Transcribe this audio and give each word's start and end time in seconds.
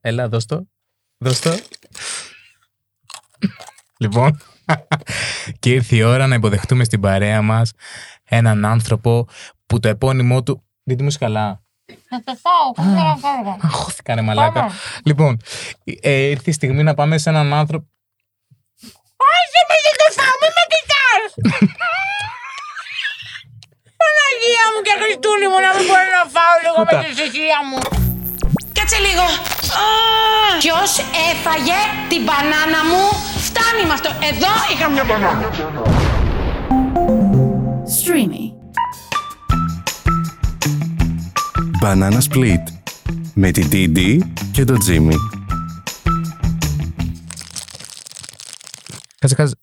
Έλα, 0.00 0.28
δώσ' 0.28 0.46
το. 0.46 0.68
Δώσ' 1.18 1.40
το. 1.40 1.58
λοιπόν, 3.98 4.40
και 5.60 5.70
ήρθε 5.72 5.96
η 5.96 6.02
ώρα 6.02 6.26
να 6.26 6.34
υποδεχτούμε 6.34 6.84
στην 6.84 7.00
παρέα 7.00 7.42
μας 7.42 7.72
έναν 8.24 8.64
άνθρωπο 8.64 9.28
που 9.66 9.80
το 9.80 9.88
επώνυμό 9.88 10.42
του... 10.42 10.62
Δεν 10.82 10.96
μου 11.00 11.10
καλά. 11.18 11.62
Να 12.10 12.22
το 12.22 12.34
φάω, 12.42 12.72
δεν 12.76 12.94
θέλω 12.94 13.08
να 13.08 13.16
φάω. 13.16 13.56
Αγχώθηκα 13.60 14.14
ρε 14.14 14.20
μαλάκα. 14.20 14.60
Πάμε. 14.60 14.72
Λοιπόν, 15.04 15.40
ε, 16.00 16.10
ήρθε 16.12 16.50
η 16.50 16.52
στιγμή 16.52 16.82
να 16.82 16.94
πάμε 16.94 17.18
σε 17.18 17.28
έναν 17.30 17.52
άνθρωπο... 17.52 17.86
Όχι, 19.36 19.60
με 19.68 19.76
δεν 19.84 19.96
το 20.00 20.06
φάω, 20.18 20.34
μην 20.42 20.52
με 20.56 20.64
κοιτάς. 20.72 21.28
Παναγία 24.00 24.64
μου 24.72 24.80
και 24.86 24.94
Χριστούλη 25.02 25.46
μου 25.50 25.58
να 25.66 25.70
μην 25.76 25.84
μπορώ 25.88 26.08
να 26.18 26.24
φάω 26.34 26.54
λίγο 26.64 26.78
με 26.86 26.90
Κοίτα. 26.90 27.02
τη 27.04 27.10
συγχύα 27.20 27.60
μου. 27.68 27.78
Κάτσε 28.76 28.98
λίγο. 29.06 29.24
Ποιος 30.58 30.98
έφαγε 31.30 31.78
την 32.08 32.22
μπανάνα 32.24 32.84
μου. 32.90 33.02
Φτάνει 33.38 33.86
με 33.86 33.92
αυτό. 33.92 34.08
Εδώ 34.08 34.48
είχα 34.72 34.88
μια 34.88 35.04
μπανάνα. 35.04 35.50
Streamy. 37.98 38.44
Banana 41.82 42.20
Split 42.30 42.64
με 43.34 43.50
την 43.50 43.68
Didi 43.72 44.18
και 44.52 44.64
τον 44.64 44.78
Jimmy. 44.88 45.14
Κάτσε, 49.18 49.34
κάτσε. 49.34 49.54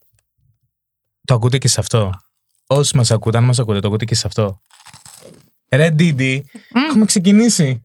Το 1.25 1.33
ακούτε 1.33 1.58
και 1.58 1.67
σε 1.67 1.80
αυτό; 1.80 2.11
Όσοι 2.67 2.97
μας 2.97 3.11
ακούτε, 3.11 3.38
αν 3.38 3.44
μας 3.44 3.59
ακούτε, 3.59 3.80
το 3.80 3.88
ακούτε 3.88 4.05
και 4.05 4.16
σε 4.16 4.27
αυτό. 4.27 4.61
Ρε 5.72 5.89
Ντίντι, 5.89 6.45
έχουμε 6.89 7.05
ξεκινήσει. 7.05 7.81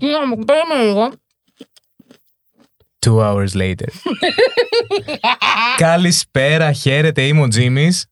Να 0.00 0.26
μου 0.26 0.44
παίρνουμε 0.44 0.82
λίγο. 0.84 1.12
Two 3.06 3.18
hours 3.18 3.52
later. 3.54 3.88
Καλησπέρα, 5.76 6.72
χαίρετε, 6.72 7.22
είμαι 7.22 7.40
ο 7.40 7.48
Τζίμις. 7.48 8.06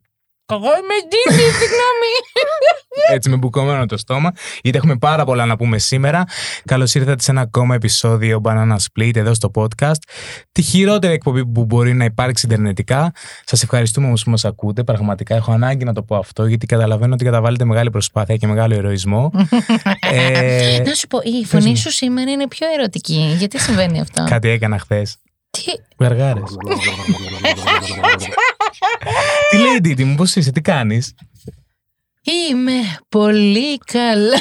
Εγώ 0.53 0.65
είμαι 0.65 0.95
Τζίμι, 1.09 1.43
συγγνώμη. 1.43 2.13
Έτσι 3.13 3.29
με 3.31 3.37
μπουκωμένο 3.37 3.87
το 3.87 3.97
στόμα, 3.97 4.33
γιατί 4.63 4.79
έχουμε 4.79 4.97
πάρα 4.97 5.25
πολλά 5.25 5.47
να 5.47 5.57
πούμε 5.57 5.79
σήμερα. 5.79 6.25
Καλώς 6.65 6.95
ήρθατε 6.95 7.23
σε 7.23 7.31
ένα 7.31 7.41
ακόμα 7.41 7.75
επεισόδιο 7.75 8.41
Banana 8.45 8.77
Split 8.77 9.17
εδώ 9.17 9.35
στο 9.35 9.51
podcast. 9.55 9.99
Τη 10.53 10.63
χειρότερη 10.63 11.13
εκπομπή 11.13 11.47
που 11.47 11.65
μπορεί 11.65 11.95
να 11.95 12.05
υπάρξει 12.05 12.47
ιντερνετικά. 12.47 13.13
Σας 13.45 13.63
ευχαριστούμε 13.63 14.07
όμω 14.07 14.15
που 14.25 14.31
μας 14.31 14.45
ακούτε. 14.45 14.85
Πραγματικά 14.85 15.35
έχω 15.35 15.53
ανάγκη 15.53 15.85
να 15.85 15.93
το 15.93 16.03
πω 16.03 16.17
αυτό, 16.17 16.47
γιατί 16.47 16.67
καταλαβαίνω 16.67 17.15
ότι 17.15 17.25
καταβάλλετε 17.25 17.65
μεγάλη 17.65 17.91
προσπάθεια 17.91 18.37
και 18.37 18.47
μεγάλο 18.47 18.75
ηρωισμό. 18.75 19.31
ε, 20.13 20.83
Να 20.87 20.95
σου 20.95 21.07
πω, 21.07 21.19
η 21.41 21.45
φωνή 21.45 21.69
μου. 21.69 21.77
σου 21.77 21.91
σήμερα 21.91 22.31
είναι 22.31 22.49
πιο 22.49 22.67
ερωτική. 22.79 23.35
Γιατί 23.39 23.59
συμβαίνει 23.59 24.01
αυτό; 24.01 24.25
κάτι 24.29 24.49
έκανα 24.49 24.79
χθες. 24.79 25.17
Τι; 25.51 25.63
Γαργάρε. 25.99 26.41
τι 29.51 29.57
λέει 29.57 29.75
η 29.77 29.81
Ντίτι 29.81 30.05
μου, 30.05 30.15
πώς 30.15 30.37
είσαι, 30.37 30.53
τι 30.53 30.61
κάνεις; 30.61 31.15
Είμαι 32.51 32.73
πολύ 33.09 33.79
καλά. 33.79 34.39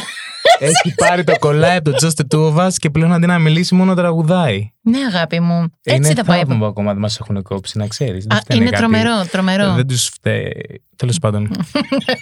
Έχει 0.60 0.96
πάρει 0.96 1.24
το 1.24 1.40
κολλάι 1.40 1.78
από 1.78 1.92
το 1.92 1.98
Just 2.02 2.22
the 2.22 2.36
Two 2.36 2.54
of 2.54 2.68
Us 2.68 2.74
και 2.76 2.90
πλέον 2.90 3.14
αντί 3.14 3.26
να 3.26 3.40
μιλήσει 3.40 3.76
μόνο 3.76 3.94
τραγουδάει. 3.94 4.72
Ναι, 4.82 4.98
αγάπη 5.06 5.40
μου. 5.40 5.70
Έτσι 5.84 6.06
είναι 6.06 6.14
τα 6.16 6.24
πάει. 6.24 6.40
θαύμα 6.40 6.58
που 6.58 6.66
ακόμα 6.66 6.92
δεν 6.92 7.02
μας 7.02 7.20
έχουν 7.20 7.42
κόψει, 7.42 7.78
να 7.78 7.88
ξέρεις. 7.88 8.28
Α, 8.30 8.42
είναι 8.54 8.70
τρομερό, 8.70 9.26
τρομερό. 9.32 9.74
Δεν 9.74 9.88
τους 9.88 10.06
φταίει. 10.06 10.84
Τέλος 10.96 11.20
πάντων. 11.20 11.52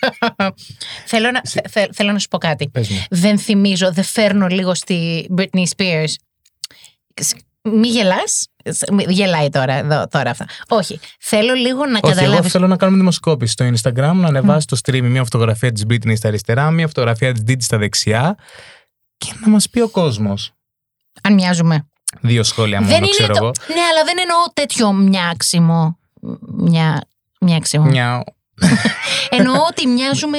θέλω, 1.12 1.32
να, 1.32 1.42
θε- 1.44 1.68
θε- 1.70 1.90
θέλω 1.94 2.12
να 2.12 2.20
σου 2.20 2.28
πω 2.28 2.38
κάτι. 2.38 2.70
Πες 2.70 2.90
μου. 2.90 3.04
Δεν 3.10 3.38
θυμίζω, 3.38 3.92
δεν 3.92 4.04
φέρνω 4.04 4.48
λίγο 4.48 4.74
στη 4.74 5.28
Britney 5.38 5.64
Spears. 5.78 6.14
Σ- 7.64 7.74
Μη 7.74 7.88
γελάς. 7.88 8.48
Σ- 8.70 8.92
μη- 8.92 9.06
Γελάει 9.10 9.50
τώρα, 9.50 9.74
εδώ, 9.74 10.08
τώρα 10.08 10.30
αυτά. 10.30 10.46
Όχι. 10.70 11.00
Θέλω 11.20 11.54
λίγο 11.54 11.86
να 11.86 11.92
Όχι, 11.92 12.00
εγώ 12.04 12.14
καταλάβεις. 12.16 12.52
θέλω 12.52 12.68
να 12.68 12.78
κάνουμε 12.78 12.98
δημοσκόπηση 12.98 13.52
στο 13.52 13.66
Instagram, 13.66 14.12
να 14.14 14.28
ανεβάσει 14.28 14.68
το 14.68 14.78
stream 14.86 15.02
μια 15.02 15.24
φωτογραφία 15.24 15.72
της 15.72 15.84
Britney 15.90 16.14
στα 16.18 16.28
αριστερά, 16.28 16.72
μια 16.72 16.88
φωτογραφία 16.88 17.34
της 17.34 17.44
Didi 17.48 17.62
στα 17.64 17.78
δεξιά 17.78 18.38
και 19.18 19.34
να 19.42 19.50
μας 19.50 19.70
πει 19.70 19.80
ο 19.82 19.90
κόσμος. 19.90 20.52
Αν 21.24 21.34
μοιάζουμε. 21.34 21.86
Δύο 22.22 22.44
σχόλια 22.44 22.80
μόνο, 22.80 22.92
δεν 22.92 23.02
είναι 23.04 23.10
ξέρω 23.12 23.34
το... 23.34 23.40
εγώ. 23.44 23.52
Ναι, 23.68 23.82
αλλά 23.92 24.04
δεν 24.06 24.16
εννοώ 24.20 24.38
τέτοιο 24.54 24.92
μοιάξιμο. 24.94 25.98
Μια... 26.58 27.08
Μοιάξιμο. 27.40 27.86
Μια... 27.86 28.24
Εννοώ 29.38 29.56
ότι 29.70 29.88
μοιάζουμε 29.88 30.38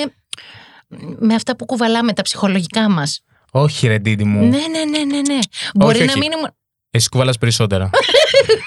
με 1.19 1.35
αυτά 1.35 1.57
που 1.57 1.65
κουβαλάμε, 1.65 2.13
τα 2.13 2.23
ψυχολογικά 2.23 2.91
μας. 2.91 3.21
Όχι, 3.51 3.87
ρε 3.87 3.97
Didi 3.97 4.25
μου. 4.25 4.41
Ναι, 4.41 4.49
ναι, 4.49 4.85
ναι, 4.85 5.05
ναι, 5.05 5.21
ναι. 5.35 5.39
Μπορεί 5.75 5.99
να 5.99 6.05
όχι. 6.05 6.19
μην 6.19 6.33
ήμουν... 6.33 6.49
Εσύ 6.95 7.09
κουβαλάς 7.09 7.39
περισσότερα. 7.39 7.91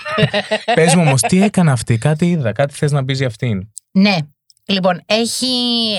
Πες 0.76 0.96
μου 0.96 1.02
όμως, 1.02 1.22
τι 1.22 1.44
έκανε 1.44 1.72
αυτή, 1.72 1.98
κάτι 1.98 2.30
είδα, 2.30 2.52
κάτι 2.52 2.74
θες 2.74 2.92
να 2.92 3.06
πεις 3.06 3.18
για 3.18 3.28
αυτήν. 3.28 3.68
Ναι. 3.92 4.18
Λοιπόν, 4.66 5.02
έχει, 5.06 5.46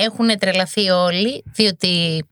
έχουν 0.05 0.39
τρελαθεί 0.39 0.89
όλοι, 0.89 1.45
διότι 1.55 2.25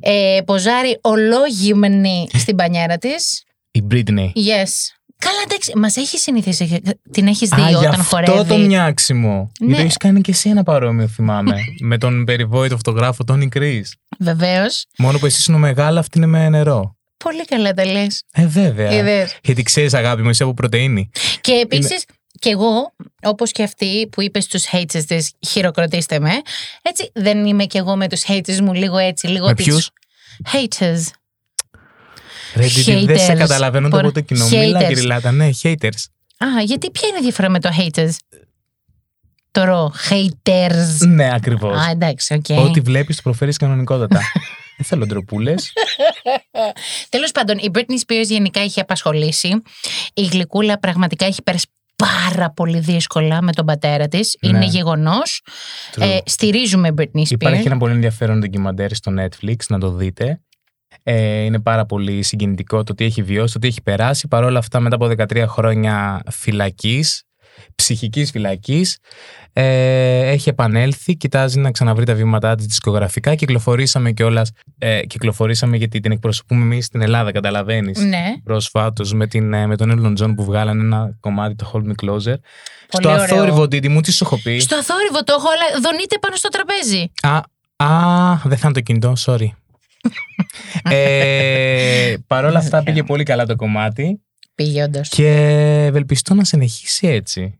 ε, 0.00 0.38
ποζάρει 0.44 0.98
ολόγυμνη 1.00 2.28
στην 2.32 2.56
πανιέρα 2.56 2.98
της. 2.98 3.42
Η 3.70 3.82
Britney. 3.90 4.26
Yes. 4.26 4.72
Καλά, 5.18 5.40
εντάξει, 5.44 5.72
μας 5.76 5.96
έχει 5.96 6.18
συνηθίσει. 6.18 6.82
Την 7.10 7.26
έχεις 7.26 7.48
δει 7.48 7.62
Α, 7.62 7.68
γι' 7.68 7.74
όταν 7.74 8.00
αυτό 8.00 8.16
χορεύει. 8.16 8.48
το 8.48 8.58
μοιάξιμο. 8.58 9.50
Ναι. 9.60 9.66
Γιατί 9.66 9.82
έχεις 9.82 9.96
κάνει 9.96 10.20
και 10.20 10.30
εσύ 10.30 10.48
ένα 10.48 10.62
παρόμοιο, 10.62 11.08
θυμάμαι. 11.08 11.56
με 11.80 11.98
τον 11.98 12.24
περιβόητο 12.24 12.76
φωτογράφο 12.76 13.24
Τόνι 13.24 13.48
Κρι. 13.48 13.84
Βεβαίως. 14.18 14.86
Μόνο 14.98 15.18
που 15.18 15.26
εσύ 15.26 15.50
είναι 15.50 15.60
μεγάλα, 15.60 16.00
αυτή 16.00 16.18
είναι 16.18 16.26
με 16.26 16.48
νερό. 16.48 16.96
Πολύ 17.22 17.44
καλά 17.44 17.72
τα 17.72 17.84
λες. 17.84 18.22
Ε, 18.32 18.46
βέβαια. 18.46 18.92
Είδες. 18.92 19.36
Γιατί 19.42 19.62
ξέρεις, 19.62 19.94
αγάπη 19.94 20.22
μου, 20.22 20.30
είσαι 20.30 20.42
από 20.42 20.54
πρωτενη. 20.54 21.10
Και 21.40 21.52
επίσης, 21.52 22.04
και 22.38 22.48
εγώ, 22.50 22.94
όπως 23.22 23.52
και 23.52 23.62
αυτή 23.62 24.08
που 24.12 24.22
είπες 24.22 24.44
στους 24.44 24.64
haters 24.72 25.02
της 25.06 25.32
χειροκροτήστε 25.48 26.18
με, 26.20 26.30
έτσι 26.82 27.10
δεν 27.14 27.44
είμαι 27.46 27.64
και 27.64 27.78
εγώ 27.78 27.96
με 27.96 28.08
τους 28.08 28.22
haters 28.28 28.60
μου 28.62 28.72
λίγο 28.72 28.98
έτσι, 28.98 29.26
λίγο 29.26 29.46
Με 29.46 29.54
της- 29.54 29.64
ποιους; 29.64 29.88
Haters. 30.52 31.00
Ρε, 32.54 32.66
Ντίτι, 32.66 33.04
δεν 33.04 33.18
σε 33.18 33.32
Haters. 33.32 33.36
καταλαβαίνω 33.36 33.84
το 33.88 33.90
Πορ- 33.90 34.02
πρώτο 34.02 34.20
κοινό. 34.20 34.48
Μίλα, 34.48 34.80
haters. 34.80 34.88
γυριλάτα. 34.88 35.32
Ναι, 35.32 35.50
haters. 35.62 36.04
Α, 36.38 36.46
γιατί 36.64 36.90
ποια 36.90 37.08
είναι 37.08 37.18
η 37.18 37.22
διαφορά 37.22 37.48
με 37.48 37.60
το 37.60 37.70
haters; 37.78 38.10
Το 39.50 39.64
ρο, 39.64 39.92
haters. 40.10 41.06
Ναι, 41.06 41.34
ακριβώς. 41.34 41.76
Α, 41.86 41.90
εντάξει, 41.90 42.34
οκ. 42.34 42.58
Ό,τι 42.58 42.80
βλέπεις, 42.80 43.16
το 43.16 43.22
προφέρεις 43.22 43.56
κανονικότατα. 43.56 44.20
Δεν 44.82 44.98
θέλω 44.98 45.06
ντροπούλε. 45.06 45.54
Τέλος 47.08 47.30
πάντων, 47.30 47.58
η 47.58 47.70
Britney 47.74 47.98
Spears 48.06 48.26
γενικά 48.26 48.60
έχει 48.60 48.80
απασχολήσει. 48.80 49.62
Η 50.14 50.24
γλυκούλα 50.24 50.78
πραγματικά 50.78 51.26
έχει 51.26 51.42
πέρασει 51.42 51.66
πάρα 51.96 52.50
πολύ 52.50 52.78
δύσκολα 52.78 53.42
με 53.42 53.52
τον 53.52 53.66
πατέρα 53.66 54.08
της. 54.08 54.36
Ναι. 54.40 54.48
Είναι 54.48 54.64
γεγονός. 54.64 55.42
Ε, 55.96 56.18
στηρίζουμε 56.24 56.94
Britney 56.98 57.20
Spears. 57.20 57.30
Υπάρχει 57.30 57.66
ένα 57.66 57.76
πολύ 57.76 57.92
ενδιαφέρον 57.92 58.38
ντοκιμαντέρ 58.38 58.94
στο 58.94 59.12
Netflix, 59.18 59.56
να 59.68 59.78
το 59.78 59.90
δείτε. 59.90 60.40
Ε, 61.02 61.42
είναι 61.42 61.60
πάρα 61.60 61.86
πολύ 61.86 62.22
συγκινητικό 62.22 62.82
το 62.82 62.94
τι 62.94 63.04
έχει 63.04 63.22
βιώσει, 63.22 63.52
το 63.52 63.58
τι 63.58 63.66
έχει 63.66 63.82
περάσει. 63.82 64.28
Παρ' 64.28 64.44
όλα 64.44 64.58
αυτά, 64.58 64.80
μετά 64.80 64.94
από 64.94 65.06
13 65.06 65.44
χρόνια 65.48 66.22
φυλακής, 66.30 67.22
ψυχικής 67.74 68.30
φυλακής, 68.30 68.98
ε, 69.52 70.30
έχει 70.30 70.48
επανέλθει, 70.48 71.16
κοιτάζει 71.16 71.58
να 71.58 71.70
ξαναβρει 71.70 72.04
τα 72.04 72.14
βήματά 72.14 72.54
της 72.54 72.66
δισκογραφικά. 72.66 73.34
Κυκλοφορήσαμε 73.34 74.12
κιόλας. 74.12 74.50
Ε, 74.78 75.00
κυκλοφορήσαμε 75.06 75.76
γιατί 75.76 76.00
την 76.00 76.12
εκπροσωπούμε 76.12 76.62
εμείς 76.62 76.84
στην 76.84 77.00
Ελλάδα, 77.00 77.32
καταλαβαίνεις. 77.32 77.98
Ναι. 77.98 78.24
Πρόσφατο 78.44 79.04
με, 79.16 79.26
την, 79.26 79.52
ε, 79.52 79.66
με 79.66 79.76
τον 79.76 79.90
Elton 79.90 80.22
John 80.22 80.32
που 80.36 80.44
βγάλανε 80.44 80.82
ένα 80.82 81.16
κομμάτι, 81.20 81.54
το 81.54 81.70
Hold 81.74 81.88
Me 81.88 82.04
Closer. 82.04 82.34
Στο 82.88 83.08
ωραίο. 83.08 83.22
αθόρυβο, 83.22 83.68
Τίτι 83.68 83.88
μου, 83.88 84.00
τις 84.00 84.16
σου 84.16 84.24
έχω 84.24 84.38
πει. 84.42 84.58
Στο 84.58 84.76
αθόρυβο 84.76 85.24
το 85.24 85.34
έχω, 85.38 85.48
αλλά 85.48 85.80
δονείται 85.82 86.18
πάνω 86.18 86.36
στο 86.36 86.48
τραπέζι. 86.48 87.12
Α, 87.22 87.36
α, 87.86 88.36
δεν 88.44 88.58
θα 88.58 88.64
είναι 88.64 88.72
το 88.72 88.80
κινητό, 88.80 89.12
sorry. 89.18 89.48
ε, 90.96 92.14
Παρ' 92.26 92.44
όλα 92.44 92.58
αυτά 92.58 92.82
πήγε 92.82 93.02
πολύ 93.02 93.24
καλά 93.24 93.46
το 93.46 93.56
κομμάτι 93.56 94.20
Πήγε 94.62 94.82
όντω. 94.82 95.00
και 95.08 95.28
ευελπιστώ 95.88 96.34
να 96.34 96.44
συνεχίσει 96.44 97.06
έτσι. 97.06 97.58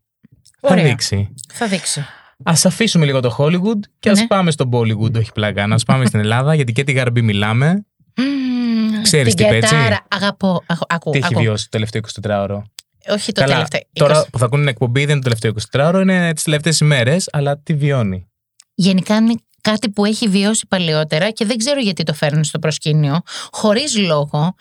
Θα 0.61 0.69
Ωραία. 0.73 0.85
δείξει. 0.85 1.35
Θα 1.53 1.67
δείξω. 1.67 2.01
Α 2.45 2.53
αφήσουμε 2.65 3.05
λίγο 3.05 3.21
το 3.21 3.35
Hollywood 3.39 3.81
και 3.99 4.11
ας 4.11 4.19
Ναι. 4.21 4.27
πάμε 4.27 4.51
στο 4.51 4.69
Bollywood, 4.73 5.15
όχι 5.17 5.33
πλάκα. 5.33 5.67
Να 5.67 5.77
πάμε 5.87 6.05
στην 6.07 6.21
Ελλάδα, 6.21 6.55
γιατί 6.55 6.73
και 6.73 6.85
τη 6.85 6.93
γαρμπή 6.93 7.23
μιλάμε. 7.23 7.87
Μμμ, 8.17 9.03
Ξέρεις 9.03 9.35
την 9.35 9.47
τι 9.47 9.51
πέτσει; 9.53 9.75
κετάρα. 9.75 10.07
Αγαπώ. 10.11 10.63
Ακού, 10.67 10.85
ακού, 10.89 11.11
Τι 11.11 11.19
έχει 11.19 11.27
ακού. 11.31 11.41
βιώσει 11.43 11.63
το 11.65 11.69
τελευταίο 11.71 12.01
24ωρο. 12.23 12.63
Όχι 13.09 13.33
το 13.33 13.41
Καλά, 13.41 13.53
τελευταίο. 13.55 13.81
τώρα 13.93 14.21
20. 14.21 14.27
που 14.33 14.39
θα 14.39 14.45
ακούνε 14.45 14.61
την 14.63 14.71
εκπομπή 14.71 15.01
δεν 15.05 15.17
είναι 15.17 15.25
το 15.25 15.37
τελευταίο 15.37 15.53
24ωρο, 15.73 16.01
είναι 16.03 16.33
τις 16.35 16.43
τελευταίες 16.43 16.81
ημέρες, 16.81 17.29
αλλά 17.33 17.59
τι 17.59 17.75
βιώνει; 17.75 18.27
Γενικά 18.75 19.17
είναι 19.17 19.35
κάτι 19.63 19.91
που 19.91 20.05
έχει 20.05 20.29
βιώσει 20.29 20.67
παλαιότερα 20.69 21.31
και 21.31 21.45
δεν 21.45 21.57
ξέρω 21.57 21.81
γιατί 21.81 22.03
το 22.03 22.15
φέρνουν 22.15 22.45
στο 22.45 22.59
προσκήνιο, 22.59 23.21
χωρίς 23.51 23.97
λόγο. 23.97 24.55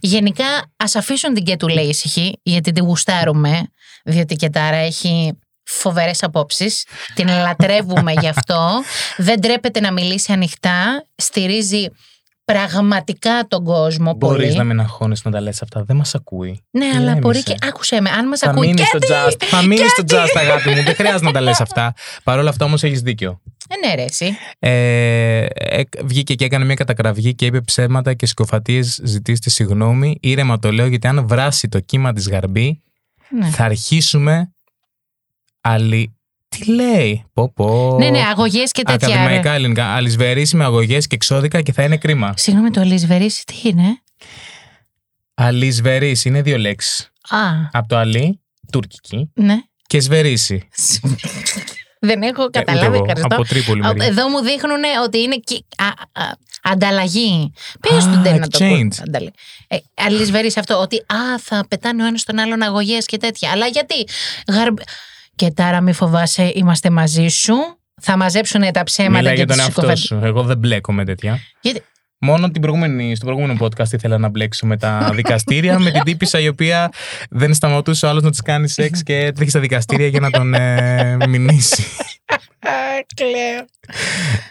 Γενικά, 0.00 0.72
ας 0.76 0.96
αφήσουν 0.96 1.34
την 1.34 1.44
Κέτου 1.44 1.68
λέει 1.68 1.86
ησυχή, 1.86 2.40
γιατί 2.42 2.72
την 2.72 2.84
γουστάρουμε, 2.84 3.72
διότι 4.04 4.34
η 4.34 4.36
Κετάρα 4.36 4.76
έχει 4.76 5.38
φοβερές 5.64 6.22
απόψεις. 6.22 6.84
Την 7.14 7.28
λατρεύουμε 7.28 8.12
γι' 8.12 8.28
αυτό. 8.28 8.82
Δεν 9.26 9.40
τρέπεται 9.40 9.80
να 9.80 9.92
μιλήσει 9.92 10.32
ανοιχτά. 10.32 11.06
Στηρίζει 11.14 11.86
πραγματικά 12.44 13.46
τον 13.48 13.64
κόσμο 13.64 14.14
Μπορείς 14.14 14.44
πολύ. 14.46 14.56
να 14.56 14.64
μην 14.64 14.80
αγχώνει 14.80 15.16
να 15.24 15.30
τα 15.30 15.40
λες 15.40 15.62
αυτά. 15.62 15.82
Δεν 15.84 15.96
μας 15.96 16.14
ακούει. 16.14 16.60
Ναι, 16.70 16.84
αλλά 16.84 16.94
Ηρέμησε. 16.96 17.18
μπορεί 17.20 17.42
και. 17.42 17.54
Άκουσε 17.68 18.00
με, 18.00 18.10
αν 18.10 18.28
μας 18.28 18.38
Θα 18.38 18.50
ακούει. 18.50 18.66
μείνεις 18.66 18.86
στο 18.86 18.98
και 18.98 19.06
just. 19.10 19.36
Θα 19.44 19.62
μείνεις 19.62 19.90
στο 19.90 20.02
just, 20.06 20.36
αγάπη 20.40 20.68
μου. 20.68 20.82
Δεν 20.82 20.94
χρειάζεται 20.94 21.24
να 21.24 21.32
τα 21.32 21.40
λες 21.40 21.60
αυτά. 21.60 21.94
Παρ' 22.24 22.38
όλα 22.38 22.48
αυτά 22.50 22.64
όμως 22.64 22.82
έχεις 22.82 23.00
δίκιο. 23.02 23.40
Ε, 23.68 23.86
ναι, 23.86 23.94
ρε, 23.94 24.02
εσύ. 24.02 24.36
Ε, 24.58 25.46
ε, 25.54 25.82
βγήκε 26.04 26.34
και 26.34 26.44
έκανε 26.44 26.64
μια 26.64 26.74
κατακραυγή 26.74 27.34
και 27.34 27.46
είπε 27.46 27.60
ψέματα 27.60 28.14
και 28.14 28.26
συκοφατίες. 28.26 29.00
Ζητήστε 29.04 29.50
συγγνώμη. 29.50 30.18
Ήρεμα 30.20 30.58
το 30.58 30.72
λέω 30.72 30.86
γιατί 30.86 31.06
αν 31.06 31.26
βράσει 31.26 31.68
το 31.68 31.80
κύμα 31.80 32.12
της 32.12 32.28
γαρμπή, 32.28 32.82
Ναι. 33.28 33.46
θα 33.46 33.64
αρχίσουμε. 33.64 34.52
Αλλη... 35.60 36.16
Τι 36.58 36.64
λέει, 36.72 37.24
πω 37.32 37.52
πω. 37.52 37.96
Ναι, 37.98 38.10
ναι, 38.10 38.18
αγωγές 38.30 38.72
και 38.72 38.82
τέτοια. 38.82 39.08
ρε. 39.08 39.14
Ακαδημαϊκά 39.14 39.52
ελληνικά. 39.52 39.86
Αλυσβερίσει 39.94 40.56
με 40.56 40.64
αγωγές 40.64 41.06
και 41.06 41.14
εξώδικα 41.14 41.62
και 41.62 41.72
θα 41.72 41.82
είναι 41.82 41.96
κρίμα. 41.96 42.34
Συγγνώμη, 42.36 42.70
το 42.70 42.80
αλυσβερίσι 42.80 43.44
τι 43.44 43.68
είναι; 43.68 44.02
Αλυσβερίσει 45.34 46.28
είναι 46.28 46.42
δύο 46.42 46.58
λέξεις. 46.58 47.10
Α, 47.28 47.38
Από 47.72 47.88
το 47.88 47.96
αλή, 47.96 48.40
τουρκική, 48.72 49.30
ναι. 49.34 49.54
και 49.86 50.00
σβερίσει. 50.00 50.68
Δεν 52.04 52.22
έχω 52.22 52.42
Ε, 52.42 52.44
ούτε 52.44 52.58
καταλάβει. 52.58 52.86
εγώ, 52.86 52.96
Ευχαριστώ. 53.04 53.34
Από 53.34 53.44
τρίπολη 53.44 53.84
Α, 53.84 53.86
μεριά. 53.86 54.04
Εδώ 54.06 54.28
μου 54.28 54.40
δείχνουν 54.40 54.80
ότι 55.04 55.18
είναι 55.18 55.36
κι- 55.36 55.64
α, 55.76 55.86
α, 56.22 56.30
ανταλλαγή. 56.62 57.52
Πες 57.80 58.04
Α, 58.04 58.10
του 58.12 58.18
Ντέν 58.18 58.38
να 58.38 58.48
το 58.48 58.58
πω. 58.58 58.64
exchange. 58.64 59.02
Ανταλλη- 59.06 59.34
Ε, 59.68 59.76
αλυσβερείς 59.94 60.56
αυτό, 60.56 60.80
ότι 60.80 60.96
α, 60.96 61.38
θα 61.38 61.64
πετάνε 61.68 62.02
ο 62.02 62.06
ένας 62.06 62.24
τον 62.24 62.38
άλλον 62.38 62.62
αγωγές 62.62 63.06
και 63.06 63.16
τέτοια. 63.16 63.50
Αλλά 63.50 63.66
γιατί; 63.66 63.94
Γαρμπ... 64.48 64.78
Και 65.42 65.50
τάρα, 65.50 65.80
μη 65.80 65.92
φοβάσαι, 65.92 66.52
είμαστε 66.54 66.90
μαζί 66.90 67.28
σου. 67.28 67.54
Θα 68.00 68.16
μαζέψουν 68.16 68.72
τα 68.72 68.82
ψέματα 68.82 69.16
Μιλάει 69.18 69.32
και 69.34 69.38
για 69.38 69.46
τον 69.46 69.56
τις 69.56 69.64
εαυτό 69.64 69.80
συκοφαντίες. 69.80 70.06
σου. 70.06 70.20
Εγώ 70.26 70.42
δεν 70.42 70.58
μπλέκω 70.58 70.92
με 70.92 71.04
τέτοια. 71.04 71.38
Γιατί- 71.60 71.82
Μόνο 72.18 72.50
την 72.50 72.60
προηγούμενη, 72.60 73.16
στο 73.16 73.24
προηγούμενο 73.26 73.58
podcast 73.66 73.92
ήθελα 73.92 74.18
να 74.18 74.28
μπλέξω 74.28 74.66
με 74.66 74.76
τα 74.76 75.10
δικαστήρια, 75.14 75.78
με 75.78 75.90
την 75.90 76.02
τύπησα 76.02 76.40
η 76.40 76.48
οποία 76.48 76.90
δεν 77.30 77.54
σταματούσε 77.54 78.06
ο 78.06 78.08
άλλος 78.08 78.22
να 78.22 78.30
της 78.30 78.40
κάνει 78.42 78.68
σεξ 78.68 79.02
και 79.02 79.16
έτρεχε 79.16 79.50
στα 79.50 79.60
δικαστήρια 79.60 80.06
για 80.06 80.20
να 80.20 80.30
τον 80.30 80.54
ε, 80.54 81.16
μηνύσει. 81.28 81.84
Κλαίω. 83.16 83.64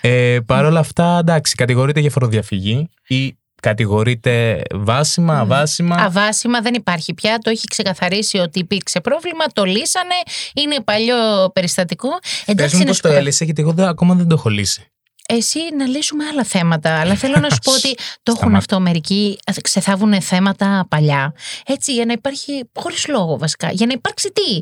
Ε, 0.02 0.40
Παρ' 0.46 0.66
όλα 0.66 0.80
αυτά, 0.80 1.18
εντάξει, 1.20 1.56
κατηγορείται 1.56 2.00
για 2.00 2.10
φοροδιαφυγή 2.10 2.90
ή 3.08 3.36
κατηγορείται 3.62 4.62
βάσιμα, 4.74 5.40
αβάσιμα; 5.40 5.96
Αβάσιμα 5.96 6.62
δεν 6.62 6.74
υπάρχει 6.74 7.14
πια. 7.14 7.38
Το 7.38 7.50
έχει 7.50 7.64
ξεκαθαρίσει 7.70 8.38
ότι 8.38 8.60
υπήρξε 8.60 9.02
πρόβλημα. 9.02 9.46
Το 9.54 9.64
λύσανε. 9.64 10.14
Είναι 10.54 10.76
παλιό 10.84 11.50
περιστατικό. 11.54 12.10
Πες 12.10 12.44
Εντάξει, 12.46 12.76
μου 12.76 12.82
να 12.82 12.88
πώς 12.88 12.96
σου 12.96 13.02
το 13.02 13.08
πω 13.08 13.14
κάτι. 13.14 13.26
έλυσε, 13.26 13.46
γιατί 13.46 13.62
εγώ 13.62 13.72
δεν- 13.72 13.88
ακόμα 13.88 14.16
δεν 14.16 14.28
το 14.28 14.36
έχω 14.38 14.50
λύσει. 14.50 14.86
Εσύ 15.28 15.60
να 15.78 15.86
λύσουμε 15.86 16.24
άλλα 16.32 16.44
θέματα. 16.44 17.00
Αλλά 17.00 17.16
θέλω 17.16 17.40
να 17.40 17.50
σου 17.50 17.58
πω 17.64 17.72
ότι 17.80 17.94
το 17.96 18.02
έχουν 18.26 18.38
Σταμάτα. 18.38 18.58
αυτό 18.58 18.80
μερικοί. 18.80 19.38
Ξεθάβουν 19.62 20.22
θέματα 20.22 20.86
παλιά. 20.90 21.34
Έτσι, 21.66 21.94
για 21.94 22.06
να 22.06 22.14
υπάρχει. 22.14 22.70
χωρίς 22.76 23.08
λόγο 23.08 23.38
βασικά. 23.38 23.72
Για 23.72 23.86
να 23.86 23.94
υπάρξει 23.94 24.32
τι; 24.32 24.60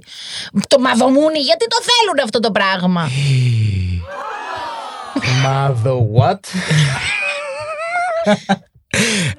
Το 0.68 0.80
μαδομούνι, 0.80 1.40
γιατί 1.40 1.66
το 1.68 1.78
θέλουν 1.82 2.24
αυτό 2.24 2.40
το 2.40 2.52
πράγμα; 2.52 3.02
Μα 5.44 5.82
the 5.84 5.98
what? 6.18 6.40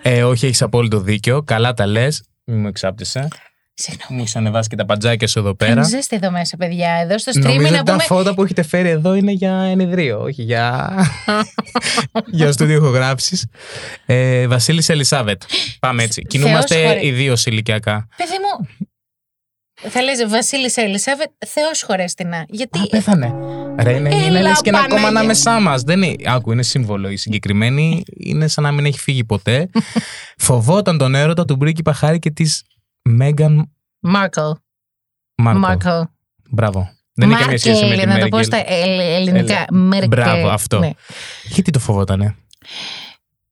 ε, 0.03 0.23
όχι, 0.23 0.47
έχεις 0.47 0.63
απόλυτο 0.63 1.01
δίκιο. 1.01 1.43
Καλά 1.43 1.73
τα 1.75 1.87
λες. 1.87 2.23
Μην 2.45 2.59
μου 2.61 2.67
εξάπτυσε. 2.69 3.29
Συγγνώμη. 3.75 4.15
Μου 4.15 4.21
έχεις 4.21 4.37
ανεβάσει 4.37 4.69
και 4.69 4.77
τα 4.77 4.85
παντζάκια 4.85 5.27
σου 5.29 5.39
εδώ 5.39 5.55
Κάνει 5.55 5.73
πέρα. 5.75 5.87
ζέστη 5.87 6.17
εδώ 6.17 6.31
μέσα, 6.31 6.57
παιδιά; 6.57 6.91
Εδώ 7.03 7.19
στο 7.19 7.33
stream 7.35 7.43
Νομίζω 7.43 7.71
να 7.73 7.77
ότι 7.77 7.85
τα 7.85 7.93
πούμε. 7.93 8.03
φώτα 8.03 8.35
που 8.35 8.43
έχετε 8.43 8.63
φέρει 8.63 8.89
εδώ 8.89 9.15
είναι 9.15 9.33
για 9.33 9.53
ενιδρίο, 9.53 10.21
όχι 10.21 10.43
για, 10.43 10.91
για 12.39 12.53
στούντιο 12.53 12.77
ηχογράφησης. 12.77 13.47
Ε, 14.07 14.47
Βασίλη 14.47 14.85
Ελισάβετ. 14.87 15.43
Πάμε 15.81 16.03
έτσι. 16.03 16.23
Κινούμαστε 16.23 16.87
χωρέ. 16.87 17.07
ιδίως 17.07 17.47
ηλικιακά. 17.47 18.09
Παιδί 18.17 18.31
μου. 18.31 18.69
Θα 19.89 20.03
λες 20.03 20.27
Βασίλης 20.29 20.77
Ελισάβετ, 20.77 21.31
Θεός 21.47 21.83
χωρέστηνα. 21.83 22.45
Γιατί. 22.49 22.79
Α, 22.79 22.87
πέθανε. 22.87 23.33
Ρε, 23.81 23.93
είναι, 23.97 24.15
είναι 24.15 24.27
Έλα, 24.27 24.41
λες 24.41 24.61
και 24.61 24.69
ένα 24.69 24.79
κόμμα 24.79 24.89
Παναγία. 24.95 25.09
ανάμεσά 25.09 25.61
μας. 25.61 25.83
Δεν 25.83 26.03
είναι. 26.03 26.31
Άκου, 26.31 26.53
είναι 26.53 26.63
σύμβολο. 26.63 27.09
Η 27.09 27.17
συγκεκριμένη 27.17 28.03
είναι 28.17 28.49
σαν 28.49 28.65
να 28.65 28.71
μην 28.73 28.85
έχει 28.85 28.99
φύγει 28.99 29.25
ποτέ. 29.25 29.71
Φοβόταν 30.47 30.99
τον 30.99 31.15
έρωτα 31.15 31.45
του 31.45 31.57
πρίγκιπα 31.57 31.93
Χάρη 31.93 32.19
και 32.19 32.31
της 32.31 32.63
Μέγαν 33.03 33.71
Μάρκл. 34.01 34.51
Μάρκο. 35.35 35.59
Μάρκл. 35.61 36.03
Μπράβο. 36.51 36.91
Δεν 37.15 37.31
έχει 37.31 37.41
καμία 37.41 37.59
σχέση 37.59 37.83
με 37.85 37.89
Μάρκελ, 37.89 38.01
τη 38.01 38.07
να 38.07 38.19
το 38.19 38.29
πω 38.29 38.37
Μέρκελ. 38.37 38.45
στα 38.59 38.73
ελ- 38.75 39.01
ελληνικά. 39.01 39.55
Ελε- 39.55 39.71
Μέρκελ. 39.71 40.09
Μπράβο, 40.09 40.49
αυτό. 40.49 40.79
Ναι. 40.79 40.91
Γιατί 41.45 41.71
το 41.71 41.79
φοβότανε; 41.79 42.37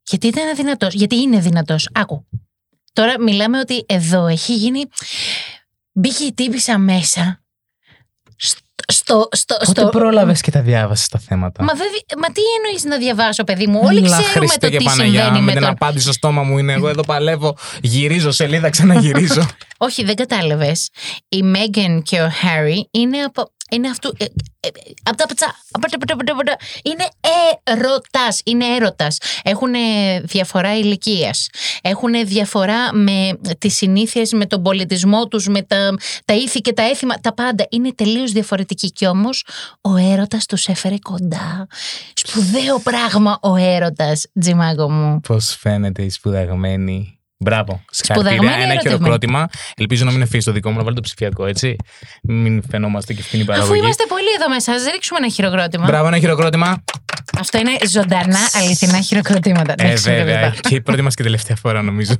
Γιατί 0.02 0.26
ήταν 0.26 0.48
αδυνατός. 0.48 0.94
Γιατί 0.94 1.16
είναι 1.16 1.38
δυνατός. 1.38 1.88
Άκου. 1.94 2.26
Τώρα 2.92 3.20
μιλάμε 3.20 3.58
ότι 3.58 3.84
εδώ 3.88 4.26
έχει 4.26 4.54
γίνει. 4.54 4.80
Μπήκε 5.98 6.24
η 6.24 6.32
τύπησα 6.34 6.78
μέσα. 6.78 7.42
Στο. 8.36 8.60
στο, 8.90 9.28
στο, 9.30 9.56
Πότε 9.64 9.80
στο... 9.80 9.88
πρόλαβες 9.88 10.40
και 10.40 10.50
τα 10.50 10.62
διάβασες 10.62 11.08
τα 11.08 11.18
θέματα; 11.18 11.62
Μα, 11.64 11.72
δεν 11.72 11.86
δι- 11.92 12.18
μα 12.18 12.28
τι 12.32 12.40
εννοείς 12.56 12.84
να 12.84 12.96
διαβάσω, 12.98 13.44
παιδί 13.44 13.66
μου; 13.66 13.80
Όλοι 13.84 13.98
Έλα, 13.98 14.08
ξέρουμε 14.22 14.30
Χριστέ 14.38 14.66
το 14.66 14.72
και 14.72 14.76
τι 14.78 14.84
Παναγιά, 14.84 15.20
συμβαίνει 15.22 15.38
με 15.38 15.44
με 15.44 15.52
την 15.52 15.60
τον. 15.60 15.70
απάντηση 15.70 16.02
στο 16.04 16.12
στόμα 16.12 16.42
μου 16.42 16.58
είναι 16.58 16.72
εγώ 16.72 16.88
εδώ 16.88 17.02
παλεύω, 17.02 17.56
γυρίζω 17.82 18.30
σελίδα, 18.30 18.70
ξαναγυρίζω. 18.70 19.46
Όχι, 19.86 20.04
δεν 20.04 20.14
κατάλαβες. 20.14 20.88
Η 21.28 21.42
Μέγαν 21.42 22.02
και 22.02 22.20
ο 22.22 22.30
Χάρι 22.30 22.88
είναι 22.90 23.18
από. 23.18 23.52
Είναι 23.70 23.88
αυτού. 23.88 24.12
Ε, 24.18 24.24
ε, 24.24 24.28
ε, 24.60 24.70
απ' 25.02 25.16
τα 25.16 25.26
πατσά. 25.26 25.54
απ' 25.70 25.82
τα- 25.82 25.98
πατα- 25.98 26.16
πατα- 26.16 26.34
πατα. 26.34 26.56
Είναι 26.82 27.08
έρωτας. 27.62 28.40
Είναι 28.44 28.64
έρωτας. 28.66 29.18
Έχουν 29.42 29.72
διαφορά 30.22 30.76
ηλικίας. 30.78 31.48
Έχουν 31.82 32.26
διαφορά 32.26 32.94
με 32.94 33.38
τις 33.58 33.76
συνήθειες, 33.76 34.32
με 34.32 34.46
τον 34.46 34.62
πολιτισμό 34.62 35.28
τους, 35.28 35.46
με 35.48 35.62
τα, 35.62 35.94
τα 36.24 36.34
ήθη 36.34 36.60
και 36.60 36.72
τα 36.72 36.82
έθιμα. 36.82 37.14
Τα 37.20 37.34
πάντα. 37.34 37.66
Είναι 37.70 37.92
τελείως 37.94 38.32
διαφορετικοί. 38.32 38.90
Κι 38.92 39.06
όμως 39.06 39.44
ο 39.80 39.96
έρωτας 39.96 40.46
τους 40.46 40.66
έφερε 40.66 40.96
κοντά. 41.02 41.66
Σπουδαίο 42.14 42.78
πράγμα 42.78 43.38
ο 43.42 43.56
έρωτας, 43.56 44.26
τζιμάγκο 44.40 44.90
μου. 44.90 45.20
Πώς 45.20 45.56
φαίνεται 45.60 46.02
η 46.02 46.10
σπουδαγμένη; 46.10 47.17
Μπράβο. 47.40 47.82
Σπουδαγμένη 47.90 48.36
Συγχαρητήρια. 48.36 48.64
Ένα 48.64 48.72
ερωτευμένη. 48.72 48.80
χειροκρότημα. 48.96 49.48
Ελπίζω 49.76 50.04
να 50.04 50.10
μην 50.10 50.22
αφήσει 50.22 50.44
το 50.46 50.52
δικό 50.52 50.70
μου, 50.70 50.76
να 50.76 50.82
βάλει 50.84 50.94
το 50.94 51.00
ψηφιακό, 51.02 51.46
έτσι. 51.46 51.76
Μην 52.22 52.62
φαινόμαστε 52.70 53.12
και 53.12 53.20
ευθύνη 53.20 53.42
Αφού 53.42 53.50
παραγωγή. 53.52 53.78
είμαστε 53.80 54.04
πολλοί 54.08 54.26
εδώ 54.38 54.48
μέσα, 54.48 54.72
ας 54.72 54.84
ρίξουμε 54.92 55.18
ένα 55.22 55.28
χειροκρότημα. 55.28 55.84
Μπράβο, 55.86 56.06
ένα 56.06 56.18
χειροκρότημα. 56.18 56.84
Αυτό 57.38 57.58
είναι 57.58 57.70
ζωντανά 57.88 58.38
αληθινά 58.52 59.00
χειροκροτήματα. 59.00 59.74
Ε, 59.78 59.84
Εντάξει, 59.84 60.10
βέβαια. 60.10 60.34
ευχαριστώ. 60.38 60.68
και 60.68 60.74
η 60.74 60.80
πρώτη 60.80 61.02
μας 61.02 61.14
και 61.14 61.22
τελευταία 61.22 61.56
φορά, 61.56 61.82
νομίζω. 61.82 62.14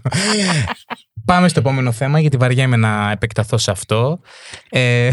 Πάμε 1.25 1.49
στο 1.49 1.61
επόμενο 1.61 1.93
θέμα, 1.93 2.21
γιατί 2.21 2.37
βαριέμαι 2.37 2.77
να 2.77 3.11
επεκταθώ 3.11 3.59
σε 3.59 3.71
αυτό. 3.71 4.21
Ε, 4.71 5.11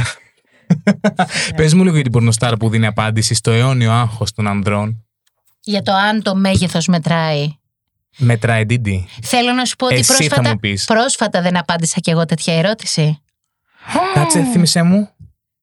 Πες 1.56 1.74
μου 1.74 1.84
λίγο 1.84 1.94
για 1.96 2.04
την 2.04 2.12
πορνοστάρα 2.12 2.58
που 2.58 2.70
δίνει 2.70 2.86
απάντηση 2.86 3.34
στο 3.34 3.52
αιώνιο 3.52 3.92
άγχος 3.92 4.32
των 4.32 4.48
ανδρών. 4.48 5.06
Για 5.62 5.82
το 5.82 5.92
αν 5.94 6.22
το 6.22 6.36
μέγεθος 6.36 6.88
μετράει. 6.88 7.48
Μετράει 8.18 8.66
Ντίντι. 8.66 9.08
Θέλω 9.22 9.52
να 9.52 9.66
σου 9.66 9.76
πω 9.76 9.86
ότι 9.86 9.96
Εσύ 9.96 10.04
θα 10.12 10.18
πρόσφατα, 10.18 10.50
μου 10.50 10.60
πεις. 10.60 10.86
πρόσφατα 10.86 11.42
δεν 11.42 11.58
απάντησα 11.58 12.00
κι 12.00 12.10
εγώ 12.10 12.26
τέτοια 12.26 12.54
ερώτηση. 12.58 13.20
Κάτσε, 14.14 14.44
θύμισέ 14.52 14.82
μου. 14.84 15.10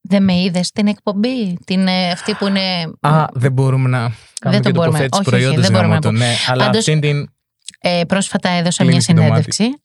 Δεν 0.01 0.23
με 0.25 0.35
είδες 0.41 0.71
την 0.71 0.87
εκπομπή, 0.87 1.59
την, 1.65 1.87
ε, 1.87 2.11
αυτή 2.11 2.35
που 2.35 2.47
είναι. 2.47 2.61
Α, 3.01 3.25
δεν 3.33 3.53
μπορούμε 3.53 3.89
να 3.89 4.13
κάνουμε 4.41 4.63
το 4.63 4.71
και 4.71 4.77
μπορούμε. 4.79 4.99
τοποθέτηση 4.99 5.21
Όχι, 5.21 5.21
όχι, 5.21 5.31
προϊόντος 5.31 5.63
δεν 5.63 5.73
μπορούμε 5.73 5.95
γάμο 5.95 5.95
να 5.95 6.01
το, 6.01 6.25
ναι. 6.25 6.35
Αλλά 6.47 6.65
Πάντως- 6.65 6.79
αυτήν 6.79 7.01
την... 7.01 7.29
Ε, 7.81 8.05
πρόσφατα 8.09 8.49
έδωσα 8.49 8.85
Κλείνεις 8.85 9.07
μια 9.09 9.17
το 9.17 9.23
μάτι. 9.23 9.53
συνέντευξη 9.53 9.83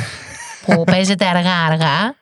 που 0.66 0.84
παίζεται 0.84 1.26
αργά-αργά 1.26 2.14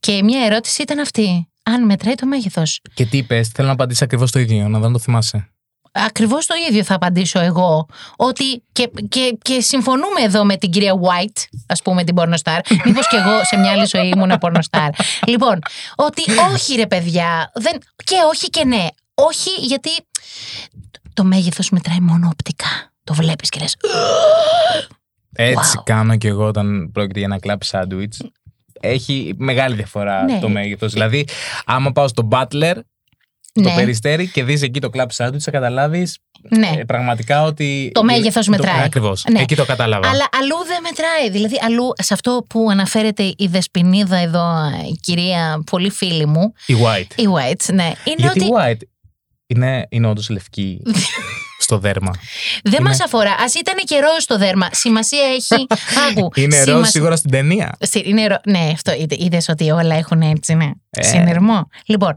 και 0.00 0.22
μια 0.22 0.44
ερώτηση 0.44 0.82
ήταν 0.82 0.98
αυτή. 0.98 1.48
Αν 1.62 1.84
μετράει 1.84 2.14
το 2.14 2.26
μέγεθος. 2.26 2.80
Και 2.94 3.06
τι 3.06 3.16
είπες, 3.16 3.48
θέλω 3.48 3.66
να 3.66 3.72
απαντήσεις 3.74 4.02
ακριβώς 4.02 4.30
το 4.30 4.38
ίδιο, 4.38 4.68
να 4.68 4.78
δω 4.78 4.86
αν 4.86 4.92
το 4.92 4.98
θυμάσαι. 4.98 5.48
Ακριβώς 5.96 6.46
το 6.46 6.54
ίδιο 6.70 6.84
θα 6.84 6.94
απαντήσω 6.94 7.40
εγώ. 7.40 7.86
Ότι 8.16 8.62
και, 8.72 8.90
και, 9.08 9.36
και 9.42 9.60
συμφωνούμε 9.60 10.20
εδώ 10.24 10.44
με 10.44 10.56
την 10.56 10.70
κυρία 10.70 10.92
White, 10.94 11.42
ας 11.66 11.82
πούμε, 11.82 12.04
την 12.04 12.14
πορνοστάρ. 12.14 12.60
Μήπως 12.84 13.08
και 13.08 13.16
εγώ 13.16 13.44
σε 13.44 13.56
μια 13.56 13.70
άλλη 13.70 13.86
ζωή 13.86 14.08
ήμουν 14.08 14.38
πορνοστάρ. 14.38 14.88
λοιπόν, 15.26 15.58
ότι 15.96 16.22
όχι 16.52 16.74
ρε 16.74 16.86
παιδιά. 16.86 17.50
Δεν, 17.54 17.72
και 18.04 18.16
όχι 18.32 18.50
και 18.50 18.64
ναι. 18.64 18.86
Όχι 19.14 19.50
γιατί 19.60 19.90
το 21.14 21.24
μέγεθος 21.24 21.70
μετράει 21.70 22.00
μόνο 22.00 22.28
οπτικά. 22.32 22.66
Το 23.04 23.14
βλέπεις 23.14 23.48
και 23.48 23.58
λες. 23.60 23.76
Έτσι 25.36 25.74
Wow. 25.78 25.82
κάνω 25.84 26.16
και 26.16 26.28
εγώ 26.28 26.44
όταν 26.46 26.90
πρόκειται 26.92 27.18
για 27.18 27.28
ένα 27.28 27.38
κλαπ 27.40 27.62
σάντουιτς. 27.64 28.20
Έχει 28.80 29.34
μεγάλη 29.38 29.74
διαφορά 29.74 30.22
Ναι. 30.24 30.38
το 30.40 30.48
μέγεθος. 30.48 30.92
Δηλαδή, 30.92 31.26
άμα 31.64 31.92
πάω 31.92 32.08
στο 32.08 32.28
Butler, 32.30 32.74
το 33.62 33.68
Ναι, 33.68 33.74
περιστέρι 33.74 34.28
και 34.28 34.44
δεις 34.44 34.62
εκεί 34.62 34.80
το 34.80 34.90
κλαπ 34.90 35.10
σάντουιτς, 35.12 35.44
θα 35.44 35.50
καταλάβεις 35.50 36.18
ναι. 36.48 36.70
ε, 36.78 36.84
πραγματικά 36.84 37.42
ότι... 37.42 37.90
Το 37.94 38.04
μέγεθος 38.04 38.46
μετράει. 38.48 38.82
Ακριβώς. 38.84 39.24
Ναι. 39.30 39.40
Εκεί 39.40 39.54
το 39.56 39.64
κατάλαβα. 39.64 40.08
Αλλά 40.08 40.28
αλλού 40.40 40.56
δεν 40.66 40.78
μετράει. 40.82 41.30
Δηλαδή, 41.30 41.58
αλλού 41.64 41.92
σε 42.02 42.14
αυτό 42.14 42.44
που 42.48 42.68
αναφέρεται 42.70 43.22
η 43.22 43.46
Δεσποινίδα 43.46 44.16
εδώ, 44.16 44.54
η 44.92 44.98
κυρία, 45.00 45.62
πολύ 45.70 45.90
φίλη 45.90 46.26
μου, 46.26 46.52
Η 46.66 46.74
White. 46.82 47.14
η 47.20 47.24
White, 47.36 47.74
ναι, 47.74 47.84
είναι 48.04 48.16
Γιατί 48.16 48.40
ότι. 48.40 48.44
η 48.44 48.50
White 48.58 48.80
είναι, 49.46 49.86
είναι 49.90 50.06
όντως 50.06 50.28
λευκή 50.28 50.82
στο 51.58 51.78
δέρμα. 51.78 52.10
Δεν 52.64 52.72
Είναι- 52.72 52.88
μας 52.88 53.00
αφορά. 53.00 53.30
Α 53.30 53.44
ήταν 53.60 53.74
και 53.84 53.94
ροζ 53.98 54.22
στο 54.22 54.38
δέρμα. 54.38 54.68
Σημασία 54.72 55.24
έχει. 55.34 55.66
Άκου. 56.10 56.30
Είναι 56.34 56.56
ροζ 56.56 56.64
σημασ- 56.74 56.90
σίγουρα 56.90 57.16
στην 57.16 57.30
ταινία. 57.30 57.76
Στη- 57.80 58.02
Είναι 58.08 58.26
ρο... 58.26 58.36
Ναι, 58.46 58.70
αυτό 58.72 58.92
είδε 59.08 59.40
ότι 59.48 59.70
όλα 59.70 59.94
έχουν 59.96 60.20
έτσι, 60.22 60.54
ναι. 60.54 60.70
Ε. 60.90 61.02
Συνειρμό. 61.02 61.68
Λοιπόν, 61.86 62.14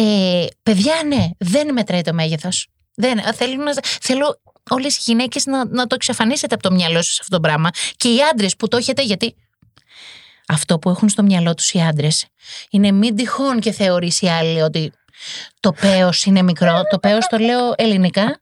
ε, 0.00 0.46
παιδιά, 0.62 0.94
ναι, 1.06 1.28
δεν 1.38 1.72
μετράει 1.72 2.00
το 2.02 2.12
μέγεθος. 2.14 2.68
Δεν, 2.94 3.18
α, 3.18 3.32
θέλω, 3.32 3.62
να, 3.62 3.72
θέλω 4.00 4.40
όλες 4.70 4.96
οι 4.96 5.00
γυναίκες 5.04 5.46
να, 5.46 5.64
να 5.68 5.86
το 5.86 5.94
εξαφανίσετε 5.94 6.54
από 6.54 6.62
το 6.62 6.72
μυαλό 6.74 7.02
σας 7.02 7.20
αυτό 7.20 7.34
το 7.36 7.40
πράγμα 7.40 7.70
και 7.96 8.08
οι 8.08 8.16
άντρες 8.32 8.56
που 8.56 8.68
το 8.68 8.76
έχετε 8.76 9.02
γιατί 9.02 9.34
αυτό 10.48 10.78
που 10.78 10.90
έχουν 10.90 11.08
στο 11.08 11.22
μυαλό 11.22 11.54
τους 11.54 11.70
οι 11.72 11.80
άντρες 11.80 12.26
είναι 12.70 12.90
μην 12.92 13.16
τυχόν 13.16 13.60
και 13.60 13.72
θεωρήσει 13.72 14.24
η 14.24 14.28
άλλη 14.28 14.60
ότι 14.60 14.92
το 15.60 15.72
πέος 15.72 16.24
είναι 16.24 16.42
μικρό. 16.42 16.82
Το 16.90 16.98
πέος 16.98 17.26
το 17.26 17.38
λέω 17.38 17.72
ελληνικά 17.76 18.40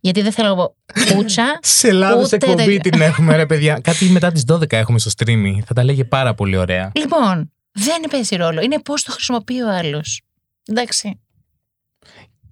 γιατί 0.00 0.22
δεν 0.22 0.32
θέλω 0.32 0.48
να 0.48 0.54
πω 0.54 0.74
πούτσα. 1.14 1.58
Σε 1.62 1.92
λάθος 1.92 2.24
Ούτε 2.24 2.36
εκπομπή 2.36 2.64
δεν- 2.64 2.80
την 2.80 3.00
έχουμε, 3.00 3.36
ρε 3.36 3.46
παιδιά. 3.46 3.78
Κάτι 3.82 4.04
μετά 4.04 4.32
τις 4.32 4.44
12 4.52 4.72
έχουμε 4.76 4.98
στο 4.98 5.10
streaming. 5.18 5.58
Θα 5.66 5.74
τα 5.74 5.84
λέγε 5.84 6.04
πάρα 6.04 6.34
πολύ 6.34 6.56
ωραία. 6.56 6.90
Λοιπόν, 6.94 7.52
δεν 7.72 8.00
παίζει 8.10 8.36
ρόλο. 8.36 8.60
Είναι 8.60 8.80
πώς 8.80 9.02
το 9.02 9.12
χρησιμοποιεί 9.12 9.62
ο 9.62 9.70
άλλος. 9.70 10.20
Εντάξει. 10.66 11.20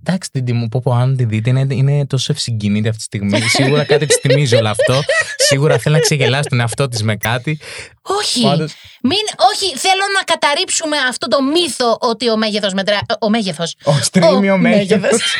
Εντάξει, 0.06 0.30
την 0.30 0.44
τιμή 0.44 0.68
πω, 0.68 0.80
πω 0.84 0.92
αν 0.92 1.16
τη 1.16 1.24
δείτε, 1.24 1.50
είναι, 1.50 1.66
είναι 1.74 2.06
τόσο 2.06 2.32
ευσυγκινήτη 2.32 2.88
αυτή 2.88 2.98
τη 2.98 3.04
στιγμή. 3.04 3.40
Σίγουρα 3.40 3.84
κάτι 3.84 4.06
της 4.06 4.16
θυμίζει 4.16 4.56
όλο 4.56 4.68
αυτό. 4.68 5.00
Σίγουρα 5.36 5.78
θέλει 5.78 5.94
να 5.94 6.00
ξεγελάσει 6.00 6.48
τον 6.48 6.60
εαυτό 6.60 6.88
της 6.88 7.02
με 7.02 7.16
κάτι. 7.16 7.60
Όχι. 8.02 8.42
Πάντως, 8.42 8.72
Μην, 9.02 9.18
όχι, 9.52 9.76
θέλω 9.76 10.02
να 10.14 10.22
καταρρύψουμε 10.22 10.96
αυτό 10.98 11.26
το 11.28 11.42
μύθο 11.42 11.96
ότι 12.00 12.30
ο 12.30 12.36
μέγεθος 12.36 12.72
μετρά. 12.72 12.98
Ο 13.20 13.28
μέγεθος. 13.28 13.76
ο 13.84 13.92
στρίμιο 13.92 14.54
Ο 14.54 14.56
μέγεθος. 14.58 15.00
μέγεθος. 15.00 15.34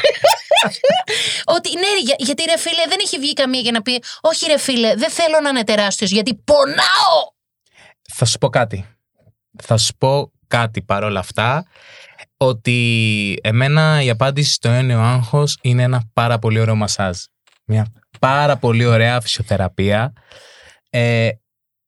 ότι 1.56 1.74
ναι, 1.74 1.80
ρε, 1.94 2.00
για- 2.04 2.16
γιατί 2.18 2.42
ρε 2.44 2.58
φίλε 2.58 2.82
δεν 2.88 2.98
έχει 3.04 3.18
βγει 3.18 3.32
καμία 3.32 3.60
για 3.60 3.72
να 3.72 3.82
πει 3.82 4.02
Όχι, 4.20 4.46
ρε 4.46 4.58
φίλε, 4.58 4.94
δεν 4.94 5.10
θέλω 5.10 5.40
να 5.42 5.48
είναι 5.48 5.64
τεράστιος 5.64 6.10
γιατί 6.10 6.34
πονάω. 6.34 7.20
Θα 8.12 8.24
σου 8.24 8.38
πω 8.38 8.48
κάτι. 8.48 8.86
Θα 9.62 9.76
σου 9.76 9.94
πω 9.98 10.32
κάτι 10.48 10.82
παρόλα 10.82 11.20
αυτά. 11.20 11.64
Ότι 12.42 13.38
εμένα 13.42 14.02
η 14.02 14.10
απάντηση 14.10 14.52
στο 14.52 14.68
έννοιο 14.68 15.00
άγχος 15.00 15.58
είναι 15.62 15.82
ένα 15.82 16.02
πάρα 16.12 16.38
πολύ 16.38 16.60
ωραίο 16.60 16.74
μασάζ. 16.74 17.18
Μια 17.66 17.86
πάρα 18.20 18.56
πολύ 18.56 18.84
ωραία 18.86 19.20
φυσιοθεραπεία. 19.20 20.12
Ε, 20.90 21.28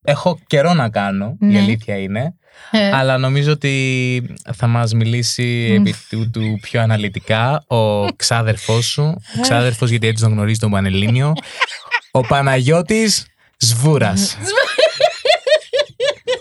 έχω 0.04 0.38
καιρό 0.46 0.74
να 0.74 0.88
κάνω, 0.90 1.36
η 1.40 1.46
Ναι. 1.46 1.58
αλήθεια 1.58 1.96
είναι. 1.98 2.34
Ε, 2.70 2.90
Αλλά 2.92 3.18
νομίζω 3.18 3.52
ότι 3.52 4.34
θα 4.54 4.66
μας 4.66 4.92
μιλήσει 4.94 5.66
Μμ. 5.70 5.74
επί 5.86 5.94
του, 6.08 6.30
του 6.30 6.58
πιο 6.60 6.80
αναλυτικά 6.80 7.64
ο 7.66 8.06
ξάδερφός 8.16 8.86
σου, 8.86 9.02
ο 9.36 9.40
ξάδερφος 9.40 9.90
γιατί 9.90 10.06
έτσι 10.06 10.22
τον 10.22 10.32
γνωρίζει 10.32 10.58
τον 10.58 10.70
Πανελλήνιο, 10.70 11.32
ο 12.10 12.20
Παναγιώτης 12.20 13.26
Σβούρας. 13.58 14.36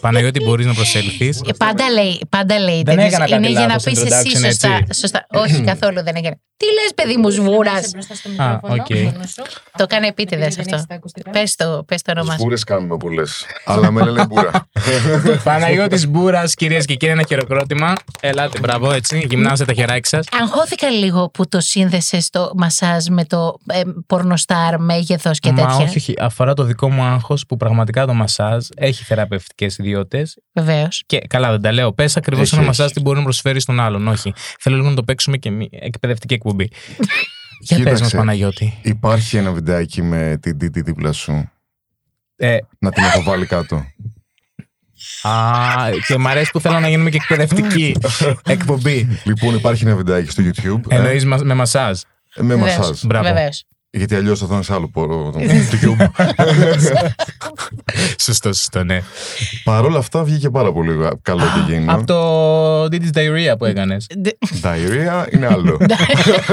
Παναγιώτη 0.02 0.44
μπορείς 0.44 0.66
να 0.66 0.74
προσέλθεις. 0.74 1.42
ε, 1.48 1.52
πάντα 1.58 1.90
λέει, 1.90 2.22
πάντα 2.30 2.60
λέει. 2.60 2.76
Δεν 2.76 2.84
τέτοιες- 2.96 3.08
έκανα 3.08 3.26
κάτι 3.30 3.36
είναι 3.42 3.50
για 3.50 3.60
να 3.60 3.66
λάθος 3.66 3.84
πεις 3.84 4.00
εσύ 4.02 4.08
introduction, 4.10 4.46
σωστά. 4.46 4.68
έτσι. 4.80 5.00
σωστά. 5.00 5.26
Όχι, 5.30 5.62
καθόλου 5.72 6.04
δεν 6.04 6.16
έκανε. 6.16 6.40
Τι 6.58 6.68
λες, 6.68 6.92
παιδί 6.96 7.18
μου, 7.18 7.30
σβούρας; 7.30 7.92
Α, 8.38 8.58
οκ. 8.62 8.86
Το 9.78 9.84
έκανε 9.84 10.08
επίτηδες 10.08 10.58
αυτό. 10.60 10.84
Πες 11.32 11.56
το, 11.56 11.84
πες 11.88 12.02
το 12.02 12.12
όνομά 12.12 12.32
σου. 12.32 12.38
Σπούρε 12.40 12.56
κάνουμε 12.66 12.98
πολλέ. 12.98 13.22
Αλλά 13.66 13.92
με 13.92 14.04
λένε 14.04 14.26
Μπούρα. 14.26 14.68
Παναγιώτης 15.44 16.08
Μπούρας, 16.08 16.54
κυρίες 16.54 16.86
και 16.86 16.96
κύριοι, 16.96 17.12
ένα 17.12 17.24
χειροκρότημα. 17.28 17.94
Ελάτε, 18.20 18.60
μπράβο, 18.60 18.92
έτσι, 18.92 19.26
γυμνάστε 19.30 19.66
τα 19.66 19.74
χεράκια 19.74 20.10
σας. 20.20 20.42
Αγχώθηκα 20.42 20.90
λίγο 20.90 21.30
που 21.30 21.48
το 21.48 21.60
σύνδεσες 21.60 22.26
στο 22.26 22.52
μασάζ 22.56 23.06
με 23.10 23.26
το 23.26 23.58
ε, 23.68 23.82
πορνοστάρ 24.08 24.80
μέγεθος 24.80 25.40
και 25.40 25.52
Μα 25.52 25.56
τέτοια. 25.56 25.76
όχι, 25.86 25.98
όχι, 25.98 26.14
αφορά 26.20 26.54
το 26.54 26.64
δικό 26.64 26.90
μου 26.90 27.02
άγχος 27.04 27.46
που 27.46 27.58
πραγματικά 27.58 28.06
το 28.06 28.14
μασάζ 28.14 28.66
έχει 28.76 29.04
θεραπευτικές 29.04 29.78
ιδιότητες 29.92 30.38
Βεβαίως. 30.54 31.04
Και 31.06 31.20
καλά, 31.20 31.52
δεν 31.52 31.62
τα 31.62 31.72
λέω. 31.72 31.94
Πες 31.94 32.18
ακριβώς 32.18 32.44
Έχει, 32.46 32.54
ένα 32.56 32.64
έχει. 32.64 32.80
μασάζ 32.80 32.92
τι 32.92 33.02
μπορεί 33.02 33.18
να 33.18 33.24
προσφέρει 33.24 33.60
στον 33.60 33.80
άλλον. 33.80 34.08
Όχι. 34.08 34.34
Θέλω 34.60 34.76
λίγο 34.76 34.90
να 34.90 34.96
το 34.96 35.04
παίξουμε 35.04 35.38
και 35.38 35.52
μη 35.52 35.70
εκπαιδευτική 35.72 36.34
εκπομπή. 36.34 36.70
Για 37.64 37.78
πες 37.78 37.86
μας, 37.86 37.94
Κοίταξε. 37.94 38.18
Παναγιώτη. 38.18 38.80
Υπάρχει 38.82 39.38
ένα 39.38 39.52
βιντεάκι 39.52 40.02
με 40.02 40.38
την 40.42 40.58
Τίτη 40.58 40.82
δίπλα 40.82 41.12
σου. 41.12 41.52
Ε, 42.36 42.58
Να 42.80 42.92
την 42.92 43.04
έχω 43.04 43.24
βάλει 43.24 43.46
κάτω. 43.46 43.86
α, 45.22 45.32
και 46.08 46.18
μ' 46.18 46.28
αρέσει 46.28 46.52
που 46.52 46.60
θέλω 46.60 46.80
να 46.80 46.90
γίνουμε 46.90 47.10
και 47.10 47.18
εκπαιδευτική 47.22 47.96
εκπομπή. 48.46 49.20
Λοιπόν, 49.24 49.56
υπάρχει 49.56 49.86
ένα 49.86 49.96
βιντεάκι 49.96 50.30
στο 50.30 50.44
YouTube. 50.46 50.82
ε, 50.92 50.96
Εννοείς 50.96 51.26
με 51.26 51.54
μασάζ. 51.54 52.00
με 52.36 52.56
μασάζ. 52.56 53.00
Μπράβο. 53.04 53.28
Βεβαίως. 53.28 53.66
Γιατί 53.94 54.16
αλλιώς 54.16 54.40
θα 54.40 54.46
ήταν 54.50 54.64
σε 54.64 54.74
άλλο 54.74 54.90
πόρο. 54.90 55.32
το 55.32 55.40
YouTube. 55.42 56.08
Σωστό, 58.24 58.54
σωστό, 58.54 58.84
ναι. 58.84 59.02
Παρ' 59.64 59.86
όλα 59.86 59.98
αυτά 59.98 60.24
βγήκε 60.24 60.50
πάρα 60.50 60.72
πολύ 60.72 60.98
καλό 61.22 61.44
και 61.44 61.72
γέννημα. 61.72 61.94
Από 61.94 62.06
το 62.06 62.84
Did 62.84 63.02
This 63.02 63.18
Diarrhea 63.18 63.58
που 63.58 63.66
έκανες. 63.66 64.08
Diarrhea 64.62 65.26
είναι 65.34 65.48
άλλο. 65.48 65.78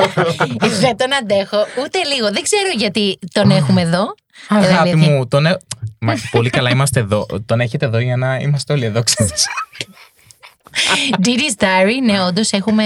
Δεν 0.80 0.96
τον 0.96 1.14
αντέχω 1.20 1.56
ούτε 1.84 1.98
λίγο. 2.14 2.32
Δεν 2.32 2.42
ξέρω 2.42 2.68
γιατί 2.76 3.18
τον 3.32 3.50
έχουμε 3.50 3.80
εδώ. 3.82 4.14
Αγάπη 4.48 4.88
αλήθεια. 4.88 5.12
μου, 5.12 5.26
τον. 5.28 5.46
ε- 5.46 5.56
Μα, 6.00 6.14
πολύ 6.30 6.50
καλά 6.50 6.70
είμαστε 6.70 7.00
εδώ. 7.00 7.26
Τον 7.46 7.60
έχετε 7.60 7.86
εδώ 7.86 7.98
για 7.98 8.16
να 8.16 8.36
είμαστε 8.36 8.72
όλοι 8.72 8.84
εδώ, 8.84 9.02
ξέρεις. 9.02 9.46
Diddy's 11.24 11.62
Diary, 11.62 12.02
ναι, 12.04 12.20
όντως 12.24 12.52
έχουμε. 12.52 12.84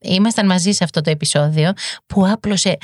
Ήμασταν 0.00 0.46
μαζί 0.46 0.72
σε 0.72 0.84
αυτό 0.84 1.00
το 1.00 1.10
επεισόδιο 1.10 1.72
που 2.06 2.26
άπλωσε 2.32 2.76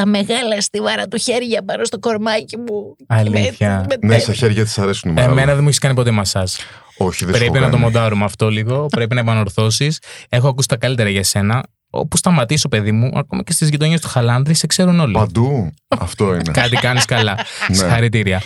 τα 0.00 0.06
μεγάλα 0.06 0.60
στιβάρα 0.60 1.08
του 1.08 1.18
χέρια 1.18 1.62
πάνω 1.64 1.84
στο 1.84 1.98
κορμάκι 1.98 2.56
μου. 2.56 2.96
Αλήθεια. 3.06 3.86
Με- 3.88 3.96
με- 4.00 4.06
ναι, 4.14 4.18
στα 4.18 4.32
χέρια 4.32 4.64
της 4.64 4.78
αρέσουν 4.78 5.10
οι 5.10 5.14
μεγάλοι. 5.14 5.32
Εμένα 5.32 5.52
δεν 5.52 5.62
μου 5.62 5.66
έχεις 5.68 5.78
κάνει 5.78 5.94
ποτέ 5.94 6.10
μασάζ. 6.10 6.52
Όχι, 6.96 7.24
δεν 7.24 7.34
σου 7.34 7.40
Πρέπει 7.40 7.56
έχω 7.56 7.64
να 7.64 7.70
το 7.70 7.76
κάνει. 7.76 7.82
μοντάρουμε 7.92 8.24
αυτό 8.24 8.50
λίγο. 8.50 8.86
Πρέπει 8.86 9.14
να 9.14 9.20
επανορθώσεις. 9.20 9.98
Έχω 10.28 10.48
ακούσει 10.48 10.68
τα 10.68 10.76
καλύτερα 10.76 11.08
για 11.08 11.24
σένα. 11.24 11.62
Όπου 11.90 12.16
σταματήσω, 12.16 12.68
παιδί 12.68 12.92
μου, 12.92 13.10
ακόμα 13.18 13.42
και 13.42 13.52
στις 13.52 13.68
γειτονιές 13.68 14.00
του 14.00 14.08
Χαλάνδρη, 14.08 14.54
σε 14.54 14.66
ξέρουν 14.66 15.00
όλοι. 15.00 15.12
Παντού. 15.12 15.74
Αυτό 15.88 16.34
είναι. 16.34 16.42
Κάτι 16.52 16.76
κάνεις 16.76 17.04
καλά. 17.04 17.34
Ναι. 17.68 17.74
Συγχαρητήρια. 17.74 18.42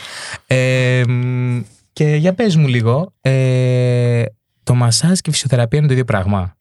Ε, 0.46 1.02
μ, 1.08 1.60
και 1.92 2.04
για 2.04 2.32
πες 2.34 2.56
μου 2.56 2.66
λίγο, 2.66 3.12
ε, 3.20 4.22
το 4.62 4.74
μασάζ 4.74 5.18
και 5.18 5.30
η 5.30 5.32
φυσιοθεραπεία 5.32 5.78
είναι 5.78 5.86
το 5.86 5.92
ίδιο 5.92 6.04
πράγμα; 6.04 6.56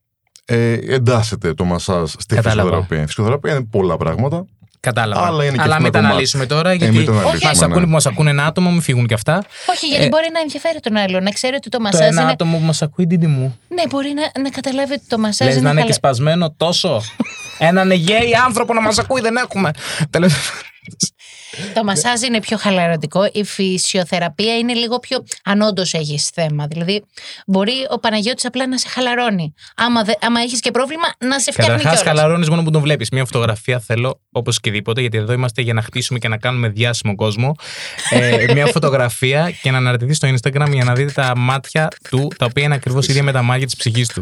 Ε, 0.45 0.73
εντάσσεται 0.73 1.53
το 1.53 1.63
μασάζ 1.63 2.11
στη 2.17 2.35
Κατάλαβα. 2.35 2.61
φυσιοθεραπεία. 2.61 3.01
Η 3.01 3.05
φυσιοθεραπεία 3.07 3.51
είναι 3.55 3.65
πολλά 3.71 3.97
πράγματα. 3.97 4.45
Κατάλαβα. 4.87 5.25
Αλλά 5.25 5.43
είναι 5.43 5.55
και 5.55 5.61
Αλλά 5.61 5.75
αυτό 5.75 5.83
μην 5.83 5.85
ένα 5.85 5.91
τα 5.91 5.97
κομμάτι. 5.97 6.13
αναλύσουμε 6.13 6.45
τώρα, 6.45 6.69
Ε, 6.69 6.73
γιατί 6.73 6.95
μην 6.97 7.05
το 7.05 7.11
αναλύσουμε, 7.11 7.39
μας 7.49 7.59
ναι. 7.59 7.65
ακούνε 7.65 7.85
που 7.85 7.91
μας 7.91 8.05
ακούνε 8.05 8.29
ένα 8.29 8.45
άτομο, 8.45 8.71
μην 8.71 8.81
φύγουν 8.81 9.07
και 9.07 9.13
αυτά. 9.13 9.43
Όχι, 9.69 9.87
γιατί 9.87 10.03
Ε, 10.03 10.07
μπορεί 10.07 10.27
να 10.33 10.39
ενδιαφέρει 10.39 10.79
τον 10.79 10.95
άλλο. 10.97 11.19
Να 11.19 11.31
ξέρει 11.31 11.55
ότι 11.55 11.69
το 11.69 11.77
Το 11.77 11.83
μασάζ 11.83 12.07
ένα 12.07 12.21
είναι. 12.21 12.31
άτομο 12.31 12.57
που 12.57 12.63
μας 12.63 12.81
ακούει, 12.81 13.05
Ντίντι 13.07 13.27
μου. 13.27 13.59
Ναι, 13.67 13.83
μπορεί 13.89 14.13
να, 14.15 14.41
να 14.41 14.49
καταλάβει 14.49 14.93
ότι 14.93 15.03
το 15.07 15.17
μασάζ 15.17 15.47
Λες 15.47 15.55
είναι. 15.55 15.63
να 15.63 15.69
είναι 15.69 15.79
και 15.79 15.85
χαλα- 15.85 15.93
σπασμένο 15.93 16.53
τόσο. 16.57 17.01
Έναν 17.69 17.91
γέι 17.91 18.31
άνθρωπο 18.45 18.73
να 18.73 18.81
μας 18.81 18.97
ακούει 18.99 19.21
δεν 19.21 19.35
έχουμε. 19.35 19.71
Τέλος- 21.55 21.73
Το 21.73 21.83
μασάζ 21.83 22.21
είναι 22.21 22.39
πιο 22.39 22.57
χαλαρωτικό. 22.57 23.29
Η 23.33 23.43
φυσιοθεραπεία 23.43 24.57
είναι 24.57 24.73
λίγο 24.73 24.99
πιο. 24.99 25.23
Αν 25.43 25.61
όντως 25.61 25.93
έχεις 25.93 26.27
θέμα. 26.33 26.67
Δηλαδή, 26.67 27.03
μπορεί 27.45 27.73
ο 27.89 27.99
Παναγιώτης 27.99 28.45
απλά 28.45 28.67
να 28.67 28.77
σε 28.77 28.87
χαλαρώνει. 28.89 29.53
Άμα, 29.75 30.03
δε, 30.03 30.11
άμα 30.21 30.39
έχεις 30.41 30.59
και 30.59 30.71
πρόβλημα, 30.71 31.03
να 31.19 31.39
σε 31.39 31.51
φτιάχνει 31.51 31.73
Καταρχάς, 31.75 32.01
κιόλας. 32.01 32.17
χαλαρώνεις 32.19 32.49
μόνο 32.49 32.63
που 32.63 32.71
τον 32.71 32.81
βλέπεις. 32.81 33.09
Μια 33.09 33.25
φωτογραφία 33.25 33.79
θέλω 33.79 34.19
όπως 34.31 34.59
και 34.59 34.71
δίποτε, 34.71 35.01
γιατί 35.01 35.17
εδώ 35.17 35.33
είμαστε 35.33 35.61
για 35.61 35.73
να 35.73 35.81
χτίσουμε 35.81 36.19
και 36.19 36.27
να 36.27 36.37
κάνουμε 36.37 36.67
διάσημο 36.69 37.15
κόσμο. 37.15 37.55
Ε, 38.09 38.45
μια 38.53 38.65
φωτογραφία 38.65 39.51
και 39.61 39.71
να 39.71 39.77
αναρτηθεί 39.77 40.13
στο 40.13 40.27
Instagram 40.27 40.69
για 40.71 40.83
να 40.83 40.93
δείτε 40.93 41.11
τα 41.11 41.33
μάτια 41.37 41.87
του, 42.09 42.27
τα 42.37 42.45
οποία 42.45 42.63
είναι 42.63 42.75
ακριβώς 42.75 43.07
ίδια 43.07 43.23
με 43.23 43.31
τα 43.31 43.41
μάτια 43.41 43.65
της 43.65 43.75
ψυχής 43.75 44.07
του. 44.07 44.21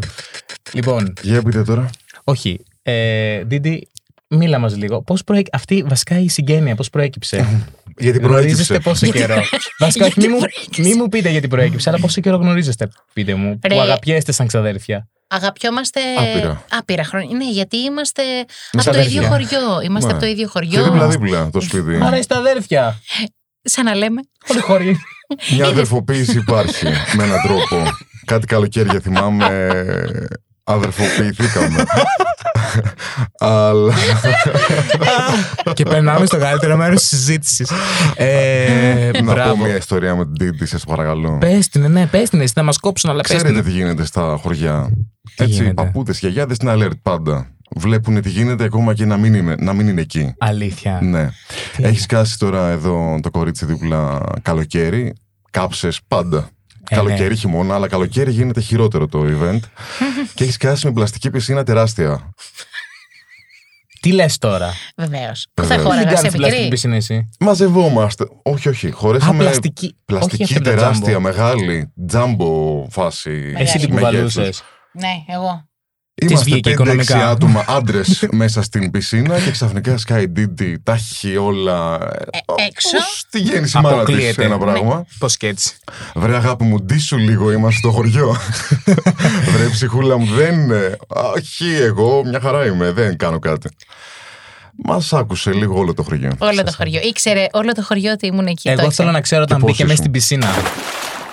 Λοιπόν, 0.73 1.13
Για 1.21 1.41
πείτε 1.43 1.63
τώρα. 1.63 1.89
όχι. 2.23 2.59
Ε, 2.81 3.43
Ντίντι, 3.43 3.87
μίλα 4.29 4.57
μας 4.59 4.77
λίγο. 4.77 5.01
Πώς 5.01 5.23
προέκυψε. 5.23 5.51
Αυτή 5.55 5.83
βασικά 5.87 6.19
η 6.19 6.29
συγγένεια, 6.29 6.75
πώς 6.75 6.89
προέκυψε. 6.89 7.37
Γιατί 8.01 8.19
Γνωρίζεστε 8.19 8.79
προέκυψε. 8.79 9.05
πόσο 9.05 9.17
καιρό. 9.27 9.41
Βασικά, 9.79 10.05
όχι, 10.05 10.13
Γιατί 10.19 10.27
μη 10.29 10.33
μου, 10.33 10.39
προέκυψε. 10.39 10.81
μη 10.81 10.93
μου 10.95 11.07
πείτε 11.09 11.29
γιατί 11.29 11.47
προέκυψε, 11.47 11.89
αλλά 11.89 11.99
πόσο 11.99 12.21
καιρό 12.21 12.37
γνωρίζεστε, 12.37 12.89
πείτε 13.13 13.33
μου. 13.35 13.59
Ρε. 13.67 13.75
Που 13.75 13.81
αγαπιέστε 13.81 14.31
σαν 14.31 14.47
ξαδέρφια. 14.47 15.07
Αγαπιόμαστε 15.27 15.99
Άπειρα. 16.19 16.63
άπειρα 16.71 17.03
χρόνια. 17.03 17.37
Ναι, 17.37 17.49
γιατί 17.49 17.77
είμαστε 17.77 18.23
Με 18.73 18.81
από 18.81 18.91
το 18.91 18.99
ίδιο 18.99 19.21
αδέρφια. 19.25 19.29
χωριό. 19.57 19.81
Είμαστε 19.81 20.07
Ναι. 20.07 20.13
από 20.13 20.21
το 20.23 20.29
ίδιο 20.29 20.43
Και 20.45 20.49
χωριό. 20.51 20.83
δίπλα-δίπλα 20.83 21.49
το 21.49 21.61
σπίτι. 21.61 21.99
Άρα 22.03 22.17
είστε 22.17 22.35
αδέρφια. 22.35 22.99
Σαν 23.63 23.85
να 23.85 23.95
λέμε. 23.95 24.21
Όλοι 24.51 24.59
χώροι. 24.61 24.97
Μια 25.55 25.65
αδερφοποίηση 25.65 26.37
υπάρχει 26.37 26.85
με 27.15 27.23
έναν 27.23 27.41
τρόπο. 27.41 27.83
Κάτι 28.25 28.45
καλοκαίρια 28.45 28.99
θυμάμαι. 28.99 29.69
Αδερφοποιηθήκαμε. 30.73 31.83
Αλλά. 33.39 33.93
και 35.73 35.83
περνάμε 35.83 36.25
στο 36.25 36.37
καλύτερο 36.37 36.77
μέρος 36.77 36.99
της 36.99 37.07
συζήτησης. 37.09 37.71
Ε, 38.15 39.09
Να 39.13 39.19
πω 39.23 39.31
μπράβο. 39.31 39.65
μια 39.65 39.75
ιστορία 39.75 40.15
με 40.15 40.23
την 40.25 40.33
Τίτη, 40.33 40.65
σας 40.65 40.83
παρακαλώ. 40.83 41.37
Πες 41.39 41.69
την, 41.69 41.91
ναι, 41.91 42.05
πες 42.07 42.29
την, 42.29 42.41
εσύ 42.41 42.53
να 42.55 42.63
μας 42.63 42.77
κόψουν, 42.77 43.09
αλλά 43.09 43.21
πες 43.21 43.35
Ξέρετε 43.35 43.61
την. 43.61 43.63
τι 43.63 43.71
γίνεται 43.77 44.05
στα 44.05 44.39
χωριά. 44.41 44.89
Έτσι, 45.35 45.53
γίνεται; 45.53 45.73
παππούδε 45.73 46.13
και 46.13 46.27
γιάδε 46.27 46.55
είναι 46.61 46.73
alert 46.77 46.97
πάντα. 47.01 47.47
Βλέπουν 47.75 48.21
τι 48.21 48.29
γίνεται 48.29 48.63
ακόμα 48.63 48.93
και 48.93 49.05
να 49.05 49.17
μην 49.17 49.33
είναι, 49.33 49.55
να 49.59 49.73
μην 49.73 49.87
είναι 49.87 50.01
εκεί. 50.01 50.33
Αλήθεια. 50.37 50.99
Ναι. 51.01 51.29
Έχεις 51.77 52.05
κάσει 52.05 52.39
τώρα 52.39 52.67
εδώ 52.69 53.19
το 53.21 53.29
κορίτσι 53.31 53.65
δίπλα 53.65 54.21
καλοκαίρι. 54.41 55.13
Κάψες 55.51 55.99
πάντα. 56.07 56.49
Ε, 56.89 56.95
καλοκαίρι, 56.95 57.35
χειμώνα, 57.35 57.75
αλλά 57.75 57.87
καλοκαίρι 57.87 58.31
γίνεται 58.31 58.61
χειρότερο 58.61 59.07
το 59.07 59.25
event. 59.27 59.59
και 60.35 60.43
έχεις 60.43 60.57
κάσει 60.57 60.85
με 60.85 60.91
πλαστική 60.93 61.29
πισίνα 61.29 61.63
τεράστια. 61.63 62.33
Τι 64.01 64.11
λες 64.11 64.37
τώρα; 64.37 64.73
Βεβαίως. 64.97 65.47
Πού 65.53 65.61
θα 65.61 65.67
Βεβαίως. 65.67 65.87
χώραγα, 65.87 66.07
Δεν 66.09 66.15
σε 66.17 66.21
κάνεις 66.21 66.35
πλαστική 66.35 66.55
μικρή. 66.61 66.69
πισίνα 66.69 66.95
εσύ. 66.95 67.29
Μαζευόμαστε. 67.39 68.25
Όχι, 68.43 68.69
όχι. 68.69 68.91
Χωρέσαμε. 68.91 69.33
Α, 69.33 69.37
πλαστική. 69.37 69.85
Όχι 69.85 69.95
πλαστική 70.05 70.43
αυτή 70.43 70.55
τα 70.55 70.61
τεράστια, 70.61 71.17
jumbo. 71.17 71.21
μεγάλη, 71.21 71.93
τζάμπο 72.07 72.85
φάση. 72.89 73.53
Εσύ 73.57 73.77
την 73.77 73.93
μεγέθους. 73.93 74.33
κουβαλούσες. 74.33 74.63
Ναι, 74.93 75.33
εγώ. 75.35 75.68
Της 76.25 76.43
βγήκε 76.43 76.69
Είμαστε 76.69 76.71
5-6 76.71 76.71
οικονομικά. 76.71 77.29
άτομα 77.29 77.65
άντρες 77.77 78.27
μέσα 78.31 78.61
στην 78.61 78.91
πισίνα 78.91 79.39
και 79.39 79.51
ξαφνικά 79.51 79.97
σκάει 79.97 80.25
Didi, 80.35 80.73
τα 80.83 80.93
έχει 80.93 81.37
όλα. 81.37 81.95
Ε, 82.55 82.63
έξω. 82.67 82.89
Πώς 82.97 83.23
τη 83.29 83.39
γέννηση 83.39 83.77
η 83.77 83.81
μάνα 83.81 83.95
της 83.95 84.03
Αποκλείεται. 84.05 84.43
ένα 84.43 84.57
πράγμα. 84.57 85.05
Πώς 85.19 85.37
και 85.37 85.47
έτσι. 85.47 85.73
Βρε 86.15 86.35
αγάπη 86.35 86.63
μου, 86.63 86.81
ντύσου 86.81 87.17
λίγο, 87.17 87.51
είμαστε 87.51 87.77
στο 87.79 87.91
χωριό. 87.91 88.35
Βρε 89.53 89.69
ψυχούλα 89.71 90.17
μου, 90.17 90.25
δεν. 90.33 90.71
ε, 90.71 90.97
Όχι, 91.07 91.65
εγώ 91.73 92.21
μια 92.25 92.39
χαρά 92.39 92.65
είμαι, 92.65 92.91
δεν 92.91 93.17
κάνω 93.17 93.39
κάτι. 93.39 93.69
Μας 94.83 95.13
άκουσε 95.13 95.51
λίγο 95.53 95.77
όλο 95.79 95.93
το 95.93 96.03
χωριό. 96.03 96.31
Όλο 96.37 96.63
το 96.63 96.71
χωριό. 96.77 96.99
Ήξερε 97.03 97.45
όλο 97.51 97.71
το 97.71 97.83
χωριό 97.83 98.11
ότι 98.11 98.27
ήμουν 98.27 98.45
εκεί. 98.47 98.61
το 98.63 98.69
Εγώ 98.69 98.79
θέλω 98.79 98.87
ήξερε. 98.89 99.11
να 99.11 99.21
ξέρω 99.21 99.41
όταν 99.41 99.57
Και 99.57 99.63
μπήκε 99.65 99.83
πόσες 99.83 99.87
μέσα 99.87 99.99
στην 99.99 100.11
πισίνα. 100.11 100.47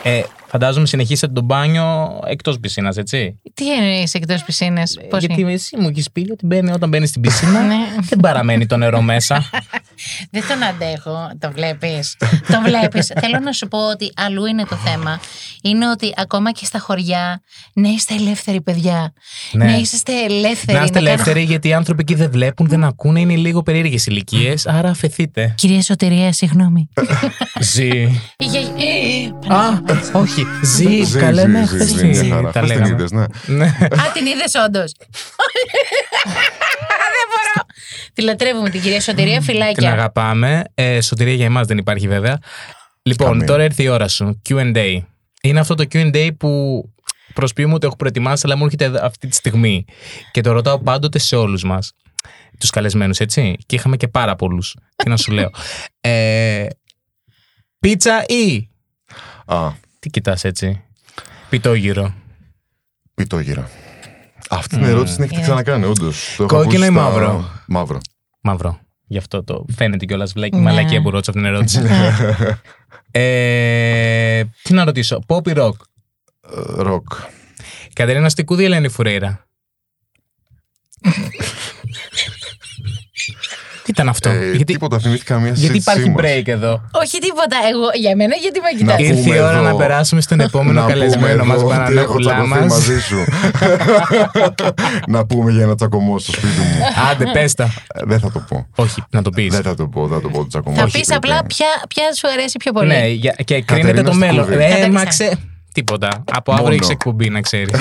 Ε, 0.02 0.22
φαντάζομαι 0.46 0.86
συνεχίσατε 0.86 1.32
το 1.32 1.42
μπάνιο 1.42 2.18
εκτός 2.26 2.58
πισίνας, 2.60 2.96
έτσι. 2.96 3.40
Τι 3.54 3.72
εννοείς 3.74 4.14
εκτός 4.14 4.42
πισίνε. 4.44 4.82
Πώς 5.10 5.22
Ε, 5.22 5.26
Γιατί 5.26 5.52
εσύ 5.52 5.76
μου 5.76 5.88
έχεις 5.88 6.10
πει 6.10 6.28
ότι 6.32 6.46
μπαίνει, 6.46 6.70
όταν 6.72 6.88
μπαίνει 6.88 7.06
στην 7.06 7.20
πισίνα 7.20 7.60
Ναι. 7.66 7.76
δεν 8.00 8.18
παραμένει 8.20 8.66
το 8.66 8.76
νερό 8.76 9.00
μέσα. 9.00 9.44
Δεν 10.30 10.42
τον 10.48 10.62
αντέχω. 10.62 11.30
Το 11.38 11.50
βλέπεις. 11.52 12.16
το 12.48 12.60
βλέπεις. 12.64 13.06
Θέλω 13.20 13.38
να 13.38 13.52
σου 13.52 13.68
πω 13.68 13.78
ότι 13.90 14.12
αλλού 14.16 14.44
είναι 14.46 14.64
το 14.64 14.76
θέμα. 14.76 15.20
Είναι 15.62 15.90
ότι 15.90 16.12
ακόμα 16.16 16.52
και 16.52 16.64
στα 16.64 16.78
χωριά 16.78 17.42
να 17.74 17.88
είστε 17.88 18.14
ελεύθεροι, 18.14 18.60
παιδιά. 18.60 19.12
Ναι. 19.52 19.64
Να 19.64 19.76
είσαστε 19.76 20.12
ελεύθεροι. 20.24 20.42
να 20.78 20.84
είστε 20.84 20.92
κάνετε- 20.92 20.98
ελεύθεροι 20.98 21.42
γιατί 21.42 21.68
οι 21.68 21.72
άνθρωποι 21.72 22.02
εκεί 22.02 22.14
δεν 22.14 22.30
βλέπουν, 22.30 22.66
δεν 22.68 22.84
ακούνε, 22.84 23.20
είναι 23.20 23.36
λίγο 23.36 23.62
περίεργες 23.62 24.06
ηλικίες, 24.06 24.66
άρα 24.66 24.88
αφαιθείτε. 24.90 25.54
Κυρία 25.56 25.82
Σωτηρία, 25.82 26.32
συγγνώμη. 26.32 26.88
Ζει. 27.60 27.88
Η 27.88 28.44
γιαγιά- 28.44 28.74
Ε, 29.50 29.54
Α, 29.54 29.82
όχι. 30.12 30.35
Ζει. 30.62 31.02
Ζει, 31.04 31.18
Καλέ 31.18 31.40
ζει, 31.40 31.48
με 31.48 31.58
ζει, 31.66 31.74
χθες 31.74 31.88
ζει, 31.88 31.96
την- 31.96 32.08
μια 32.26 32.34
χαρά. 32.34 32.50
Τα 32.52 32.60
Χθες 32.60 32.70
την 32.70 32.78
λέγαμε. 32.78 32.94
είδες, 32.94 33.10
ναι. 33.10 33.24
Ναι. 33.46 33.64
Α, 33.66 34.10
την 34.14 34.26
είδες 34.26 34.52
όντως. 34.66 34.92
Δεν 37.16 37.26
μπορώ. 37.30 37.66
Τη 38.12 38.22
λατρεύουμε 38.22 38.70
την 38.70 38.80
κυρία 38.80 39.00
Σωτηρία, 39.00 39.34
Την 39.36 39.42
φυλάκια. 39.42 39.92
αγαπάμε. 39.92 40.64
Ε, 40.74 41.00
σωτηρία 41.00 41.34
για 41.34 41.44
εμάς 41.44 41.66
δεν 41.66 41.78
υπάρχει 41.78 42.08
βέβαια. 42.08 42.38
Λοιπόν, 43.02 43.28
Καμία. 43.30 43.46
τώρα 43.46 43.64
ήρθε 43.64 43.82
η 43.82 43.88
ώρα 43.88 44.08
σου. 44.08 44.42
QA. 44.48 44.98
Είναι 45.42 45.60
αυτό 45.60 45.74
το 45.74 45.84
QA 45.92 46.30
που 46.38 46.82
προσποιούμε 47.34 47.74
ότι 47.74 47.86
έχω 47.86 47.96
προετοιμάσει, 47.96 48.42
αλλά 48.46 48.56
μου 48.56 48.64
έρχεται 48.64 48.90
αυτή 49.02 49.28
τη 49.28 49.34
στιγμή. 49.36 49.84
Και 50.30 50.40
το 50.40 50.52
ρωτάω 50.52 50.78
πάντοτε 50.78 51.18
σε 51.18 51.36
όλους 51.36 51.64
μας. 51.64 51.92
Τους 52.60 52.70
καλεσμένους, 52.70 53.18
έτσι. 53.18 53.56
Και 53.66 53.76
είχαμε 53.76 53.96
και 53.96 54.08
πάρα 54.08 54.36
πολλούς. 54.36 54.76
Τι 54.96 55.08
να 55.08 55.16
σου 55.16 55.32
λέω. 55.32 55.50
Ε, 56.00 56.66
πίτσα 57.78 58.24
ή; 58.26 58.68
Α, 59.46 59.68
Τι 60.06 60.12
κοιτάς 60.12 60.44
έτσι; 60.44 60.82
Πιτόγυρο. 61.48 62.14
πιτόγυρα. 63.14 63.70
Αυτή 64.50 64.76
την 64.76 64.84
ερώτηση 64.84 65.14
την 65.14 65.24
έχετε 65.24 65.40
Ε. 65.40 65.42
ξανακάνει, 65.42 65.84
όντως. 65.84 66.40
Κόκκινο 66.46 66.84
ή 66.84 66.90
μαύρο; 66.90 67.50
Μαύρο. 67.66 67.98
Μαύρο. 68.40 68.80
Γι' 69.06 69.18
αυτό 69.18 69.44
το 69.44 69.64
φαίνεται 69.76 70.04
κιόλας. 70.04 70.32
Βλέπει 70.32 70.56
Ναι. 70.56 70.62
μαλακία 70.62 71.02
που 71.02 71.10
ρώτησα 71.10 71.30
αυτήν 71.30 71.44
την 71.44 71.54
ερώτηση. 71.54 71.80
ε, 73.10 74.44
τι 74.62 74.72
να 74.72 74.84
ρωτήσω. 74.84 75.18
Pop 75.26 75.48
ή 75.48 75.52
rock; 75.56 75.70
Ε, 76.40 76.82
Ροκ. 76.82 77.08
Κατερίνα 77.92 78.28
Στικούδη 78.28 78.62
ή 78.62 78.64
Ελένη 78.64 78.88
Φουρέιρα. 78.88 79.46
Τι 83.86 83.92
ήταν 83.92 84.08
αυτό. 84.08 84.28
Ε, 84.28 84.50
γιατί 84.50 84.64
Τίποτα, 84.72 84.98
θυμήθηκα 84.98 85.34
μια 85.38 85.44
γιατί 85.44 85.60
συζήτησή 85.60 85.90
υπάρχει 85.90 86.10
μας. 86.10 86.22
break 86.24 86.42
εδώ. 86.48 86.82
Όχι 86.92 87.18
τίποτα. 87.18 87.56
Εγώ, 87.72 87.86
για 87.94 88.16
μένα, 88.16 88.34
γιατί 88.36 88.60
με 88.60 88.70
Να 88.72 88.78
κοιτάς. 88.78 88.96
πούμε 88.96 89.08
Ήρθε 89.20 89.34
η 89.36 89.40
ώρα 89.40 89.58
εδώ- 89.58 89.62
να 89.68 89.74
περάσουμε 89.76 90.20
στον 90.20 90.40
επόμενο 90.40 90.80
Να 90.80 90.86
καλεσμένο 90.86 91.42
πούμε 91.42 91.44
μας 91.44 91.56
εδώ 91.56 91.66
ότι 91.66 91.74
έχω 91.74 92.12
Πανανόπουλά 92.14 92.32
τσακωθεί 92.32 92.48
μας. 92.60 92.68
μαζί 92.72 93.00
σου. 93.00 93.18
να 95.14 95.26
πούμε 95.26 95.50
για 95.50 95.62
ένα 95.62 95.74
τσακωμό 95.74 96.18
στο 96.18 96.32
σπίτι 96.32 96.46
μου. 96.60 96.84
Άντε, 97.10 97.24
πες 97.32 97.54
τα. 97.54 97.64
Ε, 97.64 98.00
Δεν 98.04 98.20
θα 98.20 98.30
το 98.32 98.38
πω. 98.48 98.66
Όχι, 98.74 99.02
να 99.10 99.22
το 99.22 99.30
πεις. 99.30 99.54
Δεν 99.54 99.62
θα 99.62 99.74
το 99.74 99.86
πω, 99.86 100.08
θα 100.08 100.20
το 100.20 100.28
πω 100.28 100.38
το 100.38 100.46
τσακωμό. 100.46 100.76
Θα 100.76 100.88
στο 100.88 100.98
πεις 100.98 101.06
σπίτι. 101.06 101.14
απλά 101.16 101.44
ποια, 101.44 101.66
ποια 101.88 102.04
σου 102.14 102.28
αρέσει 102.28 102.56
πιο 102.58 102.72
πολύ. 102.72 102.86
Ναι, 102.88 103.06
για- 103.08 103.34
και 103.44 103.60
κρίνεται 103.62 103.86
Κατερίνα 103.86 104.10
το 104.10 104.14
μέλλον. 104.16 104.44
Στικούδη. 104.44 104.64
Ε, 104.64 104.68
Κατερίνα. 104.68 104.98
μα 104.98 105.04
ξέ... 105.04 105.38
Τίποτα. 105.76 106.24
Από 106.32 106.50
Μόνο. 106.52 106.62
αύριο 106.62 106.76
έχεις 106.78 106.88
εκπομπή, 106.90 107.28
να 107.30 107.40
ξέρεις. 107.40 107.70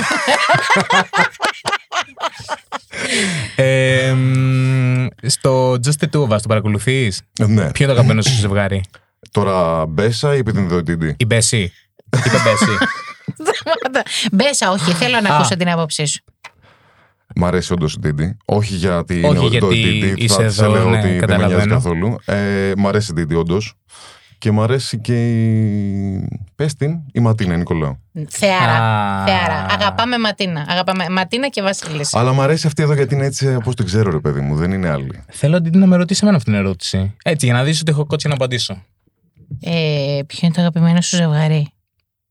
ε, 3.56 4.12
μ, 4.12 5.06
στο 5.22 5.72
Just 5.72 6.04
the 6.04 6.08
Two 6.12 6.20
of 6.20 6.28
Us 6.28 6.40
το 6.40 6.48
παρακολουθείς; 6.48 7.22
Ε, 7.38 7.46
Ναι. 7.46 7.70
Ποιο 7.70 7.84
είναι 7.84 7.86
το 7.86 7.92
αγαπημένο 7.92 8.22
σου 8.22 8.34
ζευγάρι, 8.34 8.80
Τώρα 9.30 9.86
Μπέσα 9.86 10.34
ή 10.34 10.38
επιδυνδοτήτη. 10.38 11.14
η 11.18 11.24
Μπέση. 11.26 11.72
Είπε 12.26 12.36
Μπέση. 12.44 12.78
Μπέσα, 14.32 14.70
όχι, 14.70 14.92
θέλω 14.92 15.20
να 15.20 15.30
Α. 15.32 15.36
ακούσω 15.36 15.56
την 15.56 15.68
άποψή 15.68 16.04
σου. 16.06 16.20
Μ' 17.36 17.44
αρέσει 17.44 17.72
όντως 17.72 17.94
η 17.94 17.98
Τίντι. 17.98 18.36
Όχι 18.44 18.74
γιατί 18.74 19.14
είναι 19.18 19.26
Όχι 19.28 19.38
ο 19.38 19.48
γιατί 19.48 19.58
το 19.66 19.68
Τίντι. 19.68 20.14
είσαι 20.16 20.34
Θα 20.34 20.44
της 20.44 20.58
εδώ, 20.58 20.74
έλεγα 20.74 20.90
ναι, 20.90 20.96
ότι 20.98 21.06
δεν 21.06 21.14
με 21.14 21.20
καταλαβαίνω. 21.20 21.54
νοιάζει 21.54 21.68
καθόλου. 21.68 22.16
Ε, 22.24 22.72
μ' 22.76 22.88
αρέσει 22.88 23.10
η 23.10 23.14
Τίντι, 23.14 23.34
όντως. 23.34 23.74
Και 24.38 24.50
μ' 24.50 24.60
αρέσει 24.60 24.98
και 24.98 25.30
η. 25.30 26.28
Πες 26.54 26.74
την, 26.74 26.98
η 27.12 27.20
Ματίνα 27.20 27.56
Νικολάου. 27.56 27.98
Θεάρα. 28.28 28.72
Α. 28.72 29.24
Θεάρα. 29.26 29.66
Αγαπάμε 29.70 30.18
Ματίνα. 30.18 30.66
Αγαπάμε 30.68 31.04
Ματίνα 31.10 31.48
και 31.48 31.62
Βασίλη. 31.62 32.06
Αλλά 32.12 32.32
μ' 32.32 32.40
αρέσει 32.40 32.66
αυτή 32.66 32.82
εδώ 32.82 32.94
γιατί 32.94 33.14
είναι 33.14 33.24
έτσι 33.24 33.54
όπω 33.54 33.74
την 33.74 33.84
ξέρω, 33.84 34.10
ρε 34.10 34.18
παιδί 34.20 34.40
μου. 34.40 34.56
Δεν 34.56 34.72
είναι 34.72 34.88
άλλη. 34.88 35.24
Θέλω 35.28 35.60
την 35.62 35.78
να 35.78 35.86
με 35.86 35.96
ρωτήσει 35.96 36.20
εμένα 36.22 36.36
αυτή 36.36 36.50
την 36.50 36.60
ερώτηση. 36.60 37.14
Έτσι, 37.24 37.46
για 37.46 37.54
να 37.54 37.64
δεις 37.64 37.80
ότι 37.80 37.90
έχω 37.90 38.06
κότσι 38.06 38.28
να 38.28 38.34
απαντήσω. 38.34 38.82
Ε, 39.60 40.20
ποιο 40.26 40.38
είναι 40.42 40.52
το 40.54 40.60
αγαπημένο 40.60 41.00
σου 41.00 41.16
ζευγάρι; 41.16 41.68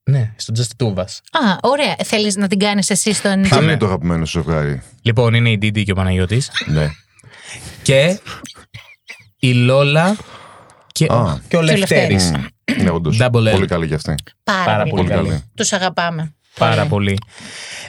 Ναι, 0.03 0.33
στο 0.35 0.53
Just 0.57 0.61
the 0.61 0.85
Two 0.85 0.93
of 0.93 0.97
Us. 0.99 1.41
Α, 1.45 1.57
ωραία. 1.61 1.95
Θέλεις 2.03 2.35
να 2.35 2.47
την 2.47 2.59
κάνεις 2.59 2.89
εσύ 2.89 3.13
στον. 3.13 3.41
Ποιο 3.41 3.49
Πάμε. 3.49 3.63
είναι 3.63 3.77
το 3.77 3.85
αγαπημένο 3.85 4.25
σου 4.25 4.41
ζευγάρι; 4.43 4.81
Λοιπόν, 5.01 5.33
είναι 5.33 5.49
η 5.49 5.57
Ντίντι 5.57 5.83
και 5.83 5.91
ο 5.91 5.95
Παναγιώτης. 5.95 6.51
Ναι. 6.65 6.89
και 7.81 8.19
η 9.39 9.53
Λόλα 9.53 10.15
και, 10.97 11.05
Α. 11.05 11.07
και 11.07 11.11
ο 11.11 11.39
Και 11.47 11.57
ο 11.57 11.61
Λευτέρης. 11.61 12.09
Λευτέρης. 12.23 12.31
Μμ. 12.77 12.83
Ναι, 12.83 12.89
όντως. 12.89 13.17
Double 13.21 13.47
L. 13.47 13.51
Πολύ 13.51 13.65
καλή 13.67 13.87
κι 13.87 13.93
αυτή. 13.93 14.15
Πάρα, 14.43 14.63
Πάρα 14.65 14.83
πολύ. 14.83 14.91
πολύ 14.95 15.07
καλή. 15.07 15.27
καλή. 15.27 15.43
Τους 15.55 15.73
αγαπάμε. 15.73 16.33
Πάρα 16.59 16.85
πολύ. 16.85 17.17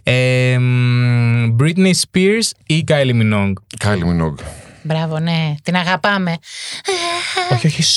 Ε, 0.03 0.59
μ, 0.59 1.57
Britney 1.61 1.91
Spears 2.11 2.51
ή 2.67 2.85
Kylie 2.89 3.23
Minogue; 3.23 3.53
Κάιλι 3.79 4.05
Μινόγκ. 4.05 4.37
Μπράβο, 4.83 5.19
ναι. 5.19 5.55
Την 5.63 5.77
αγαπάμε. 5.77 6.37
όχι, 7.53 7.67
όχι. 7.67 7.83
σ, 7.83 7.89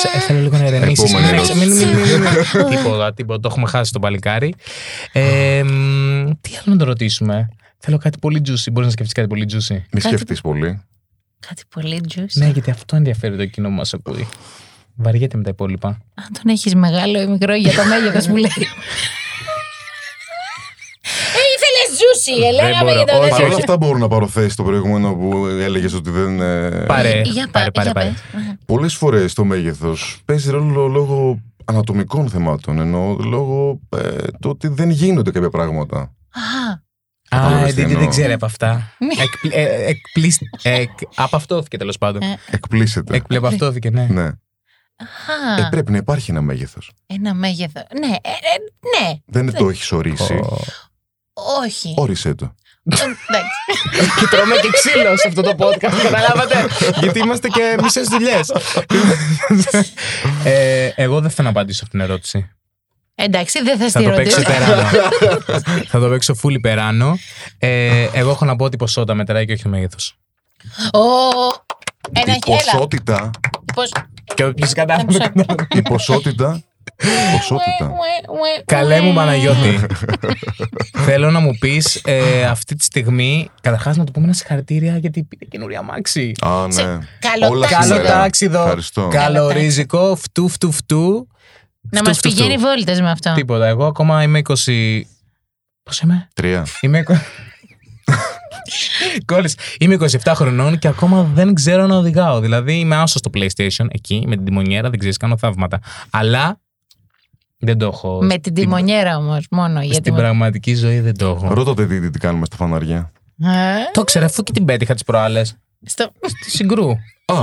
σε- 0.00 0.18
Θέλω 0.26 0.40
λίγο 0.40 0.56
να 0.56 0.66
ηρεμήσεις. 0.66 1.04
Επόμενη 1.12 1.24
Μην- 1.26 1.34
ερώτηση. 1.34 1.58
μην- 1.58 1.76
μην- 1.76 1.88
μην- 1.88 2.20
μην- 2.20 2.76
Τίποτα, 2.76 3.14
τίποτα. 3.14 3.40
Το 3.40 3.48
έχουμε 3.50 3.66
χάσει 3.68 3.92
το 3.92 3.98
παλικάρι. 3.98 4.54
Ε, 5.12 5.62
μ, 5.62 6.30
τι 6.40 6.50
άλλο 6.50 6.64
να 6.74 6.76
το 6.76 6.84
ρωτήσουμε; 6.84 7.48
Θέλω 7.78 7.98
κάτι 7.98 8.18
πολύ 8.18 8.42
juicy. 8.46 8.68
Μπορείς 8.72 8.86
να 8.86 8.90
σκεφτείς 8.90 9.12
κάτι 9.12 9.26
πολύ 9.28 9.46
juicy. 9.52 9.74
Μη 9.74 10.00
Κάτι- 10.00 10.06
σκεφτείς 10.06 10.40
πολύ. 10.40 10.82
Κάτι 11.48 11.62
πολύ 11.74 12.00
juicy. 12.14 12.24
Ναι, 12.34 12.46
γιατί 12.48 12.70
αυτό 12.70 12.96
ενδιαφέρει 12.96 13.36
το 13.36 13.46
κοινό 13.46 13.68
που 13.68 13.74
μας 13.74 13.94
ακούει. 13.94 14.28
Βαριέται 14.94 15.36
με 15.36 15.42
τα 15.42 15.50
υπόλοιπα. 15.50 15.88
Αν 15.88 16.26
τον 16.32 16.42
έχεις 16.46 16.74
μεγάλο 16.74 17.20
ή 17.20 17.26
μικρό 17.26 17.54
για 17.54 17.72
το 17.72 17.84
μέγεθος 17.84 18.26
μου 18.26 18.36
λέει. 18.36 18.50
Ε, 21.08 21.38
ήθελε 21.54 21.96
ζούσι, 21.98 22.46
Ελένα, 22.46 22.78
μπορώ. 22.84 22.94
μέγεθο. 22.94 23.18
Όχι, 23.18 23.28
δεν 23.28 23.30
Παρ' 23.30 23.40
όλα 23.44 23.52
όχι. 23.52 23.60
αυτά 23.60 23.76
μπορώ 23.76 23.98
να 23.98 24.08
πάρω 24.08 24.26
θέση 24.28 24.48
στο 24.48 24.62
προηγούμενο 24.62 25.14
που 25.14 25.46
έλεγες 25.46 25.92
ότι 25.94 26.10
δεν. 26.10 26.40
ε, 26.40 26.68
Πάρε, 26.86 27.20
Για 27.24 27.48
πάρε, 27.50 27.64
πά- 27.70 27.72
πάρε, 27.72 27.84
για 27.84 27.92
πάρε. 27.92 28.08
πες. 28.08 28.54
Πολλές 28.66 28.94
φορές 28.94 29.32
το 29.34 29.44
μέγεθος 29.44 30.20
παίζει 30.24 30.50
ρόλο 30.50 30.86
λόγω 30.86 31.40
ανατομικών 31.64 32.28
θεμάτων. 32.28 32.78
Ενώ 32.78 33.16
λόγω 33.20 33.80
ε, 33.96 34.08
το 34.38 34.48
ότι 34.48 34.68
δεν 34.68 34.90
γίνονται 34.90 35.30
κάποια 35.30 35.50
πράγματα. 35.50 35.98
Α, 36.30 36.84
Α, 37.36 37.40
Κατάλαβες 37.42 37.70
η 37.70 37.74
τι 37.74 37.80
Ντίντι 37.80 37.88
δεν 37.92 37.96
εννοώ. 37.96 38.10
ξέρει 38.10 38.32
από 38.32 38.46
αυτά. 38.46 38.92
Εκπλη- 39.22 39.52
ε, 39.54 39.86
εκπλήσ- 39.86 40.42
εκ- 40.62 40.90
Απαυτώθηκε 41.14 41.76
τέλος 41.76 41.98
πάντων. 41.98 42.22
Ε. 42.22 42.38
Εκπλήσεται. 42.50 43.16
Εκπλεπαυτώθηκε, 43.16 43.90
ναι. 43.90 44.06
Ναι. 44.10 44.22
α, 44.24 44.32
Ε, 45.58 45.68
πρέπει 45.70 45.90
να 45.90 45.96
υπάρχει 45.96 46.30
ένα 46.30 46.40
μέγεθος. 46.40 46.92
ένα 47.06 47.34
μέγεθο. 47.34 47.82
Ναι, 48.00 48.06
ε, 48.06 48.28
ε, 48.30 49.02
ναι, 49.02 49.14
Δεν 49.26 49.52
το 49.54 49.68
έχεις 49.68 49.92
ορίσει. 49.92 50.32
Ω. 50.34 50.58
όχι. 51.64 51.94
Όρισε 51.96 52.34
το. 52.34 52.44
Ε, 52.44 52.94
Εντάξει. 53.28 53.56
Και 54.20 54.26
τρώμε 54.30 54.54
και 54.54 54.68
ξύλος 54.72 55.20
σε 55.20 55.28
αυτό 55.28 55.42
το 55.42 55.52
podcast, 55.58 56.02
καταλάβατε. 56.02 56.66
Γιατί 57.00 57.18
είμαστε 57.18 57.48
και 57.48 57.76
μισές 57.82 58.08
δουλειές. 58.08 58.52
ε, 60.44 60.90
εγώ 60.94 61.20
δεν 61.20 61.30
θέλω 61.30 61.48
να 61.48 61.54
απαντήσω 61.58 61.80
αυτήν 61.84 61.98
την 62.00 62.08
ερώτηση. 62.08 62.50
Εντάξει, 63.18 63.62
δεν 63.62 63.78
θα 63.78 63.82
Θα 63.84 63.88
στη 63.98 64.02
το 64.08 64.10
παίξω 64.14 64.36
ρωτήσω. 64.36 64.40
υπεράνω. 64.40 64.82
θα 65.90 65.98
το 66.00 66.08
παίξω 66.08 66.34
full 66.42 66.50
υπεράνω. 66.52 67.18
Ε, 67.58 68.06
εγώ 68.12 68.30
έχω 68.30 68.44
να 68.44 68.56
πω 68.56 68.64
ότι 68.64 68.74
η 68.74 68.78
ποσότητα 68.78 69.14
μετράει 69.14 69.44
και 69.46 69.52
όχι 69.52 69.62
το 69.62 69.68
μέγεθος. 69.68 70.16
Ω, 70.92 70.98
Ένα 72.12 72.32
Η 72.34 72.38
έλα. 72.46 72.56
ποσότητα, 72.56 73.30
Πώς- 73.74 73.92
Και 74.34 74.44
όποιο 74.44 74.66
κατάλαβε. 74.74 75.02
Έμψα. 75.02 75.32
η 75.74 75.82
ποσότητα, 75.82 76.62
ποσότητα. 77.32 77.84
Ουε, 77.84 78.38
ουε, 78.40 78.62
Καλέ 78.64 79.00
μου 79.00 79.08
ουε. 79.08 79.14
Παναγιώτη. 79.14 79.80
Θέλω 81.06 81.30
να 81.30 81.38
μου 81.40 81.56
πεις 81.60 82.02
αυτή 82.50 82.74
τη 82.74 82.84
στιγμή, 82.84 83.50
καταρχάς 83.60 83.96
να 83.96 84.04
του 84.04 84.12
πούμε 84.12 84.24
ένα 84.24 84.34
συγχαρητήρια 84.34 84.96
γιατί 84.98 85.22
πήρε 85.24 85.44
καινούρια 85.44 85.82
μάξι. 85.82 86.32
Α, 86.46 86.66
Σε- 86.68 86.82
ναι. 86.82 86.98
καλό 87.18 87.48
Όλα 87.48 87.66
τάξιδο. 87.68 87.94
Καλό 87.94 87.94
σήμερα. 88.04 88.20
τάξιδο. 88.22 88.62
Ευχαριστώ. 88.62 89.08
Καλορίζικο, 89.12 90.16
φτού, 90.16 90.48
φτού, 90.48 90.72
φτού. 90.72 91.28
Να 91.90 91.98
Φτού, 91.98 92.08
μας 92.08 92.18
φτού, 92.18 92.30
φτού. 92.30 92.38
πηγαίνει 92.42 92.62
βόλτες 92.62 93.00
με 93.00 93.10
αυτό. 93.10 93.32
Τίποτα. 93.34 93.66
Εγώ 93.66 93.86
ακόμα 93.86 94.22
είμαι 94.22 94.38
20. 94.38 95.00
Πώς 95.82 96.00
είμαι; 96.00 96.28
Τρία. 96.34 96.66
Είμαι. 96.80 97.02
20 97.08 97.14
Κόλλησε. 99.32 99.56
Είμαι 99.78 99.96
27 100.00 100.32
χρονών 100.34 100.78
και 100.78 100.88
ακόμα 100.88 101.22
δεν 101.22 101.54
ξέρω 101.54 101.86
να 101.86 101.96
οδηγάω. 101.96 102.40
Δηλαδή 102.40 102.78
είμαι 102.78 102.96
άσος 102.96 103.20
στο 103.20 103.30
PlayStation 103.34 103.86
εκεί 103.88 104.24
με 104.26 104.36
την 104.36 104.44
τιμονιέρα, 104.44 104.90
δεν 104.90 104.98
ξέρεις, 104.98 105.16
κάνω 105.16 105.36
θαύματα. 105.36 105.80
Αλλά 106.10 106.60
δεν 107.58 107.78
το 107.78 107.86
έχω. 107.86 108.18
Με 108.22 108.38
την 108.38 108.54
τιμονιέρα 108.54 109.16
όμως 109.16 109.46
μόνο. 109.50 109.80
Γιατί 109.80 109.94
Στην 109.94 110.12
μου- 110.14 110.18
πραγματική 110.20 110.74
ζωή 110.74 111.00
δεν 111.00 111.18
το 111.18 111.26
έχω. 111.26 111.54
Ρώτα 111.54 111.74
τι, 111.74 112.10
τι 112.10 112.18
κάνουμε 112.18 112.46
στα 112.46 112.56
φανάρια. 112.56 113.12
Ε, 113.42 113.46
Το 113.92 114.04
ξέρω, 114.04 114.24
αφού 114.24 114.42
και 114.42 114.52
την 114.52 114.64
πέτυχα 114.64 114.94
τις 114.94 115.04
προάλλες. 115.04 115.56
στο- 115.84 116.12
Στη 116.40 116.50
συγκρού. 116.50 116.90
Α, 117.26 117.34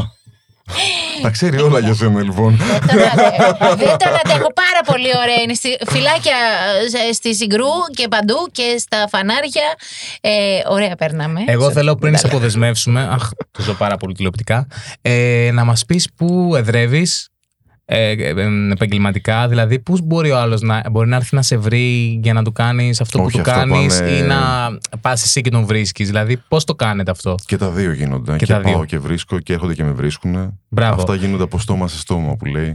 τα 1.21 1.29
ξέρει 1.29 1.61
όλα 1.61 1.79
για 1.79 1.93
σένα 1.93 2.21
λοιπόν. 2.21 2.55
Δεν 2.57 2.79
τον 2.87 2.99
αντέχω. 3.01 3.75
Δεν 3.75 3.97
τον 3.97 4.13
αντέχω. 4.25 4.53
Πάρα 4.53 4.81
πολύ 4.85 5.07
ωραία 5.23 5.41
είναι. 5.43 5.53
Στη- 5.53 5.77
Φυλάκια 5.87 6.35
ε, 7.09 7.13
στη 7.13 7.35
Συγκρού 7.35 7.65
και 7.95 8.07
παντού 8.07 8.35
και 8.51 8.75
στα 8.79 9.07
φανάρια. 9.09 9.67
Ε, 10.21 10.31
ωραία 10.69 10.95
περνάμε. 10.95 11.39
Εγώ 11.47 11.65
Σε- 11.67 11.71
θέλω 11.73 11.95
πριν 11.95 12.11
δεν 12.11 12.19
σε 12.19 12.25
τα 12.25 12.27
λέω. 12.29 12.37
αποδεσμεύσουμε. 12.37 13.09
Αχ, 13.11 13.29
το 13.51 13.61
ζω 13.61 13.73
πάρα 13.73 13.97
πολύ 13.97 14.13
τηλεοπτικά. 14.13 14.67
Ε, 15.01 15.49
να 15.53 15.63
μας 15.63 15.85
πεις 15.85 16.07
πού 16.15 16.53
εδρεύεις 16.55 17.27
ε, 17.85 18.11
ε, 18.11 18.29
ε, 18.29 18.71
επαγγελματικά, 18.71 19.47
δηλαδή 19.47 19.79
πώς 19.79 20.01
μπορεί 20.01 20.31
ο 20.31 20.37
άλλος 20.37 20.61
να, 20.61 20.83
μπορεί 20.91 21.09
να 21.09 21.15
έρθει 21.15 21.35
να 21.35 21.41
σε 21.41 21.57
βρει 21.57 22.19
για 22.23 22.33
να 22.33 22.43
του 22.43 22.51
κάνεις 22.51 23.01
αυτό 23.01 23.23
Όχι, 23.23 23.37
που 23.37 23.43
του 23.43 23.49
αυτό 23.51 23.61
κάνεις 23.69 23.99
πάνε- 23.99 24.11
ή 24.17 24.21
να 24.21 24.37
πας 25.01 25.23
εσύ 25.23 25.41
και 25.41 25.49
τον 25.49 25.65
βρίσκεις. 25.65 26.07
Δηλαδή, 26.07 26.37
πώς 26.47 26.63
το 26.63 26.75
κάνετε 26.75 27.11
αυτό; 27.11 27.35
Και 27.45 27.57
τα 27.57 27.69
δύο 27.69 27.91
γίνονται. 27.91 28.35
Και 28.35 28.45
Και, 28.45 28.53
τα 28.53 28.59
πάω 28.61 28.73
δύο. 28.73 28.85
και 28.85 28.99
βρίσκω 28.99 29.39
και 29.39 29.53
έρχονται 29.53 29.73
και 29.73 29.83
με 29.83 29.91
βρίσκουν. 29.91 30.59
Μπράβο. 30.69 31.01
Αυτά 31.01 31.15
γίνονται 31.15 31.43
από 31.43 31.59
στόμα 31.59 31.87
σε 31.87 31.97
στόμα 31.99 32.35
που 32.35 32.45
λέει. 32.45 32.71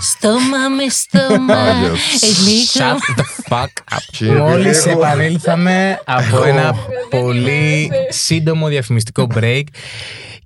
Στόμα 0.00 0.58
με 0.76 0.88
στόμα. 0.88 1.54
Άγιος. 1.54 2.00
Λίγο. 2.46 2.72
Shut 2.74 3.20
the 3.20 3.52
fuck 3.54 3.96
up. 3.96 3.98
Και 4.10 4.24
Μόλις 4.32 4.86
έχω- 4.86 4.98
επανήλθαμε 4.98 6.00
από 6.04 6.42
ένα 6.42 6.74
πολύ 7.10 7.90
σύντομο 8.08 8.68
διαφημιστικό 8.68 9.26
break 9.34 9.62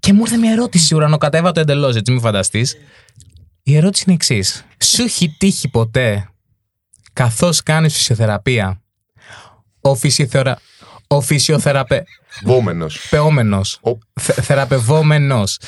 και 0.00 0.12
μου 0.12 0.20
ήρθε 0.20 0.36
μια 0.36 0.52
ερώτηση 0.52 0.94
ουρανοκατέβατο 0.94 1.60
εντελώς, 1.60 1.96
έτσι 1.96 2.12
μην 2.12 2.20
φανταστείς. 2.20 2.76
Η 3.62 3.76
ερώτηση 3.76 4.04
είναι 4.06 4.14
εξής. 4.14 4.64
Σου 4.84 5.02
έχει 5.02 5.34
τύχει 5.38 5.68
ποτέ, 5.68 6.28
καθώς 7.12 7.62
κάνεις 7.62 7.92
φυσιοθεραπεία, 7.94 8.82
ο, 9.80 9.94
φυσιοθερα... 9.94 10.58
ο 11.06 11.20
φυσιοθεραπε... 11.20 12.04
Βόμενος. 12.44 13.06
πεόμενος, 13.10 13.78
Ο- 13.82 13.98
θε- 14.20 14.40
θεραπευόμενος, 14.44 15.58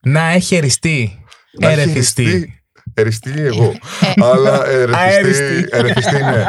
να 0.00 0.20
έχει 0.22 0.54
εριστεί, 0.56 1.24
Να 1.60 1.68
έχει 1.70 1.80
ερεθιστεί. 1.80 2.24
εριστεί- 2.24 2.58
Εριστεί 2.96 3.40
εγώ. 3.40 3.72
Αλλά 4.16 4.66
ερεθιστεί, 4.66 4.96
Αεριστεί. 4.96 5.68
ερεθιστεί 5.70 6.22
ναι. 6.22 6.44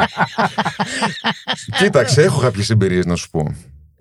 Κοίταξε, 1.78 2.22
έχω 2.22 2.40
κάποιες 2.40 2.70
εμπειρίες 2.70 3.06
να 3.06 3.14
σου 3.16 3.30
πω. 3.30 3.54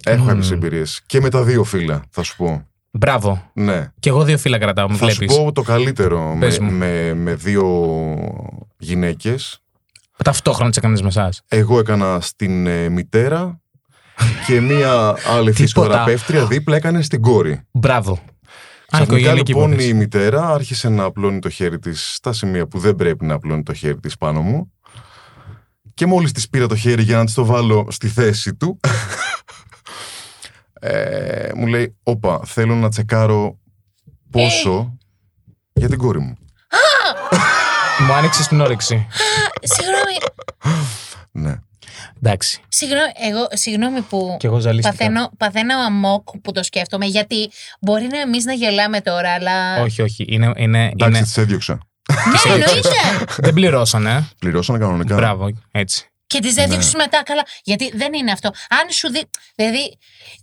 Έχω 0.04 0.22
Μμμ. 0.22 0.28
κάποιες 0.28 0.52
εμπειρίες. 0.52 1.02
Και 1.06 1.20
με 1.22 1.30
τα 1.30 1.44
δύο 1.44 1.64
φύλλα, 1.64 2.04
θα 2.10 2.24
σου 2.24 2.36
πω. 2.36 2.68
Μπράβο. 2.98 3.50
Ναι. 3.54 3.92
Και 4.00 4.10
εγώ 4.10 4.24
δύο 4.24 4.38
φύλλα 4.38 4.58
κρατάω, 4.58 4.90
μου 4.90 4.98
Θα 4.98 5.10
σου 5.10 5.16
βλέπεις. 5.16 5.36
πω 5.38 5.52
το 5.52 5.62
καλύτερο 5.62 6.36
Πες 6.40 6.60
με, 6.60 6.66
μου. 6.66 6.72
με, 6.78 7.14
με 7.14 7.36
δύο 7.36 7.66
γυναίκες. 8.78 9.60
Ταυτόχρονα 10.24 10.70
τις 10.70 10.78
έκανες 10.78 11.02
με 11.02 11.08
εσάς. 11.08 11.42
Εγώ 11.48 11.80
έκανα 11.80 12.20
στην 12.22 12.68
ε, 12.68 12.90
μητέρα 12.90 13.60
και 14.48 14.60
μία 14.62 14.92
άλλη 15.08 15.16
Τίποτα. 15.28 15.54
φυσικοθεραπεύτρια 15.54 16.46
δίπλα 16.46 16.76
έκανε 16.76 17.02
στην 17.02 17.22
κόρη. 17.22 17.62
Μπράβο. 17.72 18.12
Α, 18.12 18.18
Ξαφνικά 18.92 19.04
οικογενειακή 19.20 19.52
λοιπόν 19.52 19.70
υπόθεση. 19.72 19.90
η 19.90 19.94
μητέρα 19.94 20.48
άρχισε 20.50 20.90
να 20.90 21.04
απλώνει 21.04 21.40
το 21.40 21.50
χέρι 21.50 21.80
της 21.80 22.14
στα 22.16 22.34
σημεία 22.34 22.68
που 22.68 22.80
δεν 22.80 22.96
πρέπει 22.96 23.26
να 23.26 23.34
απλώνει 23.34 23.64
το 23.64 23.74
χέρι 23.74 24.00
της 24.00 24.18
πάνω 24.18 24.42
μου 24.42 24.72
και 25.94 26.06
μόλις 26.06 26.32
της 26.32 26.50
πήρα 26.50 26.68
το 26.68 26.76
χέρι 26.76 27.04
για 27.04 27.18
να 27.18 27.26
της 27.26 27.34
το 27.34 27.46
βάλω 27.46 27.88
στη 27.90 28.08
θέση 28.08 28.56
του 28.56 28.80
ε, 30.88 31.52
μου 31.56 31.66
λέει 31.68 31.96
όπα 32.04 32.42
θέλω 32.46 32.76
να 32.76 32.90
τσεκάρω 32.90 33.60
πόσο 34.32 34.98
για 35.74 35.90
την 35.90 35.98
κόρη 35.98 36.20
μου. 36.20 36.38
Μου 38.08 38.14
άνοιξε 38.14 38.48
την 38.48 38.62
όρεξη. 38.62 39.08
Συγγνώμη, 39.62 40.18
Ναι. 41.32 41.56
Εντάξει. 42.18 42.62
συγγνώμη, 42.68 43.12
εγώ, 43.30 43.48
συγγνώμη 43.52 44.02
που 44.02 44.36
Και 44.40 44.48
εγώ 44.48 44.60
ζαλίστηκα. 44.60 44.96
παθαίνω, 44.98 45.30
παθαίνω 45.38 45.78
αμόκ 45.78 46.28
που 46.42 46.52
το 46.52 46.64
σκέφτομαι. 46.64 47.06
Γιατί 47.06 47.50
μπορεί 47.82 48.08
να 48.12 48.20
εμείς 48.20 48.46
να 48.46 48.54
γελάμε 48.54 49.02
τώρα, 49.02 49.34
αλλά. 49.34 49.82
Όχι, 49.82 50.02
όχι. 50.02 50.26
Είναι, 50.28 50.52
είναι, 50.56 50.84
Εντάξει, 50.86 51.08
είναι... 51.08 51.22
τις 51.22 51.38
έδιωξα. 51.38 51.80
Ναι, 52.14 52.54
εννοείται. 52.54 52.90
Δεν 53.38 53.54
πληρώσανε. 53.54 54.28
Πληρώσανε 54.40 54.80
κανονικά. 54.80 55.16
Μπράβο, 55.16 55.50
έτσι. 55.72 56.10
Και 56.28 56.40
τις 56.40 56.58
έδιωξε 56.58 56.92
μετά. 56.98 57.24
Καλά. 57.24 57.44
Γιατί 57.64 57.92
δεν 57.96 58.14
είναι 58.14 58.32
αυτό. 58.32 58.48
Αν 58.70 58.90
σου 58.92 59.12
δει. 59.12 59.30
Δηλαδή, 59.56 59.98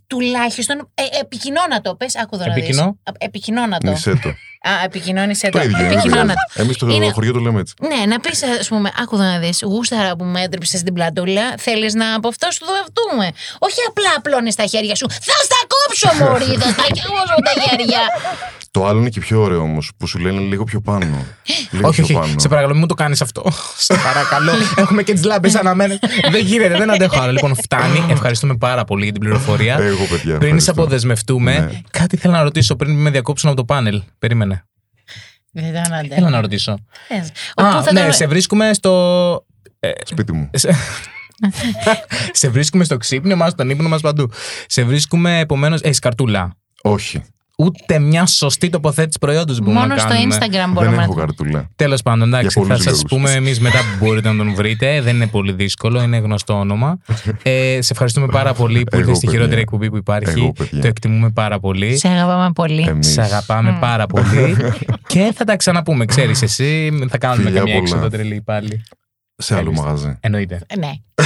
τουλάχιστον. 0.07 0.91
Ε, 0.95 1.03
επικοινώνα 1.21 1.81
το. 1.81 1.95
Πε, 1.95 2.07
άκου 2.23 2.35
εδώ 2.35 2.47
να 2.47 2.53
δεις. 2.55 2.63
Επικοινώ; 2.63 2.83
Α, 2.85 3.13
Επικοινώνα 3.19 3.79
το. 3.79 3.91
Μισέ 3.91 4.15
το. 4.23 4.29
Α, 4.69 4.71
επικοινώνησε 4.85 5.49
το. 5.49 5.59
Το 5.59 5.65
ίδιο. 5.65 5.79
είναι, 5.79 5.93
Επικοινώνα 5.93 6.25
δεν 6.25 6.35
το. 6.35 6.41
πειράζει. 6.47 6.61
Εμείς 6.67 6.77
στο 6.77 6.89
Είναι- 6.89 7.11
χωριό 7.13 7.33
το 7.33 7.39
λέμε 7.39 7.61
έτσι. 7.61 7.75
Ναι, 7.81 8.07
να 8.07 8.21
πεις, 8.21 8.43
ας 8.43 8.69
πούμε, 8.69 8.93
άκου 8.99 9.15
εδώ 9.15 9.25
να 9.25 9.39
δεις. 9.39 9.63
Γούσταρα 9.63 10.17
που 10.17 10.25
με 10.25 10.41
έτρεψες 10.43 10.81
στην 10.81 10.95
πλατούλα. 10.95 11.55
Θέλεις 11.59 11.95
να 11.95 12.15
από 12.15 12.29
αυτό 12.29 12.51
σου 12.51 12.59
το 12.59 12.67
δευτούμε. 12.73 13.31
Όχι 13.59 13.79
απλά 13.89 14.09
απλώνεις 14.17 14.55
τα 14.55 14.67
χέρια 14.67 14.95
σου. 14.95 15.11
Θα 15.11 15.33
στα 15.45 15.61
κόψω, 15.73 16.25
Μωρή! 16.25 16.45
θα 16.45 16.71
στα 16.71 16.83
κόψω 16.83 17.35
τα 17.45 17.53
χέρια. 17.63 18.01
Το 18.73 18.87
άλλο 18.87 19.01
είναι 19.01 19.09
και 19.09 19.21
πιο 19.21 19.41
ωραίο 19.43 19.61
όμως, 19.61 19.91
που 19.97 20.07
σου 20.07 20.19
λένε 20.19 20.41
λίγο 20.41 20.65
πιο 20.65 20.81
πάνω. 20.81 21.07
Λίγο 21.71 21.89
όχι, 21.89 22.03
πιο 22.03 22.19
όχι. 22.19 22.27
πάνω. 22.29 22.39
Σε 22.41 22.49
παρακαλώ, 22.49 22.73
μην 22.73 22.81
μου 22.81 22.87
το 22.87 22.95
κάνεις 22.95 23.21
αυτό. 23.23 23.45
Σε 23.87 23.95
παρακαλώ. 23.95 24.53
Έχουμε 24.77 25.03
και 25.03 25.13
τις 25.13 25.25
λάμπες 25.25 25.55
αναμένες. 25.55 25.99
δεν 26.31 26.45
γίνεται, 26.45 26.77
δεν 26.77 26.91
αντέχω 26.91 27.21
άλλο. 27.21 27.33
Λοιπόν, 27.33 27.55
φτάνει. 27.57 28.05
Ευχαριστούμε 28.11 28.57
πάρα 28.57 28.85
πολύ 28.85 29.03
για 29.03 29.13
την 29.13 29.21
πληροφορία. 29.21 29.79
Εγώ, 29.79 30.05
παιδιά. 30.05 30.17
πριν 30.23 30.39
σε 30.41 30.45
ευχαριστώ. 30.47 30.71
αποδεσμευτούμε, 30.73 31.59
Ναι. 31.59 31.81
κάτι 31.91 32.17
θέλω 32.17 32.33
να 32.35 32.43
ρωτήσω 32.43 32.77
πριν 32.77 32.95
με 33.01 33.11
διακόψουν 33.11 33.49
από 33.49 33.57
το 33.59 33.65
πάνελ. 33.65 34.03
Περίμενε. 34.19 34.65
Δεν 35.53 35.73
τον 35.73 35.83
Θέλω 35.85 35.97
αντέχω. 35.97 36.29
να 36.29 36.41
ρωτήσω. 36.41 36.79
Θες. 37.09 37.29
Α, 37.55 37.69
Όπου 37.75 37.83
θα 37.85 37.93
ναι, 37.93 38.03
τον- 38.03 38.13
σε 38.13 38.27
βρίσκουμε 38.27 38.73
στο. 38.75 39.45
ε, 39.81 39.91
Σπίτι 40.05 40.33
μου. 40.33 40.51
σε... 40.55 40.71
σε 42.41 42.49
βρίσκουμε 42.49 42.85
στο 42.85 42.97
ξύπνιο 42.97 43.37
μα, 43.37 43.49
στον 43.49 43.71
ύπνο 43.71 43.89
μας 43.89 44.01
παντού. 44.01 44.31
Σε 44.67 44.83
βρίσκουμε 44.85 45.39
επομένως. 45.39 45.81
Έχει 45.81 45.99
καρτούλα. 45.99 46.55
Όχι. 46.83 47.23
Ούτε 47.65 47.99
μια 47.99 48.27
σωστή 48.27 48.69
τοποθέτηση 48.69 49.19
προϊόντος 49.19 49.59
μπορούμε 49.59 49.81
Μόνο 49.81 49.95
να 49.95 50.01
στο 50.01 50.09
κάνουμε. 50.09 50.35
Instagram 50.37 50.51
Δεν 50.51 50.71
μπορούμε 50.73 51.03
έχω 51.03 51.15
να. 51.15 51.21
καρτούλα. 51.21 51.69
Τέλος 51.77 52.03
πάντων, 52.03 52.29
εντάξει, 52.29 52.47
Για 52.47 52.63
θα 52.63 52.69
πολλούς 52.69 52.83
σας 52.83 52.93
λόγους. 52.93 53.09
πούμε 53.11 53.33
εμείς 53.33 53.61
μετά 53.61 53.79
που 53.79 54.05
μπορείτε 54.05 54.29
να 54.33 54.37
τον 54.37 54.55
βρείτε. 54.55 55.01
Δεν 55.01 55.15
είναι 55.15 55.27
πολύ 55.27 55.53
δύσκολο, 55.53 56.03
είναι 56.03 56.17
γνωστό 56.17 56.59
όνομα. 56.59 56.99
Ε, 57.43 57.79
σε 57.81 57.93
ευχαριστούμε 57.93 58.27
πάρα 58.27 58.55
πολύ 58.55 58.83
που 58.83 58.89
Εγώ, 58.97 58.99
ήρθε 59.01 59.15
στη 59.15 59.25
παιδιά. 59.25 59.39
χειρότερη 59.39 59.61
εκπομπή 59.61 59.91
που 59.91 59.97
υπάρχει. 59.97 60.39
Εγώ, 60.41 60.53
παιδιά. 60.53 60.81
Το 60.81 60.87
εκτιμούμε 60.87 61.31
πάρα 61.31 61.59
πολύ. 61.61 61.97
Σε 61.97 62.09
αγαπάμε 62.09 62.53
πολύ. 62.53 62.83
Εμείς. 62.89 63.07
Σε 63.13 63.23
αγαπάμε 63.23 63.71
Μμ. 63.71 63.79
πάρα 63.79 64.07
πολύ. 64.07 64.57
και 65.13 65.33
θα 65.35 65.45
τα 65.45 65.57
ξαναπούμε, 65.57 66.05
ξέρεις 66.05 66.43
εσύ. 66.43 66.93
Θα 67.09 67.19
κάνουμε 67.19 67.43
Φιλιά 67.45 67.59
καμία 67.59 67.75
πολλά. 67.75 67.87
έξοδο 67.89 68.09
τρελή 68.09 68.41
πάλι. 68.45 68.83
Σε 69.37 69.55
άλλο 69.55 69.71
Ευχαριστώ. 69.71 69.87
μαγαζί. 70.01 70.19
Εννοείται. 70.21 70.61
Ναι. 70.79 70.91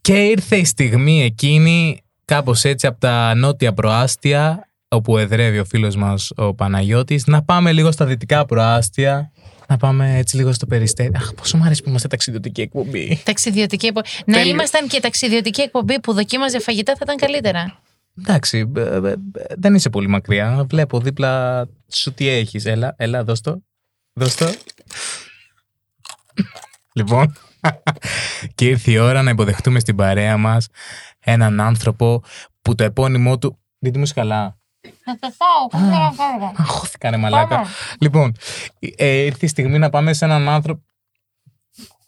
Και 0.00 0.12
ήρθε 0.12 0.56
η 0.56 0.64
στιγμή 0.64 1.22
εκείνη, 1.22 2.00
κάπως 2.28 2.64
έτσι 2.64 2.86
από 2.86 3.00
τα 3.00 3.34
νότια 3.34 3.72
προάστια, 3.72 4.68
όπου 4.88 5.18
εδρεύει 5.18 5.58
ο 5.58 5.64
φίλος 5.64 5.96
μας 5.96 6.32
ο 6.36 6.54
Παναγιώτης, 6.54 7.26
να 7.26 7.42
πάμε 7.42 7.72
λίγο 7.72 7.92
στα 7.92 8.04
δυτικά 8.06 8.44
προάστια, 8.44 9.32
να 9.68 9.76
πάμε 9.76 10.16
έτσι 10.16 10.36
λίγο 10.36 10.52
στο 10.52 10.66
περιστέρι. 10.66 11.10
Αχ, 11.14 11.34
πόσο 11.34 11.56
μου 11.56 11.64
αρέσει 11.64 11.82
που 11.82 11.88
είμαστε 11.88 12.08
ταξιδιωτική 12.08 12.60
εκπομπή. 12.60 13.22
Ταξιδιωτική 13.24 13.86
εκπομπή. 13.86 14.08
Να 14.26 14.34
Τέλειο. 14.34 14.50
ήμασταν 14.50 14.88
και 14.88 15.00
ταξιδιωτική 15.00 15.60
εκπομπή 15.60 16.00
που 16.00 16.12
δοκίμαζε 16.12 16.60
φαγητά 16.60 16.92
θα 16.92 17.00
ήταν 17.02 17.16
καλύτερα. 17.16 17.80
Εντάξει, 18.18 18.72
ε, 18.76 18.80
ε, 18.80 18.96
ε, 18.96 19.14
δεν 19.56 19.74
είσαι 19.74 19.90
πολύ 19.90 20.08
μακριά. 20.08 20.64
Βλέπω 20.68 21.00
δίπλα 21.00 21.64
σου 21.92 22.12
τι 22.12 22.28
έχεις. 22.28 22.64
Έλα, 22.64 22.94
έλα, 22.98 23.24
δώσ' 23.24 23.40
το. 23.40 23.62
Δώσ' 24.12 24.34
το. 24.34 24.46
λοιπόν, 26.98 27.36
και 28.54 28.64
ήρθε 28.64 28.90
η 28.90 28.98
ώρα 28.98 29.22
να 29.22 29.30
υποδεχτούμε 29.30 29.80
στην 29.80 29.96
παρέα 29.96 30.36
μας 30.36 30.68
έναν 31.20 31.60
άνθρωπο 31.60 32.22
που 32.62 32.74
το 32.74 32.84
επώνυμό 32.84 33.38
του... 33.38 33.58
Δείτε 33.78 33.98
μου 33.98 34.04
είσαι 34.04 34.14
καλά. 34.14 34.58
Θα 35.04 35.18
το 35.20 35.30
φάω. 35.30 35.80
δεν 35.80 35.90
θέλω 35.90 36.02
να 36.02 36.12
φάω. 36.12 36.52
Αγχώθηκα, 36.56 37.10
ρε 37.10 37.16
μαλάκα. 37.16 37.66
Λοιπόν, 38.00 38.36
ε, 38.96 39.06
ήρθε 39.06 39.46
η 39.46 39.48
στιγμή 39.48 39.78
να 39.78 39.90
πάμε 39.90 40.12
σε 40.12 40.24
έναν 40.24 40.48
άνθρωπο. 40.48 40.82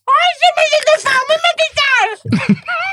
Όχι, 0.04 0.46
με 0.56 0.62
δεν 0.72 0.82
το 0.88 1.08
φάω, 1.08 1.22
μην 1.28 1.38
με 1.44 1.50
κοιτάς. 1.60 2.58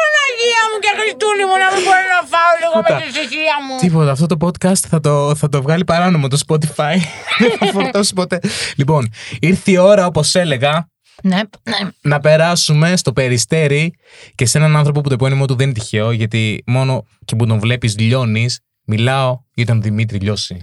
Παναγία 0.00 0.62
μου 0.70 0.76
και 0.84 0.90
Χριστούλη 0.98 1.44
μου 1.48 1.56
να 1.62 1.68
μην 1.74 1.82
μπορώ 1.86 2.04
να 2.16 2.20
φάω 2.32 2.52
λίγο 2.60 2.74
με 2.76 2.82
Κοίτα. 2.86 2.98
τη 3.00 3.06
ησυχία 3.08 3.56
μου. 3.66 3.74
Τίποτα, 3.84 4.10
αυτό 4.16 4.26
το 4.32 4.36
podcast 4.46 4.80
θα 4.92 5.00
το, 5.00 5.34
θα 5.40 5.48
το 5.48 5.62
βγάλει 5.62 5.84
παράνομο 5.84 6.28
το 6.28 6.38
Spotify. 6.46 6.96
Δεν 7.40 7.50
θα 7.58 7.66
φορτώσει 7.66 8.12
ποτέ. 8.14 8.40
Λοιπόν, 8.76 9.02
ήρθε 9.40 9.70
η 9.70 9.76
ώρα, 9.76 10.06
όπως 10.06 10.34
έλεγα, 10.34 10.88
Ναι, 11.22 11.36
ναι. 11.36 11.78
να 12.00 12.20
περάσουμε 12.20 12.96
στο 12.96 13.12
περιστέρι 13.12 13.94
και 14.34 14.46
σε 14.46 14.58
έναν 14.58 14.76
άνθρωπο 14.76 15.00
που 15.00 15.08
το 15.08 15.14
επώνυμό 15.14 15.44
του 15.46 15.54
δεν 15.56 15.66
είναι 15.68 15.78
τυχαίο, 15.78 16.10
γιατί 16.12 16.62
μόνο 16.66 17.04
και 17.24 17.36
που 17.36 17.46
τον 17.46 17.58
βλέπεις 17.58 17.98
λιώνεις. 17.98 18.60
Μιλάω 18.92 19.38
για 19.54 19.66
τον 19.66 19.82
Δημήτρη 19.82 20.18
Λιώση. 20.18 20.62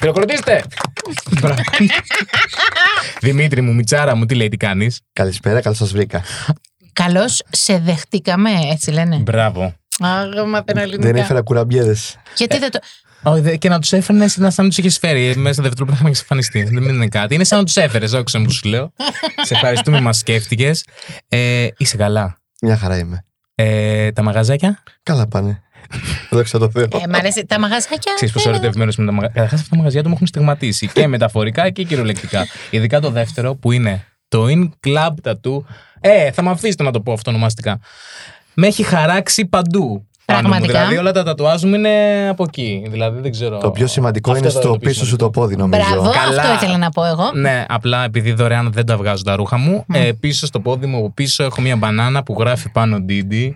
Χειροκροτήστε! 0.00 0.64
Μπράβο. 3.24 3.36
Δημήτρη 3.38 3.60
μου, 3.60 3.74
Μιτσάρα 3.74 4.14
μου, 4.16 4.26
τι 4.26 4.34
λέει, 4.34 4.48
τι 4.48 4.56
κάνεις; 4.56 5.00
Καλησπέρα, 5.12 5.60
καλώς 5.60 5.78
σας 5.78 5.92
βρήκα. 5.92 6.22
Καλώς 6.92 7.42
σε 7.50 7.78
δεχτήκαμε, 7.78 8.50
έτσι 8.72 8.90
λένε. 8.90 9.16
Μπράβο. 9.16 9.74
Άγα, 9.98 10.44
μαθαίνω 10.44 10.80
Δεν 10.80 10.90
ελληνικά. 10.92 11.18
έφερα 11.20 11.42
κουραμπιέδες. 11.42 12.16
Γιατί 12.36 12.58
δεν 12.58 12.70
το. 12.70 12.78
Όχι, 13.26 13.40
δε- 13.40 13.56
και 13.56 13.68
να 13.68 13.78
τους 13.78 13.92
έφερνες 13.92 14.36
ήταν 14.36 14.50
σαν 14.52 14.64
να 14.64 14.70
τους 14.70 14.78
είχες 14.78 14.98
φέρει. 14.98 15.26
ε, 15.26 15.34
Μέσα 15.36 15.52
στα 15.52 15.62
δευτερόλεπτα 15.62 15.94
είχαμε 15.94 16.08
εξαφανιστεί. 16.10 16.62
Δεν 16.62 16.82
είναι 16.82 17.08
κάτι. 17.08 17.34
Είναι 17.34 17.44
σαν 17.44 17.58
να 17.58 17.64
τους 17.64 17.76
έφερες, 17.76 18.12
όχι 18.12 18.24
σαν 18.26 18.44
που 18.44 18.50
σου 18.50 18.68
λέω. 18.68 18.92
Σε 19.42 19.54
ευχαριστούμε, 19.54 20.00
μας 20.00 20.18
σκέφτηκες. 20.18 20.84
Ε, 21.28 21.66
είσαι 21.76 21.96
καλά. 21.96 22.36
Μια 22.62 22.76
χαρά 22.76 22.98
είμαι. 22.98 23.24
Ε, 23.54 24.12
τα 24.12 24.22
μαγαζάκια; 24.22 24.82
Καλά 25.02 25.26
πάνε. 25.28 25.62
Δόξα 26.30 26.58
τω 26.58 26.70
Θεώ. 26.70 26.82
Ε, 26.82 27.08
μ' 27.08 27.14
αρέσει. 27.14 27.46
Τα 27.46 27.60
μαγαζάκια. 27.60 28.12
Ξέρεις 28.14 28.34
πόσο 28.34 28.48
ε, 28.48 28.52
ερωτευμένος 28.52 28.96
με 28.96 29.04
τα 29.04 29.12
μαγαζιά. 29.12 29.34
Καταρχάς, 29.34 29.60
αυτά 29.60 29.70
τα 29.70 29.76
μαγαζιά 29.76 30.02
του 30.02 30.08
μου 30.08 30.14
έχουν 30.14 30.26
στιγματίσει 30.26 30.88
και 30.92 31.06
μεταφορικά 31.06 31.70
και 31.70 31.82
κυριολεκτικά. 31.82 32.46
Ειδικά 32.70 33.00
το 33.00 33.10
δεύτερο 33.10 33.54
που 33.54 33.72
είναι 33.72 34.04
το 34.28 34.46
In 34.48 34.68
Club 34.86 35.30
Tattoo. 35.30 35.62
Ε, 36.00 36.30
θα 36.30 36.42
με 36.42 36.50
αφήσετε 36.50 36.82
να 36.82 36.90
το 36.90 37.00
πω 37.00 37.12
αυτό 37.12 37.30
ονομαστικά. 37.30 37.78
Με 38.54 38.66
έχει 38.66 38.82
χαράξει 38.82 39.46
παντού. 39.46 40.06
πάνω 40.24 40.40
μου. 40.40 40.48
Πραγματικά. 40.48 40.78
Δηλαδή 40.78 40.96
όλα 40.96 41.12
τα 41.12 41.22
τατουάζ 41.22 41.62
μου 41.62 41.74
είναι 41.74 42.26
από 42.30 42.42
εκεί. 42.42 42.86
Δηλαδή 42.88 43.20
δεν 43.20 43.30
ξέρω. 43.30 43.58
Το 43.58 43.70
πιο 43.70 43.86
σημαντικό 43.86 44.30
Αυτό 44.30 44.44
είναι 44.44 44.52
θα 44.52 44.60
στο 44.60 44.68
το 44.68 44.78
πιο 44.78 44.88
πίσω 44.88 45.06
σου 45.06 45.16
το 45.16 45.30
πόδι, 45.30 45.56
νομίζω. 45.56 45.82
Μπράβο, 45.90 46.10
Καλά. 46.10 46.42
αυτό 46.42 46.54
ήθελα 46.54 46.78
να 46.78 46.90
πω 46.90 47.04
εγώ. 47.04 47.30
Ναι, 47.34 47.64
απλά 47.68 48.04
επειδή 48.04 48.32
δωρεάν 48.32 48.72
δεν 48.72 48.86
τα 48.86 48.96
βγάζω 48.96 49.22
τα 49.22 49.36
ρούχα 49.36 49.56
μου. 49.56 49.84
Ε, 49.92 50.12
πίσω 50.20 50.46
στο 50.46 50.60
πόδι 50.60 50.86
μου, 50.86 50.96
από 50.96 51.10
πίσω 51.10 51.44
έχω 51.44 51.60
μια 51.60 51.76
μπανάνα 51.76 52.22
που 52.22 52.36
γράφει 52.38 52.70
πάνω 52.70 53.04
Didi 53.08 53.50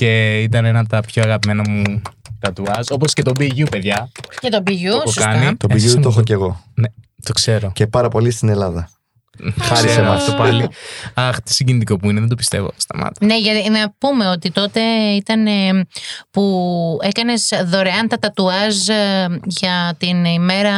και 0.00 0.40
ήταν 0.42 0.64
ένα 0.64 0.78
από 0.78 0.88
τα 0.88 1.00
πιο 1.00 1.22
αγαπημένα 1.22 1.70
μου 1.70 2.02
τατουάζ. 2.38 2.86
Όπως 2.90 3.12
και 3.12 3.22
το 3.22 3.32
BU, 3.38 3.70
παιδιά. 3.70 4.10
Και 4.40 4.48
τον 4.48 4.50
Το 4.50 4.62
πηγιού, 4.62 4.92
έχω 4.92 5.00
σωστά. 5.10 5.24
κάνει. 5.32 5.56
Το 5.56 5.66
Εσείς 5.70 5.82
πηγείο 5.82 5.96
μου 5.96 6.02
το 6.02 6.08
έχω 6.08 6.22
κι 6.22 6.32
εγώ. 6.32 6.64
Ναι, 6.74 6.88
το 7.22 7.32
ξέρω. 7.32 7.70
Και 7.74 7.86
πάρα 7.86 8.08
πολύ 8.08 8.30
στην 8.30 8.48
Ελλάδα. 8.48 8.90
Χάρη 9.60 9.80
σε 9.80 9.86
Ξέρω 9.86 10.04
εμάς. 10.06 10.20
αυτό 10.20 10.32
πάλι. 10.32 10.68
Αχ, 11.14 11.40
τι 11.40 11.52
συγκινητικό 11.54 11.96
που 11.96 12.10
είναι, 12.10 12.20
δεν 12.20 12.28
το 12.28 12.34
πιστεύω. 12.34 12.70
Σταμάτα. 12.76 13.26
Ναι, 13.26 13.38
γιατί 13.38 13.70
να 13.70 13.92
πούμε 13.98 14.28
ότι 14.28 14.50
τότε 14.50 14.80
ήταν 15.16 15.46
ε, 15.46 15.50
που 16.30 16.98
έκανες 17.02 17.48
δωρεάν 17.66 18.08
τα 18.08 18.18
τατουάζ 18.18 18.88
ε, 18.88 19.26
για 19.44 19.94
την 19.98 20.24
ημέρα 20.24 20.72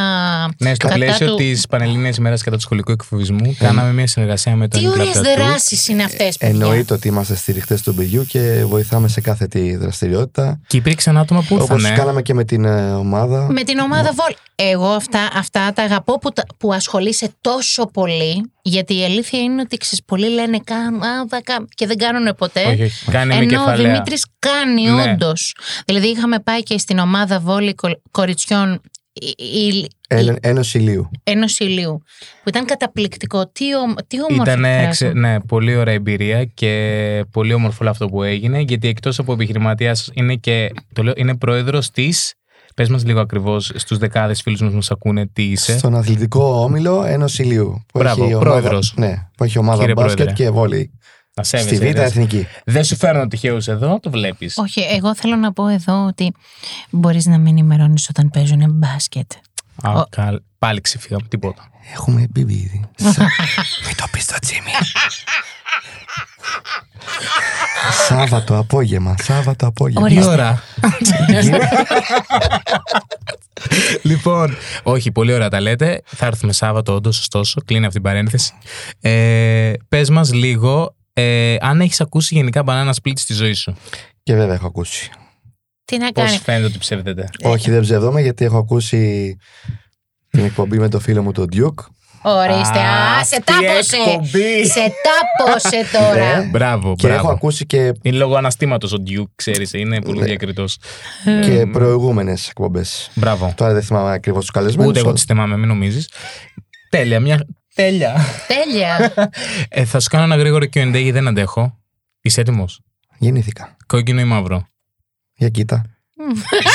Ναι, 0.57 0.73
στο 0.73 0.87
κατά 0.87 0.93
πλαίσιο 0.93 1.27
του- 1.27 1.35
της 1.35 1.67
Πανελλήνιας 1.67 2.17
ημέρας 2.17 2.43
κατά 2.43 2.55
του 2.55 2.61
σχολικού 2.61 2.91
εκφοβισμού, 2.91 3.55
κάναμε 3.59 3.93
μια 3.93 4.07
συνεργασία 4.07 4.55
με 4.55 4.67
τον 4.67 4.79
Τι 4.81 4.87
Club 4.87 4.91
ωραίες 4.91 5.17
Tattoo. 5.19 5.37
δράσεις 5.37 5.87
είναι 5.87 6.03
αυτές, 6.03 6.37
παιδιά. 6.37 6.55
Εννοείται 6.59 6.93
ότι 6.93 7.07
είμαστε 7.07 7.35
στηριχτές 7.35 7.81
του 7.81 7.93
πηγείου 7.95 8.25
και 8.25 8.63
βοηθάμε 8.67 9.07
σε 9.07 9.21
κάθε 9.21 9.47
τη 9.47 9.75
δραστηριότητα. 9.75 10.59
Και 10.67 10.77
υπήρξαν 10.77 11.17
άτομα 11.17 11.41
που 11.47 11.57
Όπως 11.61 11.81
ήρθαν. 11.81 11.97
κάναμε 11.97 12.21
και 12.21 12.33
με 12.33 12.43
την 12.43 12.65
ε, 12.65 12.93
ομάδα. 12.93 13.47
Με 13.51 13.63
την 13.63 13.79
ομάδα 13.79 14.11
Vol. 14.15 14.33
Εγώ 14.55 14.87
αυτά, 14.87 15.19
αυτά 15.35 15.73
τα 15.73 15.83
αγαπώ 15.83 16.19
που, 16.19 16.29
τα- 16.31 16.43
που 16.57 16.73
ασχολείσαι 16.73 17.29
τόσο 17.41 17.85
πολύ. 17.85 18.51
Γιατί 18.61 18.97
η 18.97 19.03
αλήθεια 19.03 19.39
είναι 19.39 19.61
ότι 19.61 19.77
ξέρεις, 19.77 20.03
πολλοί 20.05 20.29
λένε 20.29 20.59
«Κα- 20.63 20.75
α, 20.75 21.25
θα 21.29 21.41
κα-» 21.43 21.65
και 21.75 21.87
δεν 21.87 21.97
κάνουν 21.97 22.35
ποτέ. 22.35 22.63
Όχι, 22.65 22.83
όχι. 22.83 23.11
Κάνει 23.11 23.27
με 23.27 23.33
Ενώ 23.35 23.45
ο 23.45 23.47
κεφαλαία. 23.65 23.91
Δημήτρης 23.91 24.25
κάνει 24.39 24.83
Ναι. 24.89 25.01
όντως. 25.11 25.55
Δηλαδή 25.85 26.07
είχαμε 26.07 26.39
πάει 26.39 26.63
και 26.63 26.77
στην 26.77 26.97
ομάδα 26.99 27.39
βόλη 27.39 27.73
κο- 27.73 28.01
κοριτσιών 28.11 28.81
η- 29.13 29.43
η- 29.43 29.67
η- 29.77 29.87
Έλλην- 30.07 30.37
Ένωση 30.41 30.77
Ηλίου. 30.77 31.09
Ένωση 31.23 31.63
Ηλίου. 31.63 32.03
Που 32.43 32.49
ήταν 32.49 32.65
καταπληκτικό. 32.65 33.47
Τι, 33.47 33.73
ο, 33.73 33.93
τι 34.07 34.17
όμορφο 34.21 34.41
Ήταν 34.51 34.61
πέρασμα. 34.61 35.13
ναι, 35.13 35.39
πολύ 35.39 35.75
ωραία 35.75 35.93
εμπειρία 35.93 36.45
και 36.45 37.23
πολύ 37.31 37.53
όμορφο 37.53 37.77
όλο 37.81 37.89
αυτό 37.89 38.07
που 38.07 38.23
έγινε. 38.23 38.59
Γιατί 38.59 38.87
εκτός 38.87 39.19
από 39.19 39.33
επιχειρηματίας 39.33 40.09
είναι 40.13 40.35
και 40.35 40.71
το 40.93 41.03
λέω, 41.03 41.13
είναι 41.17 41.37
πρόεδρος 41.37 41.89
της. 41.91 42.33
Πες 42.73 42.89
μας 42.89 43.05
λίγο 43.05 43.19
ακριβώς 43.19 43.71
στους 43.75 43.97
δεκάδες 43.97 44.41
φίλους 44.41 44.61
μας 44.61 44.69
που 44.69 44.75
μας 44.75 44.91
ακούνε 44.91 45.27
τι 45.33 45.43
είσαι. 45.43 45.77
Στον 45.77 45.95
αθλητικό 45.95 46.61
όμιλο 46.63 47.03
Ένωσης 47.03 47.39
Ηλίου. 47.39 47.83
Που 47.93 47.99
Μπράβο, 47.99 48.23
έχει 48.23 48.37
πρόεδρος. 48.37 48.93
Ομάδα, 48.97 49.13
ναι, 49.13 49.27
που 49.37 49.43
έχει 49.43 49.57
ομάδα 49.57 49.77
Κύριε 49.79 49.93
μπάσκετ 49.93 50.15
Πρόεδρε. 50.15 50.35
και 50.43 50.49
βόλεϊ. 50.49 50.91
Να 51.35 51.43
Στη 51.43 51.57
σέβεσαι. 51.57 51.91
Β' 51.91 51.95
ρε. 51.95 52.03
Εθνική. 52.03 52.47
Δεν 52.65 52.83
σου 52.83 52.95
φέρνω 52.95 53.27
τυχαίους 53.27 53.67
εδώ, 53.67 53.99
το 53.99 54.09
βλέπεις. 54.09 54.57
Όχι, 54.57 54.79
εγώ 54.81 55.15
θέλω 55.15 55.35
να 55.35 55.53
πω 55.53 55.67
εδώ 55.67 56.05
ότι 56.05 56.33
μπορείς 56.89 57.25
να 57.25 57.37
με 57.37 57.49
ενημερώνει 57.49 58.01
όταν 58.09 58.29
παίζουν 58.29 58.63
μπάσκετ. 58.69 59.31
Πάλι 60.59 60.81
ξεφύγαμε, 60.81 61.23
τίποτα. 61.27 61.69
Έχουμε 61.93 62.27
μπει 62.29 62.41
ήδη. 62.41 62.83
Σα- 62.95 63.21
Μην 63.85 63.95
το 63.97 64.05
πεις 64.11 64.23
στο 64.23 64.35
Τζίμι. 64.41 64.71
Σάββατο 68.07 68.57
απόγευμα. 68.57 69.15
Σάββατο 69.21 69.67
απόγευμα. 69.67 70.01
Ορίστε. 70.01 70.21
Τι 70.21 70.27
ώρα; 70.27 70.63
λοιπόν, 74.01 74.55
όχι, 74.83 75.11
πολύ 75.11 75.33
ωραία 75.33 75.49
τα 75.49 75.61
λέτε. 75.61 76.01
Θα 76.05 76.25
έρθουμε 76.25 76.53
Σάββατο, 76.53 76.93
όντως, 76.93 77.19
ωστόσο. 77.19 77.61
Κλείνει 77.65 77.85
αυτή 77.85 77.99
την 77.99 78.09
παρένθεση. 78.09 78.53
Ε, 79.01 79.73
Πες 79.89 80.09
μας 80.09 80.33
λίγο, 80.33 80.95
ε, 81.13 81.55
αν 81.59 81.81
έχεις 81.81 82.01
ακούσει 82.01 82.35
γενικά 82.35 82.63
μπανάνας 82.63 82.99
split 83.03 83.13
στη 83.15 83.33
ζωή 83.33 83.53
σου. 83.53 83.75
Και 84.23 84.35
βέβαια 84.35 84.53
έχω 84.53 84.67
ακούσει. 84.67 85.09
Τι 85.85 85.97
να 85.97 86.11
Πώς 86.11 86.23
κάνει; 86.23 86.37
φαίνεται 86.37 86.65
ότι 86.65 86.77
ψεύδεται; 86.77 87.29
Όχι, 87.43 87.71
δεν 87.71 87.81
ψευδόμαι 87.81 88.21
γιατί 88.21 88.45
έχω 88.45 88.57
ακούσει 88.57 89.35
την 90.29 90.43
εκπομπή 90.43 90.79
με 90.79 90.89
το 90.89 90.99
φίλο 90.99 91.23
μου 91.23 91.31
τον 91.31 91.47
Duke. 91.53 91.83
Ορίστε. 92.23 92.79
Α, 92.79 93.23
σε 93.23 93.35
αυτή 93.35 93.53
η 93.63 93.67
τάπωσε. 93.67 93.95
εκπομπή. 93.95 94.65
Σε 94.65 94.91
τάπωσε 95.03 95.85
τώρα. 95.91 96.37
Ναι. 96.37 96.45
Μπράβο, 96.45 96.95
Και 96.95 97.07
έχω 97.07 97.15
μπράβο. 97.15 97.31
ακούσει 97.33 97.65
και, 97.65 97.91
Είναι 98.01 98.17
λόγω 98.17 98.35
αναστήματος 98.35 98.93
ο 98.93 98.97
Duke, 99.07 99.29
ξέρεις, 99.35 99.73
είναι 99.73 100.01
πολύ 100.01 100.19
Ναι. 100.19 100.25
διακριτός. 100.25 100.77
και 101.41 101.65
προηγούμενες 101.71 102.47
εκπομπές. 102.49 103.09
Μπράβο. 103.15 103.53
Τώρα 103.57 103.73
δεν 103.73 103.81
θυμάμαι 103.83 104.11
ακριβώς 104.11 104.39
τους 104.41 104.51
καλεσμένους. 104.51 104.89
Ούτε 104.91 104.99
εγώ 104.99 105.13
τις 105.13 105.23
θυμάμαι, 105.23 105.57
μην 105.57 105.67
νομίζεις. 105.67 106.09
Τέλεια, 106.89 107.19
μια. 107.19 107.47
Τέλεια. 107.75 108.15
Τέλεια. 108.47 109.13
Ε, 109.69 109.85
θα 109.85 109.99
σου 109.99 110.09
κάνω 110.09 110.23
ένα 110.23 110.35
γρήγορο 110.35 110.65
QA 110.65 110.71
γιατί 110.73 111.11
δεν 111.11 111.27
αντέχω. 111.27 111.77
Είσαι 112.21 112.41
έτοιμος; 112.41 112.79
Γεννήθηκα. 113.17 113.75
Κόκκινο 113.87 114.19
ή 114.19 114.23
μαύρο; 114.23 114.67
Για 115.35 115.49
κοίτα. 115.49 115.81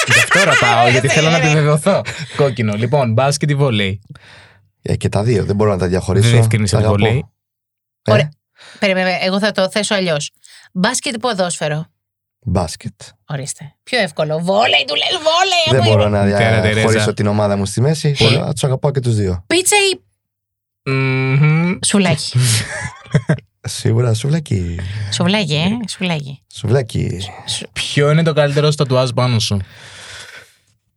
Γι' 0.07 0.19
αυτό 0.23 0.39
ρωτάω, 0.51 0.89
γιατί 0.89 1.09
θέλω 1.09 1.31
να 1.31 1.37
επιβεβαιωθώ. 1.37 2.03
Κόκκινο. 2.37 2.75
Λοιπόν, 2.77 3.13
μπάσκετ 3.13 3.51
ή 3.51 3.55
βολέι. 3.55 4.01
Ε, 4.83 4.97
και 4.97 5.09
τα 5.09 5.23
δύο. 5.23 5.45
Δεν 5.45 5.57
μπορώ 5.57 5.71
να 5.71 5.79
τα 5.79 5.87
διαχωρίσω. 5.87 6.25
Δεν 6.29 6.33
διευκρινίσα 6.37 6.77
Τα 6.77 6.83
το 6.83 6.89
αγαπώ. 6.89 7.05
βολέι. 7.05 7.25
Ε, 8.03 8.13
Ωραία. 8.13 8.29
Περίμενε, 8.79 9.19
εγώ 9.23 9.39
θα 9.39 9.53
το 9.53 9.71
θέσω 9.71 9.95
αλλιώς. 9.95 10.31
Μπάσκετ 10.73 11.15
ή 11.15 11.19
ποδόσφαιρο; 11.19 11.87
Μπάσκετ. 12.41 12.93
Ορίστε. 13.27 13.75
Πιο 13.83 13.99
εύκολο. 13.99 14.39
Βόλεϊ, 14.39 14.85
του 14.87 14.95
λες 14.95 15.09
βόλεϊ. 15.13 15.65
Δεν 15.71 15.81
άμα 15.81 15.89
μπορώ 15.91 16.09
είναι. 16.09 16.19
να 16.33 16.39
Τέρα, 16.39 16.61
διαχωρίσω 16.61 16.87
Τερέζα. 16.89 17.15
την 17.15 17.27
ομάδα 17.27 17.57
μου 17.57 17.67
στη 17.67 17.81
μέση. 17.81 18.15
Θα 18.15 18.53
τους 18.53 18.65
αγαπάω 18.65 18.91
και 18.91 19.01
τους 19.01 19.15
δύο. 19.15 19.45
Πίτσα 19.47 19.77
ή 19.77 20.01
Μμμ. 20.91 21.79
σουλάκι. 21.87 22.39
Σίγουρα 23.61 24.15
σουβλάκι. 24.15 24.79
Σουβλάκι, 25.13 25.55
ε. 25.55 25.89
Σουβλάκι. 25.89 26.43
Σουβλάκι. 26.55 27.21
Ποιο 27.73 28.11
είναι 28.11 28.23
το 28.23 28.33
καλύτερο 28.33 28.75
τατουάζ 28.75 29.11
πάνω 29.11 29.39
σου; 29.39 29.59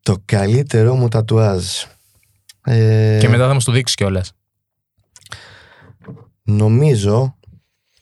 Το 0.03 0.15
καλύτερο 0.25 0.95
μου 0.95 1.07
τατουάζ. 1.07 1.65
Ε, 2.63 3.17
Και 3.21 3.29
μετά 3.29 3.47
θα 3.47 3.53
μου 3.53 3.59
το 3.65 3.71
δείξεις 3.71 3.95
κιόλας. 3.95 4.31
Νομίζω, 6.43 7.35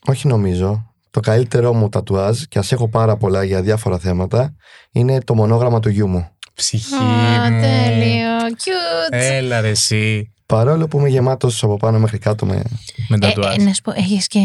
όχι 0.08 0.28
νομίζω, 0.28 0.94
το 1.12 1.20
καλύτερό 1.20 1.74
μου 1.74 1.90
τατουάζ, 1.90 2.42
και 2.44 2.60
ας 2.60 2.72
έχω 2.72 2.90
πάρα 2.90 3.18
πολλά 3.18 3.44
για 3.44 3.62
διάφορα 3.62 3.98
θέματα, 4.00 4.56
είναι 4.92 5.22
το 5.22 5.36
μονόγραμμα 5.36 5.80
του 5.80 5.90
γιού 5.90 6.08
μου. 6.08 6.30
Ψυχή. 6.54 6.94
Α, 6.96 7.52
μου. 7.52 7.62
τέλειο. 7.62 8.28
Cute. 8.58 9.10
Έλα 9.10 9.62
ρε 9.62 9.70
εσύ. 9.70 10.34
Παρόλο 10.46 10.88
που 10.88 11.00
είμαι 11.00 11.10
γεμάτος 11.10 11.64
από 11.64 11.78
πάνω 11.78 12.00
μέχρι 12.00 12.18
κάτω 12.18 12.46
με 12.46 12.62
Με 13.08 13.16
Ε, 13.16 13.18
τατουάζ. 13.20 13.56
ε, 13.56 13.62
να 13.64 13.74
σου 13.74 13.82
πω, 13.82 13.92
έχεις 13.96 14.28
και 14.28 14.40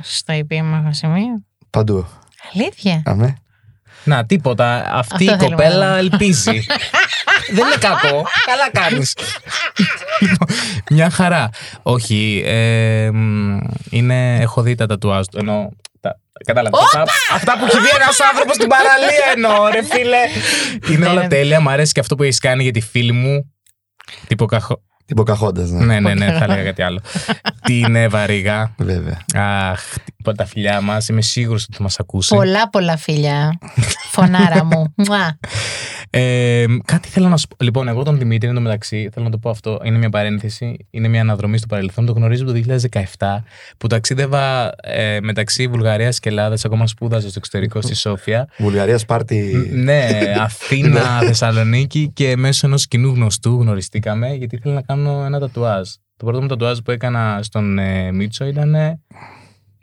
στο 0.00 0.32
επίμαχο 0.32 0.92
σημείο. 0.92 1.44
παντού. 1.70 2.06
Αλήθεια; 2.54 3.02
Αμέ. 3.04 3.36
Να, 4.04 4.26
τίποτα. 4.26 4.90
Αυτή 4.92 5.14
Αυτό 5.14 5.24
η 5.24 5.26
θέλουμε 5.26 5.46
κοπέλα 5.56 5.88
να 5.88 5.96
ελπίζει. 5.96 6.66
Δεν 7.54 7.66
είναι 7.66 7.76
κακό. 7.80 8.26
Καλά 8.46 8.70
κάνεις. 8.72 9.14
Μια 10.90 11.10
χαρά. 11.10 11.48
Όχι. 11.82 12.42
ε, 12.44 13.10
μ, 13.10 13.58
είναι, 13.90 14.36
έχω 14.40 14.62
δει 14.62 14.74
τα 14.74 14.86
τατουάζ 14.86 15.24
του. 15.30 15.38
Ενώ 15.38 15.70
τα, 16.00 16.20
Κατάλαβες. 16.46 16.80
Αυτά, 16.82 17.04
αυτά 17.34 17.58
που 17.58 17.64
έχει 17.64 17.78
δει 17.80 17.88
ένας 17.94 18.20
άνθρωπος 18.30 18.54
στην 18.54 18.68
παραλία 18.68 19.32
εννοώ, 19.34 19.68
ρε 19.68 19.82
φίλε. 19.84 20.18
Είναι 20.94 21.06
όλα 21.06 21.20
Ναι. 21.22 21.28
τέλεια. 21.28 21.60
Μ' 21.60 21.68
αρέσει 21.68 21.92
και 21.92 22.00
αυτό 22.00 22.14
που 22.14 22.22
έχεις 22.22 22.38
κάνει 22.38 22.62
για 22.62 22.72
τη 22.72 22.80
φίλη 22.80 23.12
μου. 23.12 23.52
Τύπο 24.26 24.46
καχο... 24.46 24.82
Την 25.10 25.18
Ποκαχόντα, 25.18 25.66
ναι. 25.66 25.84
Ναι, 25.84 26.00
ναι, 26.00 26.14
ναι, 26.14 26.32
θα 26.32 26.44
έλεγα 26.44 26.62
κάτι 26.62 26.82
άλλο. 26.82 27.00
Την 27.66 27.94
Εύα 27.94 28.26
Ρίγα. 28.26 28.74
Βέβαια. 28.78 29.18
Αχ, 29.34 29.80
τι- 30.22 30.34
τα 30.36 30.44
φιλιά 30.46 30.80
μας. 30.80 31.08
Είμαι 31.08 31.22
σίγουρος 31.22 31.62
ότι 31.62 31.76
θα 31.76 31.82
μας 31.82 31.98
ακούσει. 31.98 32.34
Πολλά 32.34 32.68
πολλά 32.70 32.96
φίλια. 32.96 33.58
Φωνάρα 34.10 34.64
μου. 34.64 34.94
Μουα. 35.06 35.38
Ε, 36.12 36.64
κάτι 36.84 37.08
θέλω 37.08 37.28
να 37.28 37.36
σου 37.36 37.46
πω. 37.48 37.64
Λοιπόν, 37.64 37.88
εγώ 37.88 38.02
τον 38.02 38.18
Δημήτρη 38.18 38.48
εν 38.48 38.54
τω 38.54 38.60
μεταξύ, 38.60 39.08
θέλω 39.12 39.24
να 39.24 39.30
το 39.30 39.38
πω 39.38 39.50
αυτό. 39.50 39.80
Είναι 39.84 39.98
μια 39.98 40.10
παρένθεση, 40.10 40.86
είναι 40.90 41.08
μια 41.08 41.20
αναδρομή 41.20 41.58
στο 41.58 41.66
παρελθόν. 41.66 42.06
Το 42.06 42.12
γνωρίζω 42.12 42.42
από 42.42 42.52
το 42.52 42.78
2017 43.18 43.42
που 43.78 43.86
ταξίδευα 43.86 44.72
ε, 44.82 45.20
μεταξύ 45.20 45.66
Βουλγαρίας 45.68 46.18
και 46.20 46.28
Ελλάδας. 46.28 46.64
Ακόμα 46.64 46.86
σπούδαζα 46.86 47.28
στο 47.28 47.38
εξωτερικό 47.38 47.80
στη 47.80 47.94
Σόφια. 47.94 48.48
Βουλγαρία 48.58 48.98
Σπάρτη. 48.98 49.70
ναι, 49.72 50.08
Αθήνα, 50.38 51.20
Θεσσαλονίκη 51.20 52.10
και 52.14 52.36
μέσω 52.36 52.66
ενός 52.66 52.86
κοινού 52.86 53.14
γνωστού 53.14 53.50
γνωριστήκαμε 53.60 54.34
γιατί 54.34 54.54
ήθελα 54.56 54.74
να 54.74 54.82
κάνω 54.82 55.24
ένα 55.24 55.38
τατουάζ. 55.38 55.88
Το 56.16 56.24
πρώτο 56.24 56.40
μου 56.40 56.48
τατουάζ 56.48 56.78
που 56.78 56.90
έκανα 56.90 57.38
στον 57.42 57.78
ε, 57.78 58.12
Μίτσο 58.12 58.44
ήταν. 58.44 58.76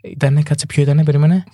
Ήτανε, 0.02 0.42
κάτσε 0.42 0.66
ποιο 0.66 0.82
ήτανε, 0.82 1.04
περίμενε. 1.04 1.44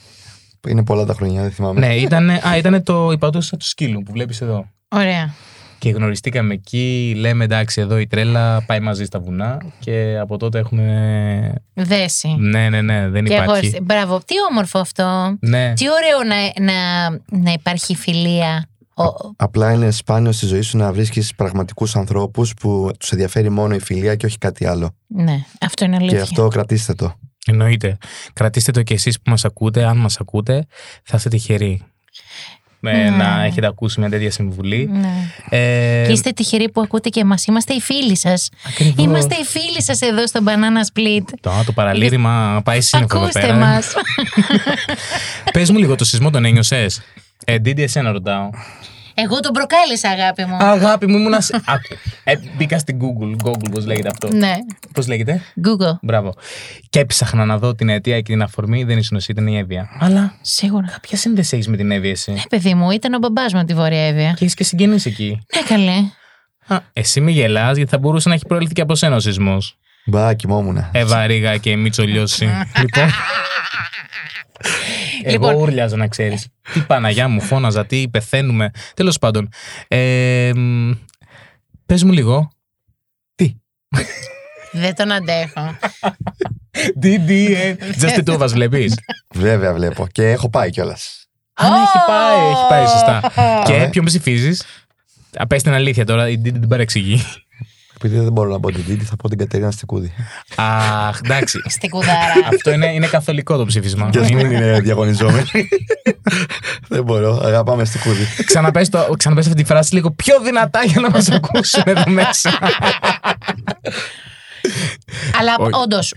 Είναι 0.69 0.85
πολλά 0.85 1.05
τα 1.05 1.15
χρόνια, 1.15 1.43
δεν 1.43 1.51
θυμάμαι. 1.51 1.81
ναι, 1.81 1.95
ήτανε, 1.95 2.41
α, 2.49 2.57
ήτανε 2.57 2.81
το 2.83 3.11
υπατόσα 3.13 3.57
του 3.57 3.67
σκύλου 3.67 4.03
που 4.03 4.13
βλέπεις 4.13 4.41
εδώ. 4.41 4.67
Ωραία. 4.89 5.35
Και 5.79 5.91
γνωριστήκαμε 5.91 6.55
εκεί, 6.55 7.15
λέμε 7.17 7.45
εντάξει 7.45 7.81
εδώ 7.81 7.99
η 7.99 8.07
τρέλα 8.07 8.63
πάει 8.67 8.81
μαζί 8.81 9.05
στα 9.05 9.21
βουνά 9.21 9.63
και 9.79 10.19
από 10.21 10.37
τότε 10.39 10.59
έχουμε... 10.59 11.53
Δέση. 11.75 12.29
Ναι, 12.39 12.69
ναι, 12.69 12.81
ναι, 12.83 13.09
δεν 13.09 13.25
Και 13.25 13.35
εγώ, 13.35 13.43
υπάρχει. 13.43 13.79
μπράβο, 13.83 14.19
τι 14.19 14.35
όμορφο 14.51 14.79
αυτό. 14.79 15.37
Ναι, 15.41 15.73
Τι 15.73 15.85
ωραίο 15.91 16.19
να, 16.29 16.73
να, 16.73 17.11
να 17.43 17.53
υπάρχει 17.53 17.95
φιλία. 17.97 18.69
Ο- 18.97 19.33
Απλά 19.37 19.73
είναι 19.73 19.91
σπάνιο 19.91 20.33
στη 20.33 20.47
ζωή 20.47 20.61
σου 20.61 20.77
να 20.77 20.93
βρίσκεις 20.93 21.35
πραγματικούς 21.35 21.97
ανθρώπους 21.97 22.55
που 22.55 22.91
τους 22.99 23.11
ενδιαφέρει 23.11 23.51
μόνο 23.51 23.75
η 23.75 23.81
φιλία 23.81 24.15
και 24.15 24.27
όχι 24.27 24.39
κάτι 24.39 24.67
άλλο. 24.67 24.91
ναι, 25.07 25.45
αυτό 25.61 25.85
είναι 25.85 25.97
αλήθεια. 25.97 26.17
Και 26.17 26.23
αυτό 26.23 26.49
κρατήστε 26.49 26.95
το. 26.95 27.15
Εννοείται. 27.47 27.97
Κρατήστε 28.33 28.71
το 28.73 28.83
και 28.83 28.95
εσείς 28.95 29.17
που 29.21 29.31
μας 29.31 29.45
ακούτε, 29.45 29.85
αν 29.85 29.97
μας 29.97 30.21
ακούτε, 30.21 30.67
θα 31.03 31.17
είστε 31.17 31.29
τυχεροί. 31.29 31.83
Με 32.87 32.93
Ναι. 32.93 33.11
να 33.17 33.45
έχετε 33.45 33.67
ακούσει 33.67 34.01
μια 34.01 34.09
τέτοια 34.11 34.31
συμβουλή. 34.31 34.89
Ναι. 34.93 35.09
Ε, 35.49 36.05
Και 36.07 36.13
είστε 36.13 36.31
τυχεροί 36.31 36.71
που 36.71 36.81
ακούτε 36.81 37.09
και 37.09 37.21
εμάς. 37.21 37.45
Είμαστε 37.47 37.75
οι 37.75 37.81
φίλοι 37.81 38.17
σας. 38.17 38.51
ακριβώς. 38.69 39.05
Είμαστε 39.07 39.35
οι 39.35 39.45
φίλοι 39.45 39.83
σας 39.83 40.01
εδώ 40.01 40.27
στο 40.27 40.41
Banana 40.47 40.99
Split. 40.99 41.23
Το, 41.41 41.63
το 41.67 41.73
παραλήρημα 41.73 42.61
πάει 42.65 42.81
σύννεφο 42.81 43.17
εδώ 43.17 43.25
Ακούστε 43.25 43.41
πέρα. 43.41 43.55
μας. 43.55 43.93
Πες 45.53 45.71
μου 45.71 45.79
λίγο 45.79 45.95
το 45.95 46.05
σεισμό 46.05 46.31
τον 46.31 46.45
ένιωσες; 46.45 47.03
Ε, 47.45 47.59
Ντίντι, 47.59 47.83
εσένα 47.83 48.13
ρωτάω. 48.13 48.51
Εγώ 49.15 49.41
τον 49.41 49.53
προκάλεσα 49.53 50.09
αγάπη 50.09 50.45
μου. 50.45 50.57
Αγάπη 50.61 51.07
μου, 51.07 51.19
ήμουνα. 51.19 51.41
σε- 51.41 51.57
Άκου. 51.67 51.95
Ε, 52.25 52.35
μπήκα 52.57 52.79
στην 52.79 52.99
Google. 53.01 53.47
Google, 53.49 53.71
πώς 53.71 53.87
λέγεται 53.87 54.09
αυτό. 54.09 54.29
ναι, 54.33 54.55
Πώς 54.93 55.07
λέγεται; 55.09 55.41
Google. 55.67 55.99
Μπράβο. 56.03 56.35
Και 56.91 56.99
έψαχνα 57.01 57.45
να 57.45 57.59
δω 57.59 57.75
την 57.75 57.89
αιτία 57.89 58.17
και 58.21 58.33
την 58.33 58.43
αφορμή. 58.43 58.85
Δεν 58.85 58.99
ήσουν 58.99 59.17
εσύ, 59.17 59.33
ήταν 59.33 59.47
η 59.47 59.59
Εύβοια. 59.59 59.89
Αλλά 60.01 60.35
Σίγουρα. 60.41 60.97
ποια 61.01 61.17
σύνδεση 61.19 61.57
έχει 61.57 61.71
με 61.71 61.77
την 61.77 61.91
Εύβοια 61.91 62.11
εσύ. 62.11 62.33
Ε, 62.33 62.41
παιδί 62.49 62.75
μου, 62.75 62.91
ήταν 62.91 63.15
ο 63.15 63.19
μπαμπάς 63.19 63.53
μου 63.53 63.59
από 63.59 63.69
τη 63.69 63.75
Βόρεια 63.75 64.07
Εύβοια. 64.07 64.33
Και 64.37 64.45
έχει 64.45 64.55
και 64.55 64.65
συγγενεί 64.65 64.97
εκεί. 65.05 65.39
Ναι, 65.55 65.63
καλέ. 65.63 65.97
Α, 66.67 66.81
εσύ 66.93 67.21
μη 67.21 67.33
γελάς, 67.33 67.77
γιατί 67.77 67.91
θα 67.91 67.99
μπορούσε 67.99 68.29
να 68.29 68.35
έχει 68.35 68.47
προέλθει 68.47 68.73
και 68.73 68.81
από 68.81 68.95
σένα 68.95 69.17
ο 69.17 69.21
σεισμός. 69.21 69.77
Μπα, 70.07 70.35
κοιμόμουν. 70.35 70.89
Εύα 70.93 71.27
Ρίγα 71.27 71.57
και 71.57 71.77
Μίτσο 71.77 72.03
Λιώση. 72.05 72.45
λοιπόν. 72.83 73.09
Εγώ 75.23 75.33
Λοιπόν. 75.33 75.55
ούρλιαζα 75.55 75.97
να 75.97 76.09
ξέρεις. 76.09 76.49
Τι 76.73 76.81
Παναγιά 76.81 77.29
μου, 77.29 77.41
φώναζα, 77.41 77.87
τι 77.87 78.09
πεθαίνουμε. 78.09 78.71
Τέλος 78.95 79.19
πάντων. 79.19 79.49
Ε, 79.89 80.51
Πες 81.87 82.03
μου 82.05 82.13
λίγο. 82.13 82.51
Τι; 83.35 83.55
Δεν 84.73 84.95
τον 84.95 85.13
αντέχω. 85.13 85.77
Τι, 87.01 87.19
τι, 87.21 87.55
ε. 87.55 87.77
Just 88.01 88.23
το 88.25 88.39
vas 88.41 88.49
βλέπεις; 88.49 88.95
Βέβαια, 89.35 89.75
βλέπω. 89.75 90.07
Και 90.13 90.31
έχω 90.31 90.51
πάει 90.51 90.71
κιόλας. 90.71 91.27
Α, 91.55 91.69
ναι, 91.69 91.77
έχει 91.77 91.99
πάει, 92.07 92.51
έχει 92.51 92.67
πάει 92.69 92.87
σωστά. 92.87 93.21
και 93.67 93.75
Ε. 93.75 93.89
ποιον 93.89 94.05
ψηφίζεις; 94.05 94.65
Πες 95.49 95.63
την 95.63 95.73
αλήθεια 95.73 96.05
τώρα, 96.05 96.29
η 96.29 96.39
Ντίντι 96.39 96.59
την 96.59 96.69
παρεξηγεί. 96.69 97.23
Επειδή 97.97 98.19
δεν 98.19 98.33
μπορώ 98.33 98.51
να 98.51 98.61
πω 98.61 98.71
την 98.73 98.85
Τίτη, 98.85 99.05
θα 99.05 99.17
πω 99.17 99.29
την 99.29 99.39
Κατερίνα 99.39 99.71
Στικούδη. 99.71 100.13
Αχ, 100.57 101.19
εντάξει. 101.25 101.63
Στην 101.77 101.91
κουδάρα. 101.91 102.33
Αυτό 102.49 102.71
είναι, 102.73 102.87
είναι 102.95 103.07
καθολικό 103.07 103.57
το 103.57 103.65
ψήφισμα. 103.65 104.11
Και 104.11 104.19
ας 104.19 104.29
Είναι- 104.29 104.43
μην 104.45 104.53
είναι 104.57 104.81
διαγωνιζόμενη. 104.81 105.69
δεν 106.89 107.03
μπορώ. 107.05 107.41
Αγαπάμε 107.45 107.85
Στικούδη. 107.85 108.25
Ξαναπες, 108.45 108.89
το, 108.89 109.15
ξαναπες 109.17 109.47
αυτή 109.47 109.63
τη 109.63 109.69
φράση 109.69 109.95
λίγο 109.95 110.11
πιο 110.11 110.41
δυνατά 110.41 110.85
για 110.85 111.01
να 111.01 111.11
μας 111.11 111.31
ακούσουν 111.31 111.83
εδώ 111.87 112.11
μέσα. 112.11 112.59
Αλλά 115.39 115.55
Όχι. 115.59 115.71
όντως, 115.83 116.15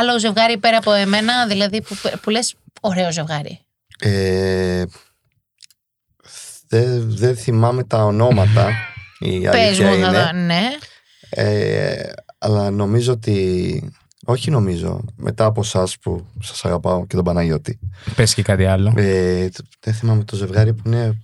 άλλο 0.00 0.18
ζευγάρι 0.18 0.58
πέρα 0.58 0.76
από 0.76 0.92
εμένα, 0.92 1.46
δηλαδή 1.46 1.82
που, 1.82 1.96
που 2.22 2.30
λες 2.30 2.54
ωραίο 2.80 3.12
ζευγάρι. 3.12 3.60
Ε, 3.98 4.82
δεν 6.68 7.16
δεν 7.16 7.36
θυμάμαι 7.36 7.84
τα 7.84 8.04
ονόματα. 8.04 8.68
Η 9.18 9.40
Πες 9.40 9.54
αλήθεια 9.54 9.86
μου, 9.86 9.90
θα 9.92 9.96
είναι. 10.08 10.18
δω, 10.18 10.32
ναι. 10.32 10.62
Ε, 11.36 12.08
αλλά 12.38 12.70
νομίζω 12.70 13.12
ότι. 13.12 13.90
Όχι 14.24 14.50
νομίζω. 14.50 15.04
Μετά 15.16 15.44
από 15.44 15.60
εσά 15.60 15.86
που 16.02 16.26
σας 16.42 16.64
αγαπάω 16.64 17.06
και 17.06 17.14
τον 17.16 17.24
Παναγιώτη. 17.24 17.78
Πες 18.16 18.34
και 18.34 18.42
κάτι 18.42 18.64
άλλο. 18.64 18.92
Ε, 18.96 19.48
το- 19.48 19.64
δεν 19.80 19.94
θυμάμαι 19.94 20.24
το 20.24 20.36
ζευγάρι 20.36 20.74
που 20.74 20.82
είναι. 20.86 21.20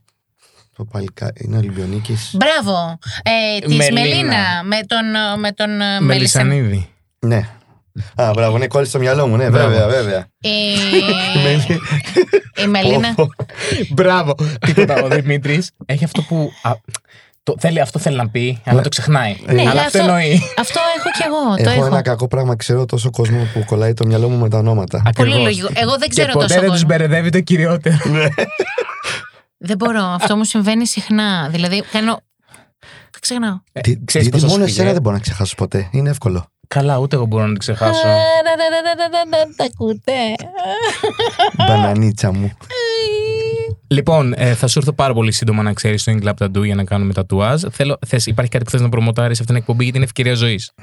Το 0.76 0.84
παλικά, 0.84 1.32
είναι 1.34 1.56
Ολυμπιονίκης. 1.56 2.34
Μπράβο. 2.36 2.98
Ε, 3.22 3.58
Της 3.66 3.76
Μελίνα. 3.76 4.00
Μελίνα 4.00 4.62
με 4.64 4.76
τον, 4.86 5.40
με 5.40 5.52
τον 5.52 5.80
ε, 5.80 6.00
Μελισανίδη. 6.00 6.60
Μελισανίδη. 6.60 6.88
Ναι. 7.18 7.48
Α, 8.14 8.30
μπράβο, 8.34 8.58
ναι, 8.58 8.66
κόλλησε 8.66 8.90
στο 8.90 8.98
μυαλό 8.98 9.26
μου, 9.26 9.36
ναι, 9.36 9.50
Μπράβο. 9.50 9.68
βέβαια, 9.68 9.88
βέβαια. 9.88 10.26
Η, 10.40 10.50
η 12.62 12.66
Μελίνα. 12.66 13.14
Πω, 13.14 13.26
πω. 13.36 13.44
Μπράβο. 13.90 14.34
Τίποτα. 14.66 15.02
Ο 15.02 15.08
Δημήτρης 15.08 15.70
έχει 15.86 16.04
αυτό 16.04 16.22
που. 16.22 16.50
Α, 17.50 17.52
το, 17.52 17.54
θέλει, 17.58 17.80
αυτό 17.80 17.98
θέλει 17.98 18.16
να 18.16 18.28
πει, 18.28 18.60
αλλά 18.64 18.82
το 18.82 18.88
ξεχνάει. 18.88 19.36
Ναι, 19.46 19.60
αλλά 19.60 19.70
αλλά 19.70 19.80
αυτό 19.80 19.98
αυτό- 19.98 20.12
εννοεί. 20.12 20.40
Αυτό 20.58 20.80
έχω 20.98 21.08
κι 21.16 21.22
εγώ. 21.26 21.64
Το 21.64 21.70
Έχω 21.70 21.80
έχω. 21.80 21.86
ένα 21.86 22.02
κακό 22.02 22.28
πράγμα, 22.28 22.56
ξέρω 22.56 22.84
τόσο 22.84 23.10
κόσμο 23.10 23.46
που 23.52 23.64
κολλάει 23.64 23.92
το 23.94 24.06
μυαλό 24.06 24.28
μου 24.28 24.36
με 24.38 24.48
τα 24.48 24.58
ονόματα. 24.58 24.98
Πολύ 25.16 25.28
Ακριβώς. 25.28 25.42
λογικό. 25.42 25.68
Εγώ 25.74 25.90
δεν 25.90 26.00
Και 26.00 26.08
ξέρω 26.08 26.32
ποτέ 26.32 26.46
τόσο 26.46 26.60
δεν 26.60 26.70
τους 26.70 26.80
κόσμο. 26.82 26.96
μπερδεύει 26.96 27.30
το 27.30 27.40
κυριότερο. 27.40 27.96
Δεν 29.58 29.76
μπορώ. 29.76 30.02
Αυτό 30.02 30.36
μου 30.36 30.44
συμβαίνει 30.44 30.86
συχνά. 30.86 31.48
Δηλαδή, 31.50 31.82
κάνω. 31.92 32.20
Τα 33.10 33.18
ξεχνάω. 33.20 33.60
Τι, 33.80 34.04
ξέρεις 34.04 34.26
τι, 34.28 34.32
πόσο 34.32 34.46
μόνο 34.46 34.62
σφιγέ. 34.64 34.72
εσένα 34.80 34.92
δεν 34.92 35.02
μπορώ 35.02 35.14
να 35.16 35.22
ξεχάσω 35.22 35.54
ποτέ. 35.54 35.88
Είναι 35.90 36.10
εύκολο. 36.10 36.46
Καλά, 36.68 36.98
ούτε 36.98 37.16
εγώ 37.16 37.26
μπορώ 37.26 37.42
να 37.42 37.48
την 37.48 37.58
ξεχάσω. 37.58 38.06
Τα 39.56 39.64
ακούτε. 39.64 40.12
Μπανανίτσα 41.66 42.32
μου. 42.32 42.52
Λοιπόν, 43.86 44.34
ε, 44.36 44.54
θα 44.54 44.66
σου 44.66 44.78
έρθω 44.78 44.92
πάρα 44.92 45.14
πολύ 45.14 45.32
σύντομα 45.32 45.62
να 45.62 45.72
ξέρεις 45.72 46.04
το 46.04 46.18
Club 46.22 46.32
Tattoo 46.38 46.64
για 46.64 46.74
να 46.74 46.84
κάνουμε 46.84 47.12
τατουάζ. 47.12 47.62
Θέλω, 47.70 47.98
θες, 48.06 48.26
υπάρχει 48.26 48.50
κάτι 48.50 48.64
που 48.64 48.70
θες 48.70 48.80
να 48.80 48.88
προμοτάρεις 48.88 49.40
αυτήν 49.40 49.46
την 49.54 49.56
εκπομπή 49.56 49.82
γιατί 49.82 49.96
είναι 49.96 50.06
ευκαιρία 50.06 50.34
ζωής; 50.34 50.70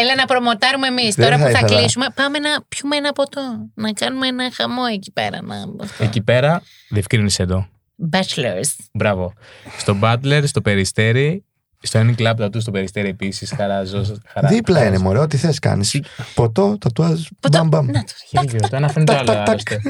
Έλα 0.00 0.14
να 0.14 0.24
προμοτάρουμε 0.24 0.86
εμείς. 0.86 1.14
Δεν 1.14 1.24
Τώρα 1.24 1.38
θα 1.38 1.46
που 1.46 1.52
θα 1.52 1.58
ήθελα. 1.58 1.78
κλείσουμε, 1.80 2.06
πάμε 2.14 2.38
να 2.38 2.50
πιούμε 2.68 2.96
ένα 2.96 3.12
ποτό. 3.12 3.40
Να 3.74 3.92
κάνουμε 3.92 4.26
ένα 4.26 4.50
χαμό 4.52 4.82
εκεί 4.92 5.12
πέρα. 5.12 5.42
Να... 5.42 5.54
αυτό. 5.80 6.04
Εκεί 6.04 6.22
πέρα, 6.22 6.62
διευκρίνησε 6.88 7.44
το. 7.44 7.66
Bachelors. 8.12 8.84
Μπράβο. 8.92 9.32
Στο 9.76 9.96
Butler, 10.02 10.42
στο 10.44 10.60
Περιστέρι, 10.60 11.44
στο 11.86 12.00
Any 12.00 12.14
Club 12.22 12.44
Tattoo 12.44 12.60
στο 12.60 12.70
Περιστέρι 12.70 13.08
επίσης. 13.08 13.52
Χαράζω. 13.56 14.04
Χαρά, 14.32 14.48
Δίπλα 14.48 14.74
χαράζω. 14.76 14.94
είναι, 14.94 15.02
μωρέ, 15.04 15.18
ό,τι 15.18 15.36
θες 15.36 15.58
κάνεις. 15.58 16.00
Ποτό, 16.34 16.78
τατουάζ, 16.78 17.20
Ποτό. 17.40 17.58
μπαμ 17.58 17.68
μπαμ. 17.68 17.86
Να 17.86 18.04
το. 18.04 18.12
Χίλιο, 18.28 18.60
το 18.68 18.76
ένα 18.76 18.88
φαίνεται 18.88 19.12
το 19.12 19.18
άλλο. 19.18 19.26
Τακ, 19.32 19.36
τακ, 19.46 19.48
άλλωστε. 19.48 19.80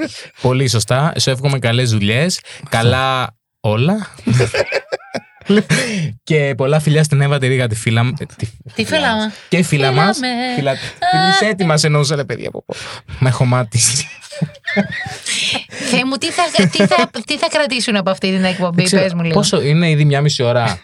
Πολύ 0.42 0.68
σωστά. 0.68 1.12
Σου 1.18 1.30
εύχομαι 1.30 1.59
καλές 1.59 1.90
δουλειές. 1.90 2.40
Καλά 2.68 3.35
όλα. 3.61 4.07
και 6.24 6.54
πολλά 6.57 6.80
φιλιά 6.80 7.02
στην 7.04 7.20
Εύα 7.20 7.38
τη 7.38 7.46
Ρίγα, 7.46 7.68
τη 7.68 7.74
φίλα 7.74 8.04
μου. 8.04 8.12
τη- 8.12 8.26
Τι 8.74 8.85
φέλα. 8.85 9.33
Και 9.48 9.62
φίλα 9.62 9.92
μας. 9.92 10.16
Φίλαμε. 10.16 10.38
Φίλα 10.57 10.72
τη 11.40 11.46
έτοιμα 11.46 11.74
εννοούσα, 11.83 12.16
ρε 12.16 12.25
παιδιά. 12.25 12.50
πω, 12.50 12.62
πω. 12.66 12.75
Με 13.19 13.29
έχω 13.29 13.44
μάτισει. 13.44 14.06
Θεέ 15.90 16.04
μου, 16.04 16.16
τι 16.16 16.31
θα, 16.31 16.42
τι, 16.70 16.87
θα, 16.87 17.10
τι 17.27 17.38
θα 17.38 17.48
κρατήσουν 17.50 17.96
από 17.96 18.10
αυτή 18.10 18.31
την 18.31 18.44
εκπομπή, 18.44 18.77
Δεν 18.77 18.85
ξέρω, 18.85 19.02
πες 19.02 19.14
μου 19.14 19.22
λίγο. 19.22 19.35
Πόσο 19.35 19.62
είναι 19.62 19.90
ήδη 19.90 20.04
μια 20.04 20.20
μισή 20.20 20.42
ώρα. 20.42 20.79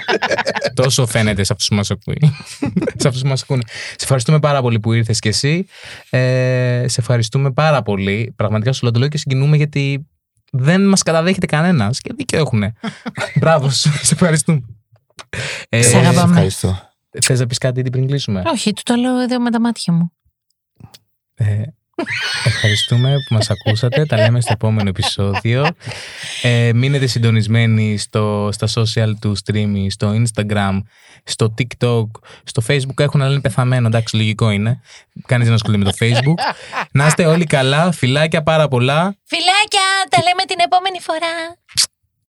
Τόσο 0.74 1.06
φαίνεται 1.06 1.44
σε 1.44 1.52
αυτούς 1.52 1.68
που 1.68 1.74
μας 1.74 1.90
ακούει. 1.90 2.18
σε 3.00 3.08
αυτούς 3.08 3.22
που 3.22 3.28
μας 3.28 3.42
ακούνε. 3.42 3.62
Σε 3.66 3.96
ευχαριστούμε 4.02 4.38
πάρα 4.38 4.62
πολύ 4.62 4.80
που 4.80 4.92
ήρθες 4.92 5.18
κι 5.18 5.28
εσύ. 5.28 5.66
Ε, 6.10 6.84
σε 6.88 7.00
ευχαριστούμε 7.00 7.52
πάρα 7.52 7.82
πολύ. 7.82 8.32
Πραγματικά 8.36 8.72
σου 8.72 8.82
λέω 8.82 8.92
το 8.92 8.98
λέω 8.98 9.08
και 9.08 9.18
συγκινούμε 9.18 9.56
γιατί 9.56 10.06
δεν 10.50 10.88
μας 10.88 11.02
καταδέχεται 11.02 11.46
κανένας. 11.46 12.00
Και 12.00 12.10
δίκιο 12.16 12.38
έχουν. 12.38 12.64
Μπράβο 13.34 13.70
σου. 13.70 13.90
Σε 14.02 14.14
ευχαριστούμε. 14.14 14.60
Ε, 15.68 15.82
Σε 15.82 15.88
Εγώ 15.88 15.98
σας 15.98 16.06
αγαπάμε. 16.06 16.32
Ευχαριστώ. 16.32 16.92
Θες 17.20 17.40
να 17.40 17.46
πεις 17.46 17.58
κάτι 17.58 17.80
ήδη 17.80 17.90
πριν 17.90 18.06
κλείσουμε; 18.06 18.42
Όχι, 18.46 18.72
του 18.72 18.82
το 18.84 18.94
λέω 18.94 19.20
εδώ 19.20 19.40
με 19.40 19.50
τα 19.50 19.60
μάτια 19.60 19.92
μου. 19.92 20.12
Ε, 21.34 21.62
Ευχαριστούμε 22.44 23.14
που 23.28 23.34
μας 23.34 23.50
ακούσατε. 23.50 24.04
Τα 24.06 24.16
λέμε 24.16 24.40
στο 24.40 24.52
επόμενο 24.52 24.88
επεισόδιο. 24.88 25.66
Ε, 26.42 26.70
μείνετε 26.74 27.06
συντονισμένοι 27.06 27.98
στο, 27.98 28.48
στα 28.52 28.68
social 28.74 29.12
του 29.20 29.36
stream, 29.44 29.86
στο 29.88 30.22
Instagram, 30.22 30.82
στο 31.24 31.54
TikTok, 31.58 32.06
στο 32.44 32.62
Facebook. 32.66 32.98
Έχουν 32.98 33.22
αλλά 33.22 33.32
είναι 33.32 33.40
πεθαμένο. 33.40 33.86
Εντάξει, 33.86 34.16
λογικό 34.16 34.50
είναι. 34.50 34.80
Κανείς 35.26 35.46
δεν 35.46 35.54
ασχολείται 35.54 35.84
με 35.84 35.90
το 35.90 35.96
Facebook. 36.00 36.54
Να 36.92 37.06
είστε 37.06 37.26
όλοι 37.26 37.44
καλά. 37.44 37.92
Φιλάκια 37.92 38.42
πάρα 38.42 38.68
πολλά. 38.68 39.16
Φιλάκια, 39.24 39.86
τα 40.08 40.22
λέμε 40.22 40.42
την 40.46 40.58
επόμενη 40.64 41.00
φορά. 41.00 41.56